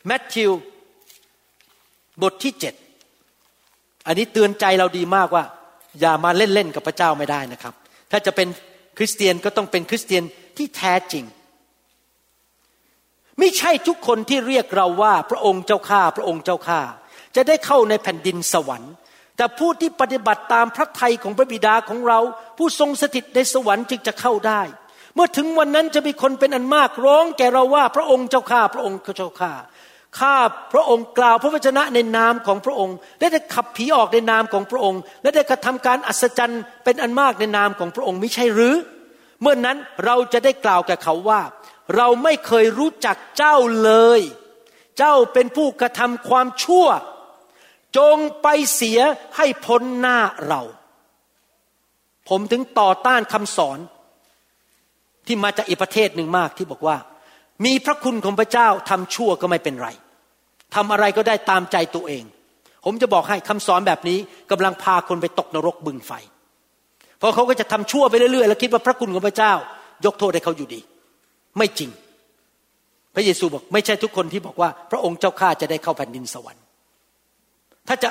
[0.06, 0.52] แมทธิว
[2.22, 2.74] บทที่เจ็ด
[4.08, 5.44] อันนี้เตือนใจเราดีมากว่า
[6.00, 7.74] อย่ามาเล่นๆกับพระเจ้าไม่ได้นะครับ
[8.12, 8.48] ถ้าจะเป็น
[8.98, 10.24] คริสเตียนก็ต้องเป็นคริสเตียน
[10.58, 11.26] ที่แท้จริง
[13.40, 16.82] ไม่ใช่ทุกคนที่เรียกเราว่าพระองค์เจ้าข้าพระองค์เจ้าข้า
[17.36, 18.94] จะได้เข้าในแผ่นดินสวรรค์
[19.38, 22.20] แต่ผู้ที่ปฏิบัติตามพระทัยของพระบิดาของเรา
[22.58, 24.62] ผู้ทรงสถิตในสวรรค์จึงจะเข้าได้
[25.16, 29.54] เมื่อถึงวันนั้นจะมีคนเป็นอันมากร้องแก่เราว่าพระองค์เจ้าข้าพระองค์เจ้าข้า
[30.20, 30.36] ข้า
[30.74, 38.76] พระองค์กล่าวพระวจนะในนามของพระองค์ และได้ขับผีออกในนามของพระองค์ และได้กระทำการอัศจรรย์เป็นอันมากในนามของพระองค์ไม่ใช่หรือ
[39.42, 41.42] เมื่อนนั้นเราจะได้กล่าวแก่เขาว่า
[41.96, 44.22] เราไม่เคยรู้จักเจ้าเลย
[44.98, 46.88] เจ้าเป็นผู้กระทำความชั่ว
[47.98, 49.00] จงไปเสีย
[49.38, 50.62] ให้พ้นหน้าเรา
[52.30, 53.80] ผมถึงต่อต้านคำสอน
[55.28, 56.98] ที่มาจากอีกประเทศหนึ่งมากที่บอกว่า
[57.66, 59.90] มีพระคุณของพระเจ้าทำชั่วก็ไม่เป็นไร
[60.76, 62.24] ทำอะไรก็ได้ตามใจตัวเอง
[62.86, 64.20] ผมจะบอกให้คำสอนแบบนี้
[64.52, 66.12] กำลังพาคนไปตกนรกบึงไฟ
[67.20, 69.54] เพราะเขาก็จะทำชั่วไปเรื่อยๆ แล้วคิดว่าพระคุณของพระเจ้า
[70.06, 70.82] ยกโทษให้เขาอยู่ดี
[71.58, 71.90] ไม่จริง
[73.16, 76.64] พระเยซูบอกไม่ใช่ทุกคนที่บอกว่า พระองค์เจ้าข้าจะได้เข้าแผ่นดินสวรรค์
[77.90, 78.10] ถ้าจะ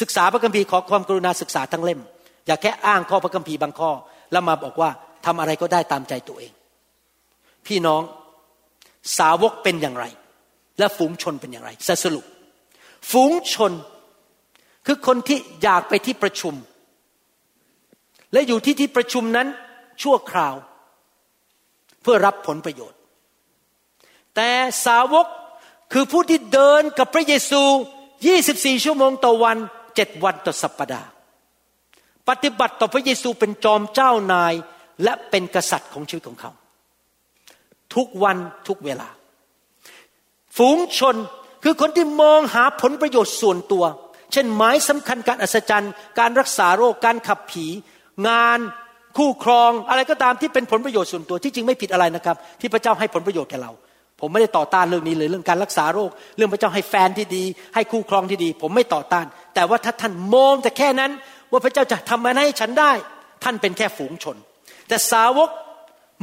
[0.00, 2.00] ศึกษาพระคัมภีร์ขอความกรุณาศึกษาทั้งเล่ม
[2.46, 3.90] อย่าแค่อ้างข้อพระคัมภีร์บางข้อ
[4.32, 4.90] แล้วมาบอกว่า
[5.26, 6.52] ทำอะไรก็ได้ตามใจตัวเอง
[7.66, 8.02] พี่น้อง
[9.18, 10.04] สาวกเป็นอย่างไร
[10.78, 11.70] และฝูงชนเป็นอย่างไร
[12.04, 12.24] สรุป
[13.10, 13.72] ฝูงชน
[14.86, 16.54] คือคนที่อยากไปที่ประชุม
[18.32, 19.48] และอยู่ที่ที่ประชุมนั้น
[20.02, 20.54] ชั่วคราว
[22.02, 22.98] เพื่อรับผลประโยชน์
[24.34, 24.50] แต่
[24.86, 25.26] สาวก
[25.92, 27.62] คือผู้ที่เดินกับพระเยซู
[28.28, 29.56] 24 ชั่วโมงต่อวัน
[29.90, 31.08] 7วันต่อสัปปดาห์
[32.28, 34.54] ปฏิบัติต่อพระเยซูเป็นจอมเจ้านาย
[35.04, 36.52] และเป็นกษัตริย์ของชีวิตของเขา
[37.94, 38.36] ทุกวัน
[38.68, 39.08] ทุกเวลา
[40.56, 41.16] ฝูงชน
[41.62, 43.84] คือคนที่มองหาผลประโยชน์ส่วนตัว
[44.32, 47.66] เช่นหมายสำคัญการอัศจรรย์ การรักษาโรคการขับผี
[48.28, 48.58] งาน
[49.16, 53.72] คู่ครองอะไรก็ตามที่เป็นผลประโยชน์ส่วนตัวที่จริงไม่ผิดอะไรนะครับ ที่พระเจ้าให้ผลประโยชน์แก่เรา
[54.20, 57.44] ผมไม่ได้ต่อต้านเรื่องนี้เลยเรื่องการรักษาโรค เรื่องพระเจ้าให้แฟนที่ดี
[57.74, 61.12] ให้คู่ครองที่ดี ผมไม่ต่อต้าน แต่ว่าถ้าท่านมองแต่แค่นั้น
[61.50, 62.92] ว่าพระเจ้าจะทำมันให้ฉันได้
[63.44, 64.36] ท่านเป็นแค่ฝูงชน
[64.88, 65.50] แต่สาวก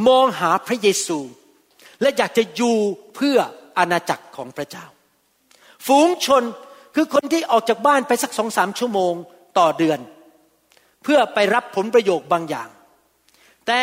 [0.07, 1.19] มองหาพระเยซู
[2.01, 2.77] และอยากจะอยู่
[3.15, 3.37] เพื่อ
[3.77, 4.85] อาณาจักรของพระเจ้า
[5.87, 6.43] ฝูงชน
[6.95, 9.13] คือคนที่ออกจากบ้านไปสักสองสามชั่วโมง
[9.57, 9.99] ต่อเดือน
[11.03, 12.69] เพื่อไปรับผลประโยชน์บางอย่าง
[13.67, 13.81] แต่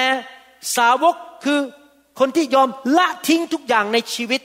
[0.77, 1.59] สาวกคือ
[2.19, 4.41] คนที่ยอมละทิ้งทุกอย่างในชีวิต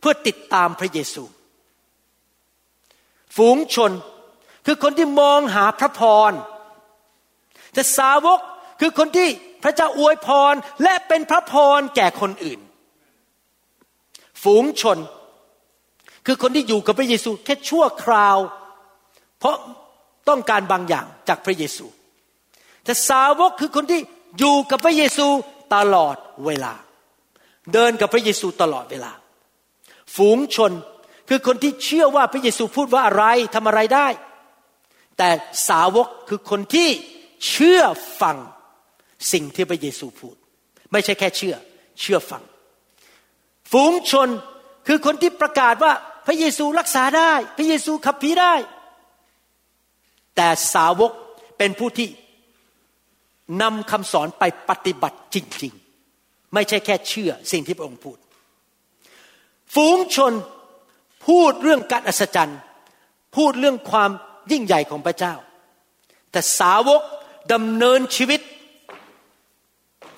[0.00, 1.24] เพื่อติดตามพระเยซู
[3.36, 3.92] ฝูงชน
[4.66, 6.32] คือคนที่มองหาพระพร
[7.72, 8.40] แต่สาวก
[8.80, 9.28] คือคนที่
[9.62, 12.60] พระเจ้าอวยพรและเป็นพระพรแก่คนอื่น
[14.42, 14.98] ฝูงชน
[16.26, 18.38] คือคนที่อยู่กับพระเยซูแค่ชั่วคราว
[19.38, 19.56] เพราะ
[20.28, 21.86] ต้องการบางอย่างจากพระเยซู
[22.84, 24.00] แต่สาวกคือคนที่
[24.38, 25.26] อยู่กับพระเยซู
[25.74, 26.16] ตลอด
[26.46, 26.74] เวลา
[27.72, 29.12] เดินกับพระเยซูตลอดเวลา
[30.16, 30.72] ฝูงชน
[31.28, 34.08] คือคนที่เชื่อว่าพระเยซูพูดว่าอะไรทำอะไรได้
[35.18, 35.30] แต่
[35.68, 36.88] สาวกคือคนที่
[37.48, 37.82] เชื่อ
[38.20, 38.36] ฟัง
[39.32, 40.36] สิ่งที่พระเยซูพูด
[40.92, 41.56] ไม่ใช่แค่เชื่อ
[42.00, 42.42] เชื่อฟัง
[43.72, 44.28] ฝูงชน
[44.86, 45.92] คือคนที่ประกาศว่า
[46.26, 48.54] พระเยซูรักษาได้ พระเยซูขับผีได้
[50.36, 51.12] แต่สาวก
[51.58, 52.08] เป็นผู้ที่
[53.62, 55.74] นำคำสอนไปปฏิบัติจริง
[56.54, 58.18] ไม่ใช่แค่เชื่อสิ่งที่พระองค์พูด
[59.74, 60.32] ฝูงชน
[61.26, 62.60] พูดเรื่องการอัศจรรย์
[63.36, 64.10] พูดเรื่องความ
[64.52, 65.34] ยิ่งใหญ่ของพระเจ้า
[66.32, 67.02] แต่สาวก
[67.52, 68.40] ดำเนินชีวิต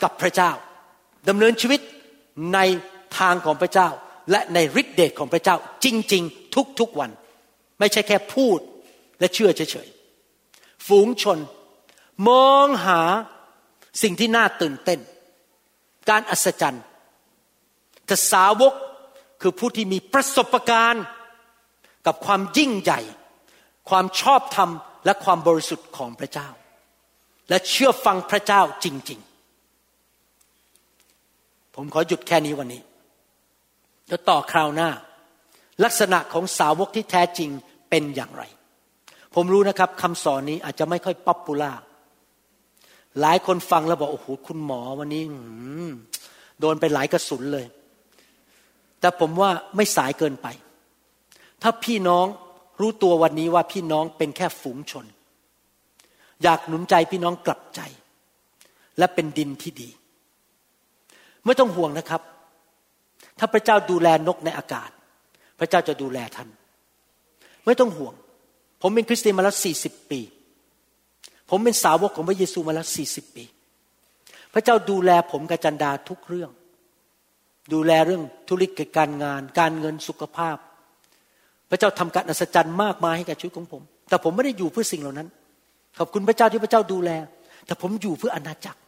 [0.02, 0.50] กับพระเจ้า
[1.28, 1.80] ดำเนินชีวิต
[2.54, 2.58] ใน
[3.18, 3.88] ทางของพระเจ้า
[4.30, 7.10] และในฤทธิเดชของพระเจ้าจริง ๆ ทุกๆวัน
[7.78, 8.58] ไม่ใช่แค่พูด
[9.20, 11.38] และเชื่อเฉยๆฝูงชน
[12.28, 13.00] มองหา
[14.02, 15.00] สิ่งที่น่าตื่นเต้น
[16.10, 16.84] การอัศจรรย์
[18.06, 18.74] แต่สาวก
[19.40, 21.04] คือผู้ที่มีประสบการณ์
[22.06, 23.00] กับความยิ่งใหญ่
[23.90, 24.70] ความชอบธรรม
[25.04, 26.48] และความบริสุทธิ์ของพระเจ้า
[27.48, 29.20] และเชื่อฟังพระเจ้าจริง
[30.06, 32.82] ๆ ผมขอหยุดแค่นี้วันนี้
[34.08, 34.90] แล้วต่อคราวหน้า
[35.84, 37.50] ลักษณะของสาวกที่แท้จริง
[37.90, 38.42] เป็นอย่างไร
[39.34, 41.72] ผมรู้นะครับคำสอนนี้อาจจะไม่ค่อยป๊อปปูล่า
[43.20, 45.22] หลายคนฟังแล้วบอกโอ้โหคุณหมอวันนี้
[46.60, 47.66] โดนไปหลายกระสุนเลย
[49.00, 50.46] แต่ผมว่าไม่สายเกินไป
[51.62, 52.26] ถ้าพี่น้อง
[52.80, 55.06] รู้ตัววันนี้ว่าพี่น้องเป็นแค่ฝูงชน
[56.42, 57.80] อยากหนุนใจพี่น้องกลับใจ
[58.98, 59.88] และเป็นดินที่ดี
[61.44, 62.22] ไม่ต้องห่วงนะครับ
[63.38, 64.90] ถ้าพระเจ้าดูแลนกในอากาศ
[65.58, 66.48] พระเจ้าจะดูแลท่าน
[67.64, 68.14] ไม่ต้องห่วง
[68.82, 70.20] ผมเป็นคริสเตียนมาแล้วสี่สิบปี
[71.50, 73.44] ผมเป็นสาวกของพระเยซูมาแล้วสี่สิบปี
[74.54, 76.50] พระเจ้าดูแลผมกับจันดาทุกเรื่อง
[77.72, 80.56] ดูแลเรื่องธุรกิจการงาน การเงินสุขภาพ
[81.70, 85.28] พระเจ้าทำการอัศจรรย์มากมายให้กับชีวิตของผม แต่ผมไม่ได้อยู่เพื่อสิ่งเหล่านั้น
[85.98, 87.10] ขอบคุณพระเจ้าที่พระเจ้าดูแล
[87.66, 88.78] แต่ผมอยู่เพื่ออนาจักร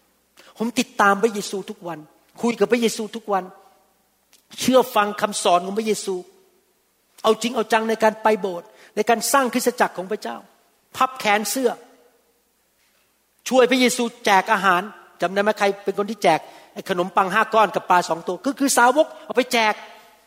[0.58, 1.98] ผมติดตามพระเยซูทุกวัน
[2.42, 3.44] คุยกับพระเยซูทุกวัน
[4.60, 6.14] เชื่อฟังคำสอนของพระเยซู
[7.22, 10.36] เอาจริงเอาจังในการไปโบสถ์ในการสร้างคริสตจักรของพระเจ้า
[10.96, 11.70] พับแขนเสื้อ
[13.48, 14.82] ช่วยพระเยซูแจกอาหาร
[15.20, 16.40] จำได้ไหมใครเป็นคนที่แจก
[16.90, 19.74] ขนมปังห้าก้อนกับปลาสองตัวก็คือสาวกเอาไปแจก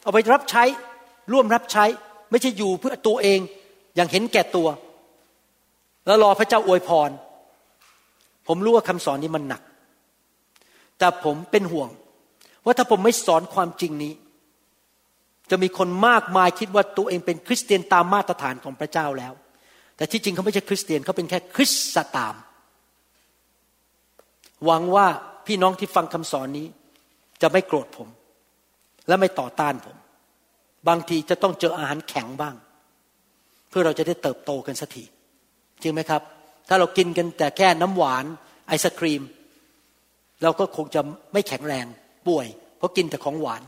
[0.04, 0.64] เอาไปรับใช้
[1.32, 1.86] ร่วมรับใช้
[2.32, 3.40] ไม่ใช่อยู่เพื่อตัวเอง
[3.96, 4.68] อย่างเห็นแก่ตัว
[6.06, 7.10] แล้วรอพระเจ้าอวยพร
[8.48, 9.62] ผมรู้ว่าคำสอนนี้มันหนัก
[11.00, 11.90] แต่ผมเป็นห่วง
[12.66, 14.14] ว่าถ้าผมไม่สอนความจริงนี้
[15.50, 19.34] จะมีคนมากมายคิดว่าตัวเองเป็นคริสเตียนตามมาตรฐานของพระเจ้าแล้ว
[19.98, 22.36] แต่ที่จริงเขาไม่ใช่คริสเตียนเขาเป็นแค่คริสตตาม
[24.66, 25.08] หวังว่า
[25.48, 26.68] พี่น้องที่ฟังคำสอนนี้
[27.42, 28.08] จะไม่โกรธผม
[29.08, 29.98] และไม่ต่อต้านผม
[30.88, 32.56] บางทีจะต้องเจออาหารแข็งบ้าง
[33.70, 35.04] เพื่อเราจะได้เติบโตกันสักที
[35.82, 36.22] จริงไหมครับ
[36.68, 38.26] ถ้าเรากินกันแต่แค่น้ำหวาน
[38.68, 39.22] ไอศครีม
[40.44, 41.02] เราก็คงจะ
[41.34, 41.86] ไม่แข็งแรง
[42.28, 42.48] ป่วย
[42.78, 43.62] เพราะกินแต่ของหวาน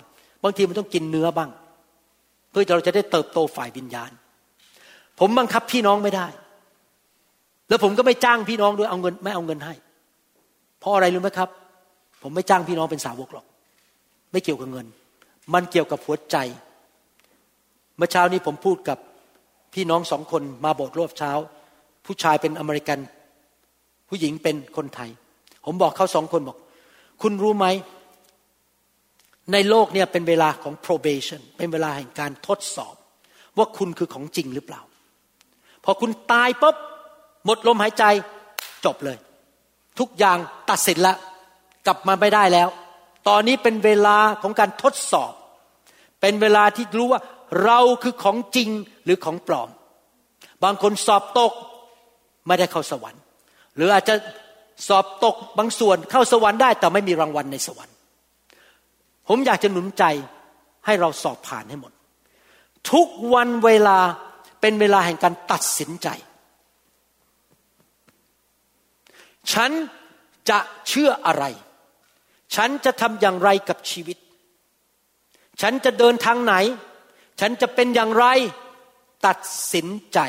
[0.43, 1.49] บางทีมันต้องกินเนื้อบ้าง
[2.51, 4.11] เพื่อเราจะได้เติบโตฝ่ายวิญญาณ
[5.19, 6.27] ผมบังคับพี่น้องไม่ได้
[7.69, 9.73] แล้วผมก็ไม่จ้างพี่น้องด้วยเอาเงินไม่เอาเงินให้
[10.80, 11.49] เพราะอะไรรู้ไหมครับ
[12.21, 13.45] ผมไม่จ้างพี่น้องเป็นสาวกหรอก
[14.32, 14.88] ไม่เกี่ยวกับเงิน
[15.53, 16.38] มันเกี่ยวกับหัวใจ
[17.97, 18.97] เมื่อเช้านี้ผมพูดกับ
[19.73, 21.32] พี่น้องสองคนมาโบสถ์รอบเช้า
[22.05, 22.99] ผู้ชายเป็นอเมริกัน
[24.09, 25.09] ผู้หญิงเป็นคนไทย
[25.65, 26.57] ผมบอกเขาสองคนบอก
[27.21, 27.65] คุณรู้ไหม
[29.53, 32.95] ในโลกเนี่ยเป็นเวลาของ probation เป็นเวลาแห่งการทดสอบ
[33.57, 34.82] ว่าคุณคือของจริงหรือเปล่า
[35.84, 36.76] พอคุณตายปุ๊บ
[37.45, 38.03] หมดลมหายใจ
[38.86, 39.17] จบเลย
[39.99, 40.37] ทุกอย่าง
[40.69, 41.15] ตัดสินละ
[41.85, 42.69] กลับมาไม่ได้แล้ว
[43.27, 45.33] ตอนนี้เป็นเวลาของการทดสอบ
[46.21, 47.21] เป็นเวลาที่รู้ว่า
[47.63, 48.69] เราคือของจริง
[49.05, 49.69] หรือของปลอม
[50.63, 51.53] บางคนสอบตก
[52.47, 53.21] ไม่ได้เข้าสวรรค์
[53.75, 54.15] หรืออาจจะ
[54.87, 57.95] สอบตกบางส่วนเข้าสวรรค์ได้แต่ไม่มีรางวัลในสวรรค์
[59.27, 60.03] ผมอยากจะหนุนใจ
[60.85, 61.91] ให้เราสอบผ่านให้หมด
[62.91, 63.97] ทุกวันเวลา
[64.61, 66.07] เป็นเวลาแห่งการตัดสินใจ
[69.53, 69.71] ฉัน
[70.49, 71.43] จะเชื่ออะไร
[72.55, 74.17] ฉันจะทำอย่างไรกับชีวิต
[75.61, 76.55] ฉันจะเดินทางไหน
[77.39, 78.25] ฉันจะเป็นอย่างไร
[79.25, 79.37] ตัด
[79.73, 80.19] สินใจ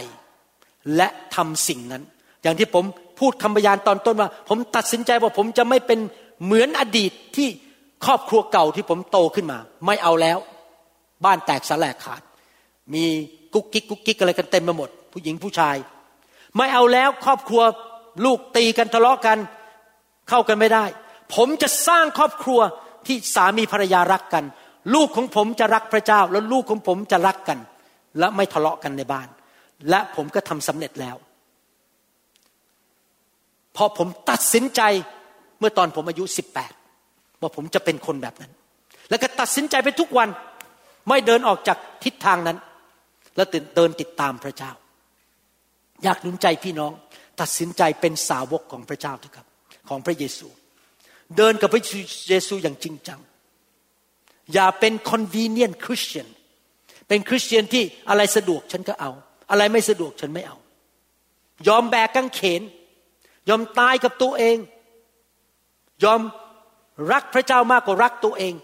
[0.97, 2.03] และทำสิ่งนั้น
[2.43, 2.85] อย่างที่ผม
[3.19, 5.99] พูดคำพยานตอนต้นว่า ผมตัดสินใจว่าผมจะไม่เป็น
[6.45, 7.49] เหมือนอดีตที่
[8.05, 10.39] ครอบครัวเก่าที่ผมโตขึ้นมา ไม่เอาแล้ว
[11.25, 12.23] บ้านแตกสลายขาด
[12.95, 13.05] มี
[13.55, 15.77] กุ๊กกิ๊กกุ๊กกิ๊กอะไรกันเต็มไปหมด ผู้หญิงผู้ชาย
[16.57, 17.63] ไม่เอาแล้วครอบครัว
[18.25, 19.39] ลูกตีกันทะเลาะกัน
[20.29, 20.85] เข้ากันไม่ได้
[21.35, 22.61] ผมจะสร้างครอบครัว
[23.07, 24.45] ที่สามีภรรยารักกัน
[24.95, 27.59] ลูกของผมจะรักพระเจ้า แล้วลูกของผมจะรักกัน
[28.19, 29.29] และไม่ทะเลาะกันในบ้าน
[29.91, 31.17] และผมก็ทำสำเร็จแล้ว
[33.77, 34.83] พอผมตัดสินใจ
[35.59, 36.73] เมื่อตอนผมอายุสิบแปด
[37.41, 38.53] ว่าผมจะเป็นคนแบบนั้น
[39.11, 40.29] แล้วก็ตัดสินใจไปทุกวัน
[41.09, 42.59] ไม่เดินออกจากทิศทางนั้น
[43.37, 43.47] แล้ว
[43.77, 44.71] เดินติดตามพระเจ้า
[46.05, 46.93] อยากหนุนใจพี่น้อง
[47.41, 49.47] ตัดสินใจเป็นสาวกของพระเจ้าเถอะครับ
[49.89, 50.49] ของพระเยซู
[51.37, 51.83] เดินกับพระ
[52.29, 53.21] เยซูอย่างจริงจัง
[54.55, 56.29] อย่าเป็น convenient Christian
[57.09, 59.11] เป็นคริสเตียนที่อะไรสะดวกฉันก็เอา
[59.51, 60.57] อะไรไม่สะดวกฉันไม่เอา
[61.69, 62.63] ยอมแบกกางเขน
[63.49, 64.57] ยอมตายกับตัวเอง
[66.05, 66.21] ยอม
[67.13, 68.55] รักพระเจ้ามากกว่ารักตัวเอง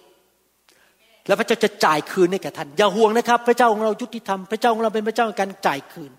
[1.26, 6.12] แล้วพระเจ้าจะจ่ายคืนให้แก่ท่านอย่าห่วงนะครับ พระเจ้าของเรายุติธรรมพระเจ้าของเราเป็นพระเจ้าการจ่ายคืน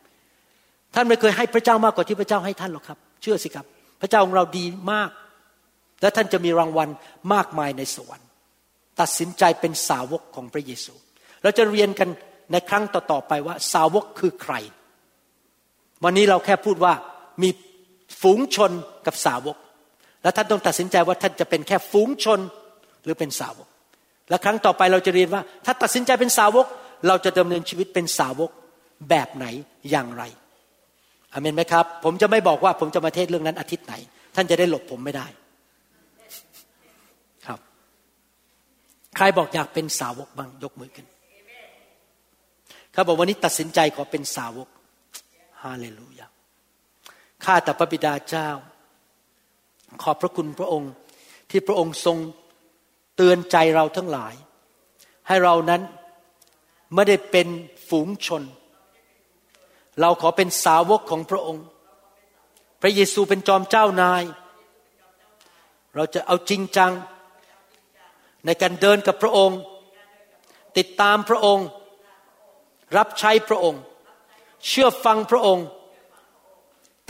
[0.94, 3.66] ท่านไม่เคยให้พระเจ้ามากกว่าที่พระเจ้าให้ท่านหรอกครับ เชื่อสิครับ
[4.02, 5.10] พระเจ้าของเราดีมาก
[6.02, 6.90] และท่านจะมีรางวัล
[7.34, 8.30] มากมายในสวรรค์
[9.00, 10.94] ตัดสินใจเป็นสาวกของพระเยซู
[11.44, 12.10] เราจะเรียนกัน
[12.52, 14.54] ในครั้งต่อๆไปว่าสาวกคือใคร
[16.04, 16.94] วันนี้เราแค่พูดว่า
[17.42, 17.50] มี
[18.22, 18.72] ฝูงชน
[19.06, 19.58] กับสาวก
[20.24, 22.40] แล้วท่านต้องตัดสินใจว่าท่านจะเป็นแค่ฝูงชน
[23.04, 23.68] หรือเป็นสาวก
[24.30, 26.66] และครั้งต่อไปเราจะเรียนว่า ถ้าตัดสินใจเป็นสาวก
[27.08, 28.50] เราจะดำเนินชีวิตเป็นสาวก
[29.10, 29.46] แบบไหน
[29.92, 30.24] อย่างไร
[31.34, 33.94] อเมนไหมครับ ผมจะไม่บอกว่าผมจะมาเทศเรื่องนั้นอาทิตย์ไหน
[34.36, 35.28] ท่านจะได้หลบผมไม่ได้
[37.48, 37.60] ครับ
[39.16, 41.08] ใครบอกอยากเป็นสาวกบ้างยกมือขึ้น
[42.94, 44.68] เขาบอกวันนี้ตัดสินใจขอเป็นสาวก
[45.64, 46.28] ฮาเลลูยา
[47.44, 48.50] ข้าแต่พระบิดาเจ้า
[50.04, 50.92] ขอบพระคุณพระองค์
[51.50, 52.18] ที่พระองค์ทรง
[53.16, 54.34] เตือนใจเราทั้งหลาย
[55.28, 55.82] ให้เรานั้น
[56.94, 57.48] ไม่ได้เป็น
[57.90, 58.44] ฝูงชน
[60.02, 61.66] เราขอเป็นสาวกของพระองค์
[62.82, 64.24] พระเยซูเป็นจอมเจ้านาย
[65.96, 66.92] เราจะเอาจริงจัง
[68.46, 69.60] ในการเดินกับพระองค์
[70.78, 71.68] ติดตามพระองค์
[72.98, 73.82] รับใช้พระองค์
[74.68, 75.66] เชื่อฟังพระองค์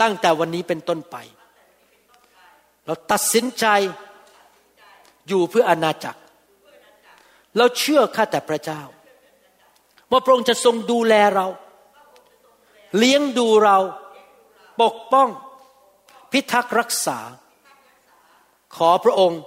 [0.00, 1.16] ตั้งแต่วันนี้เป็นต้นไป
[2.86, 3.66] เราตัดสินใจ
[5.28, 6.20] อยู่เพื่ออนาจักร
[7.56, 8.82] เราเชื่อข้าแต่พระเจ้า
[10.10, 11.46] ว่าพระองค์จะทรงดูแลเรา
[12.96, 13.78] เลี้ยงดูเรา
[14.82, 15.28] ปกป้อง
[16.32, 17.18] พิทักษ์รักษา
[18.76, 19.40] ขอพระองค์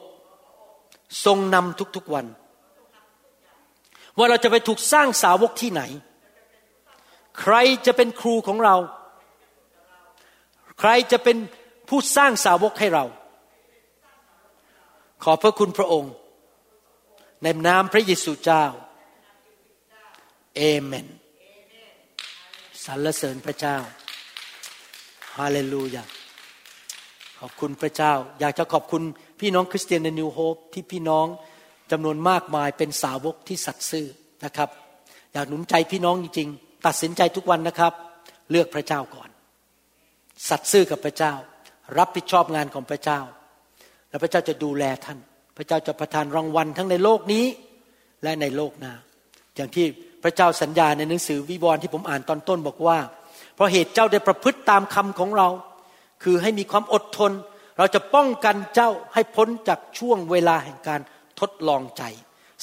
[1.25, 2.25] ทรงนำทุกๆวัน
[4.17, 5.81] ว่าเราจะไปถูกสร้างสาวกที่ไหน
[7.39, 7.55] ใคร
[7.85, 8.75] จะเป็นครูของเรา
[10.79, 11.37] ใครจะเป็น
[11.89, 13.05] ผู้สร้างสาวกให้เรา
[15.23, 16.13] ขอพระคุณพระองค์
[17.43, 18.65] ในนามพระเยซูเจ้า
[20.55, 21.07] เอเมน
[22.87, 23.77] สรรเสริญพระเจ้า
[25.37, 26.03] ฮาเลลูยา
[27.39, 29.03] ขอบคุณพระเจ้า อยากจะขอบคุณ
[29.39, 31.25] พี่น้องคริสเตียนในนิวโฮปที่พี่น้อง
[31.91, 34.07] จำนวนมากมายเป็นสาวกที่สัตย์ซื่อ
[34.45, 34.69] นะครับ
[35.33, 37.93] อยากหนุนใจพี่น้องจริงๆตัดสินใจทุกวันนะครับ
[38.51, 39.29] เลือกพระเจ้าก่อน
[40.49, 41.33] สัตย์ซื่อกับพระเจ้า
[41.97, 43.19] รับผิดชอบงานของพระเจ้า
[44.09, 45.19] แล้วพระเจ้าจะดูแลท่าน
[45.57, 47.45] พระเจ้าจะประทานรางวัลทั้งในโลกนี้
[48.23, 48.93] และในโลกหน้า
[49.55, 49.85] อย่างที่
[50.23, 52.97] พระเจ้าสัญญาในหนังสือวิวรณ์ที่ผมอ่านตอนต้นบอกว่า
[53.55, 55.47] เพราะเหตุเจ้าได้ประพฤติตามคำของเรา
[56.23, 57.31] คือให้มีความอดทน
[57.77, 61.01] เราจะป้องกันเจ้าให้พ้นจากช่วงเวลาแห่งการ
[61.39, 62.03] ทดลองใจ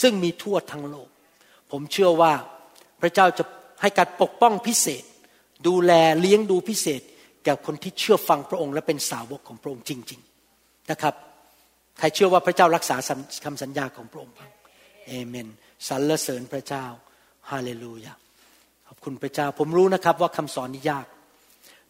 [0.02, 1.08] ซึ่งมีทั่วทั้งโลก
[1.70, 2.32] ผมเชื่อว่า
[3.00, 3.44] พระเจ้าจะ
[3.82, 5.04] ให้การปกป้องพิเศษ
[5.66, 7.00] ดูแลเลี้ยงดูพิเศษ
[7.44, 10.20] แก่คนที่เชื่อฟังพระองค์และเป็นสาวกของพระองค์จริง
[10.54, 11.14] ๆนะครับ
[11.98, 12.96] ใครเชื่อว่าพระเจ้ารักษา
[13.44, 14.50] คำสัญญาของพระองค์บ้าง
[15.06, 15.48] เอเมน
[15.88, 16.84] สรรเสริญพระเจ้า
[17.50, 18.12] ฮาเลลูยา
[18.88, 21.06] ขอบคุณพระเจ้าผมรู้นะครับว่าคำสอนนี้ยาก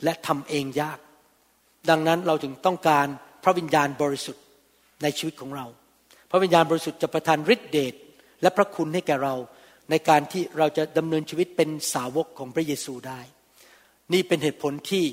[0.04, 0.98] และทำเองยาก
[1.90, 3.06] ดังนั้นเราจึงต้องการ
[3.44, 4.42] พระวิญญาณบริสุทธิ์
[5.02, 5.66] ในชีวิตของเรา
[6.30, 7.94] พระวิญญาณบริสุทธิ์จะประทานฤทธิเดช
[8.42, 9.34] และพระคุณให้แก่เรา
[9.90, 13.20] ในการที่เราจะดำเนินชีวิตเป็นสาวกของพระเยซูได้
[14.12, 15.04] นี่เป็นเหตุผลที่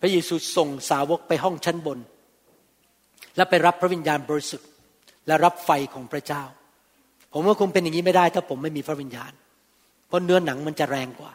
[0.00, 1.98] พระเยซูส่งสาวกไปห้องชั้นบน
[3.36, 4.68] และไปรับพระวิญญาณบริสุทธิ์
[5.26, 6.42] และรับไฟของพระเจ้า
[7.32, 9.32] ผมว่าคงเป็นอย่างนี้ไม่ได้ถ้าผมไม่มีพระวิญญาณ
[10.12, 11.32] เพราะเนื้อหนังมันจะแรงกว่า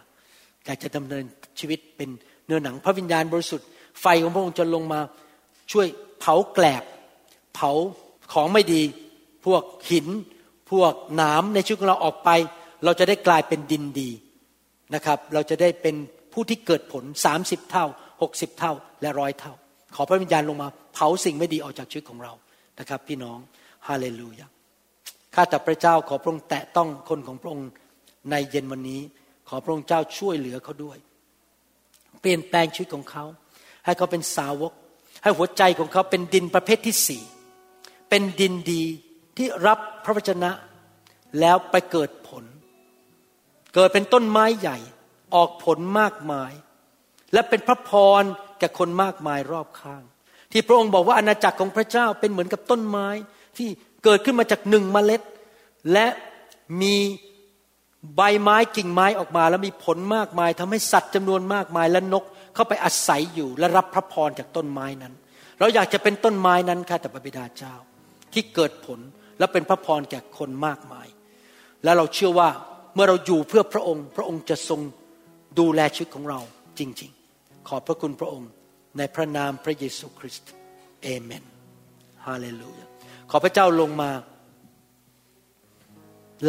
[0.65, 1.23] อยากจะดำเนิน
[1.59, 2.09] ชีวิตเป็น
[2.45, 3.67] เนื้อหนัง พระวิญญาณบริสุทธิ์
[4.01, 4.99] ไฟของพระองค์จะลงมา
[5.71, 5.87] ช่วย
[6.19, 6.83] เผาแกลบ
[7.55, 7.71] เผา
[8.33, 8.81] ของไม่ดี
[9.45, 10.07] พวกหิน
[10.71, 12.29] พวกหนามในชีวิตของเราออกไป
[12.83, 14.09] เราจะได้กลายเป็นดินดี
[14.95, 15.95] นะครับ เราจะได้เป็น
[16.33, 17.03] ผู้ที่เกิดผล
[17.37, 17.85] 30 เท่า
[18.21, 19.53] 60 เท่าและร้อยเท่า
[19.95, 22.33] ขอพระวิญญาณลงมาเผาสิ่งไม่ดีออกจากชีวิตของเรา
[22.79, 23.37] นะครับ พี่น้อง
[23.87, 24.47] ฮาเลลูยา
[25.35, 27.69] ข้าแต่พระเจ้าขอพระองค์แตะต้องคนของพระองค์
[28.29, 29.01] ในเย็นวันนี้
[29.47, 30.97] ขอพระองค์เจ้าช่วยเหลือเขาด้วย
[32.21, 33.25] เปลี่ยนแปลงชีวิตของเขา
[33.85, 34.73] ให้เขาเป็นสาวก
[35.23, 37.23] ให้หัวใจของเขาเป็นดินประเภทที่สี่
[38.09, 38.83] เป็นดินดี
[39.37, 40.51] ที่รับพระวจนะ
[41.39, 42.43] แล้วไปเกิดผล
[43.75, 44.77] เกิดเป็นต้นไม้ใหญ่
[45.35, 46.51] ออกผลมากมาย
[47.33, 47.91] และเป็นพระพ
[48.21, 48.23] ร
[48.59, 50.03] แก่คนมากมายรอบข้าง
[50.51, 53.07] ที่พระองค์บอกว่าอาณาจักรของพระเจ้าเป็นเหมือนกับต้นไม้
[53.57, 53.67] ที่
[54.03, 55.21] เกิดขึ้นมาจากหนึ่งเมล็ด
[55.93, 56.07] และ
[56.81, 56.95] มี
[58.15, 62.23] ใบไม้กิ่งไม้ออกมาแล้วมีผลมากมายทำให้สัตว์จำนวนมากมายและนก
[62.55, 65.13] เข้าไปอาศัยอยู่และรับพระพรจากต้นไม้นั้น
[65.59, 67.75] เราอยากจะเป็นต้นไม้นั้นค่ะแต่พระบิดาเจ้า
[68.33, 68.99] ที่เกิดผล
[69.39, 71.07] และเป็นพระพรแก่คนมากมาย
[71.83, 72.49] และเราเชื่อว่า
[72.95, 74.81] เมื่อเราอยู่เพื่อพระองค์ พระองค์จะทรง
[75.59, 76.39] ดูแลชีวิตของเรา
[76.79, 78.49] จริง ๆ ขอบพระคุณพระองค์
[78.97, 80.51] ในพระนามพระเยซูคริสต์
[81.03, 81.43] เอเมน
[82.25, 82.85] ฮาเลลูยา
[83.31, 84.11] ขอพระเจ้าลงมา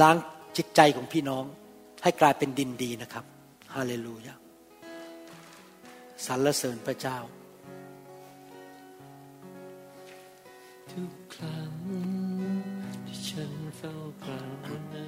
[0.00, 0.16] ล้าง
[0.58, 1.44] จิตใจของพี่น้อง
[2.02, 3.24] ให้กลายเป็นดินดีนะครับ
[3.74, 4.34] ฮาเลลูยา
[6.26, 7.18] สรรเสริญพระเจ้า
[10.92, 11.72] ทุกครั้ง
[13.06, 15.04] ที่ฉันเฝ้าปรารถนา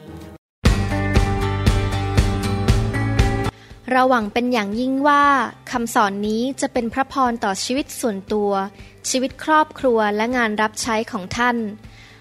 [3.91, 5.25] เราหวังเป็นอย่างยิ่งว่า
[5.71, 8.53] คำสอนนี้จะเป็นพระพรต่อชีวิตส่วนตัว
[9.11, 11.57] ชีวิตครอบครัวและงานรับใช้ของท่าน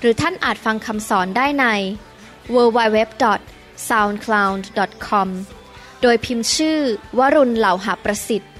[0.00, 1.66] หรือท่านอาจฟังคำสอนได้ใน
[2.54, 5.28] www.soundcloud.com
[6.02, 6.78] โดยพิมพ์ชื่อ
[7.18, 8.52] วรุณเหล่าหาประสิทธิ์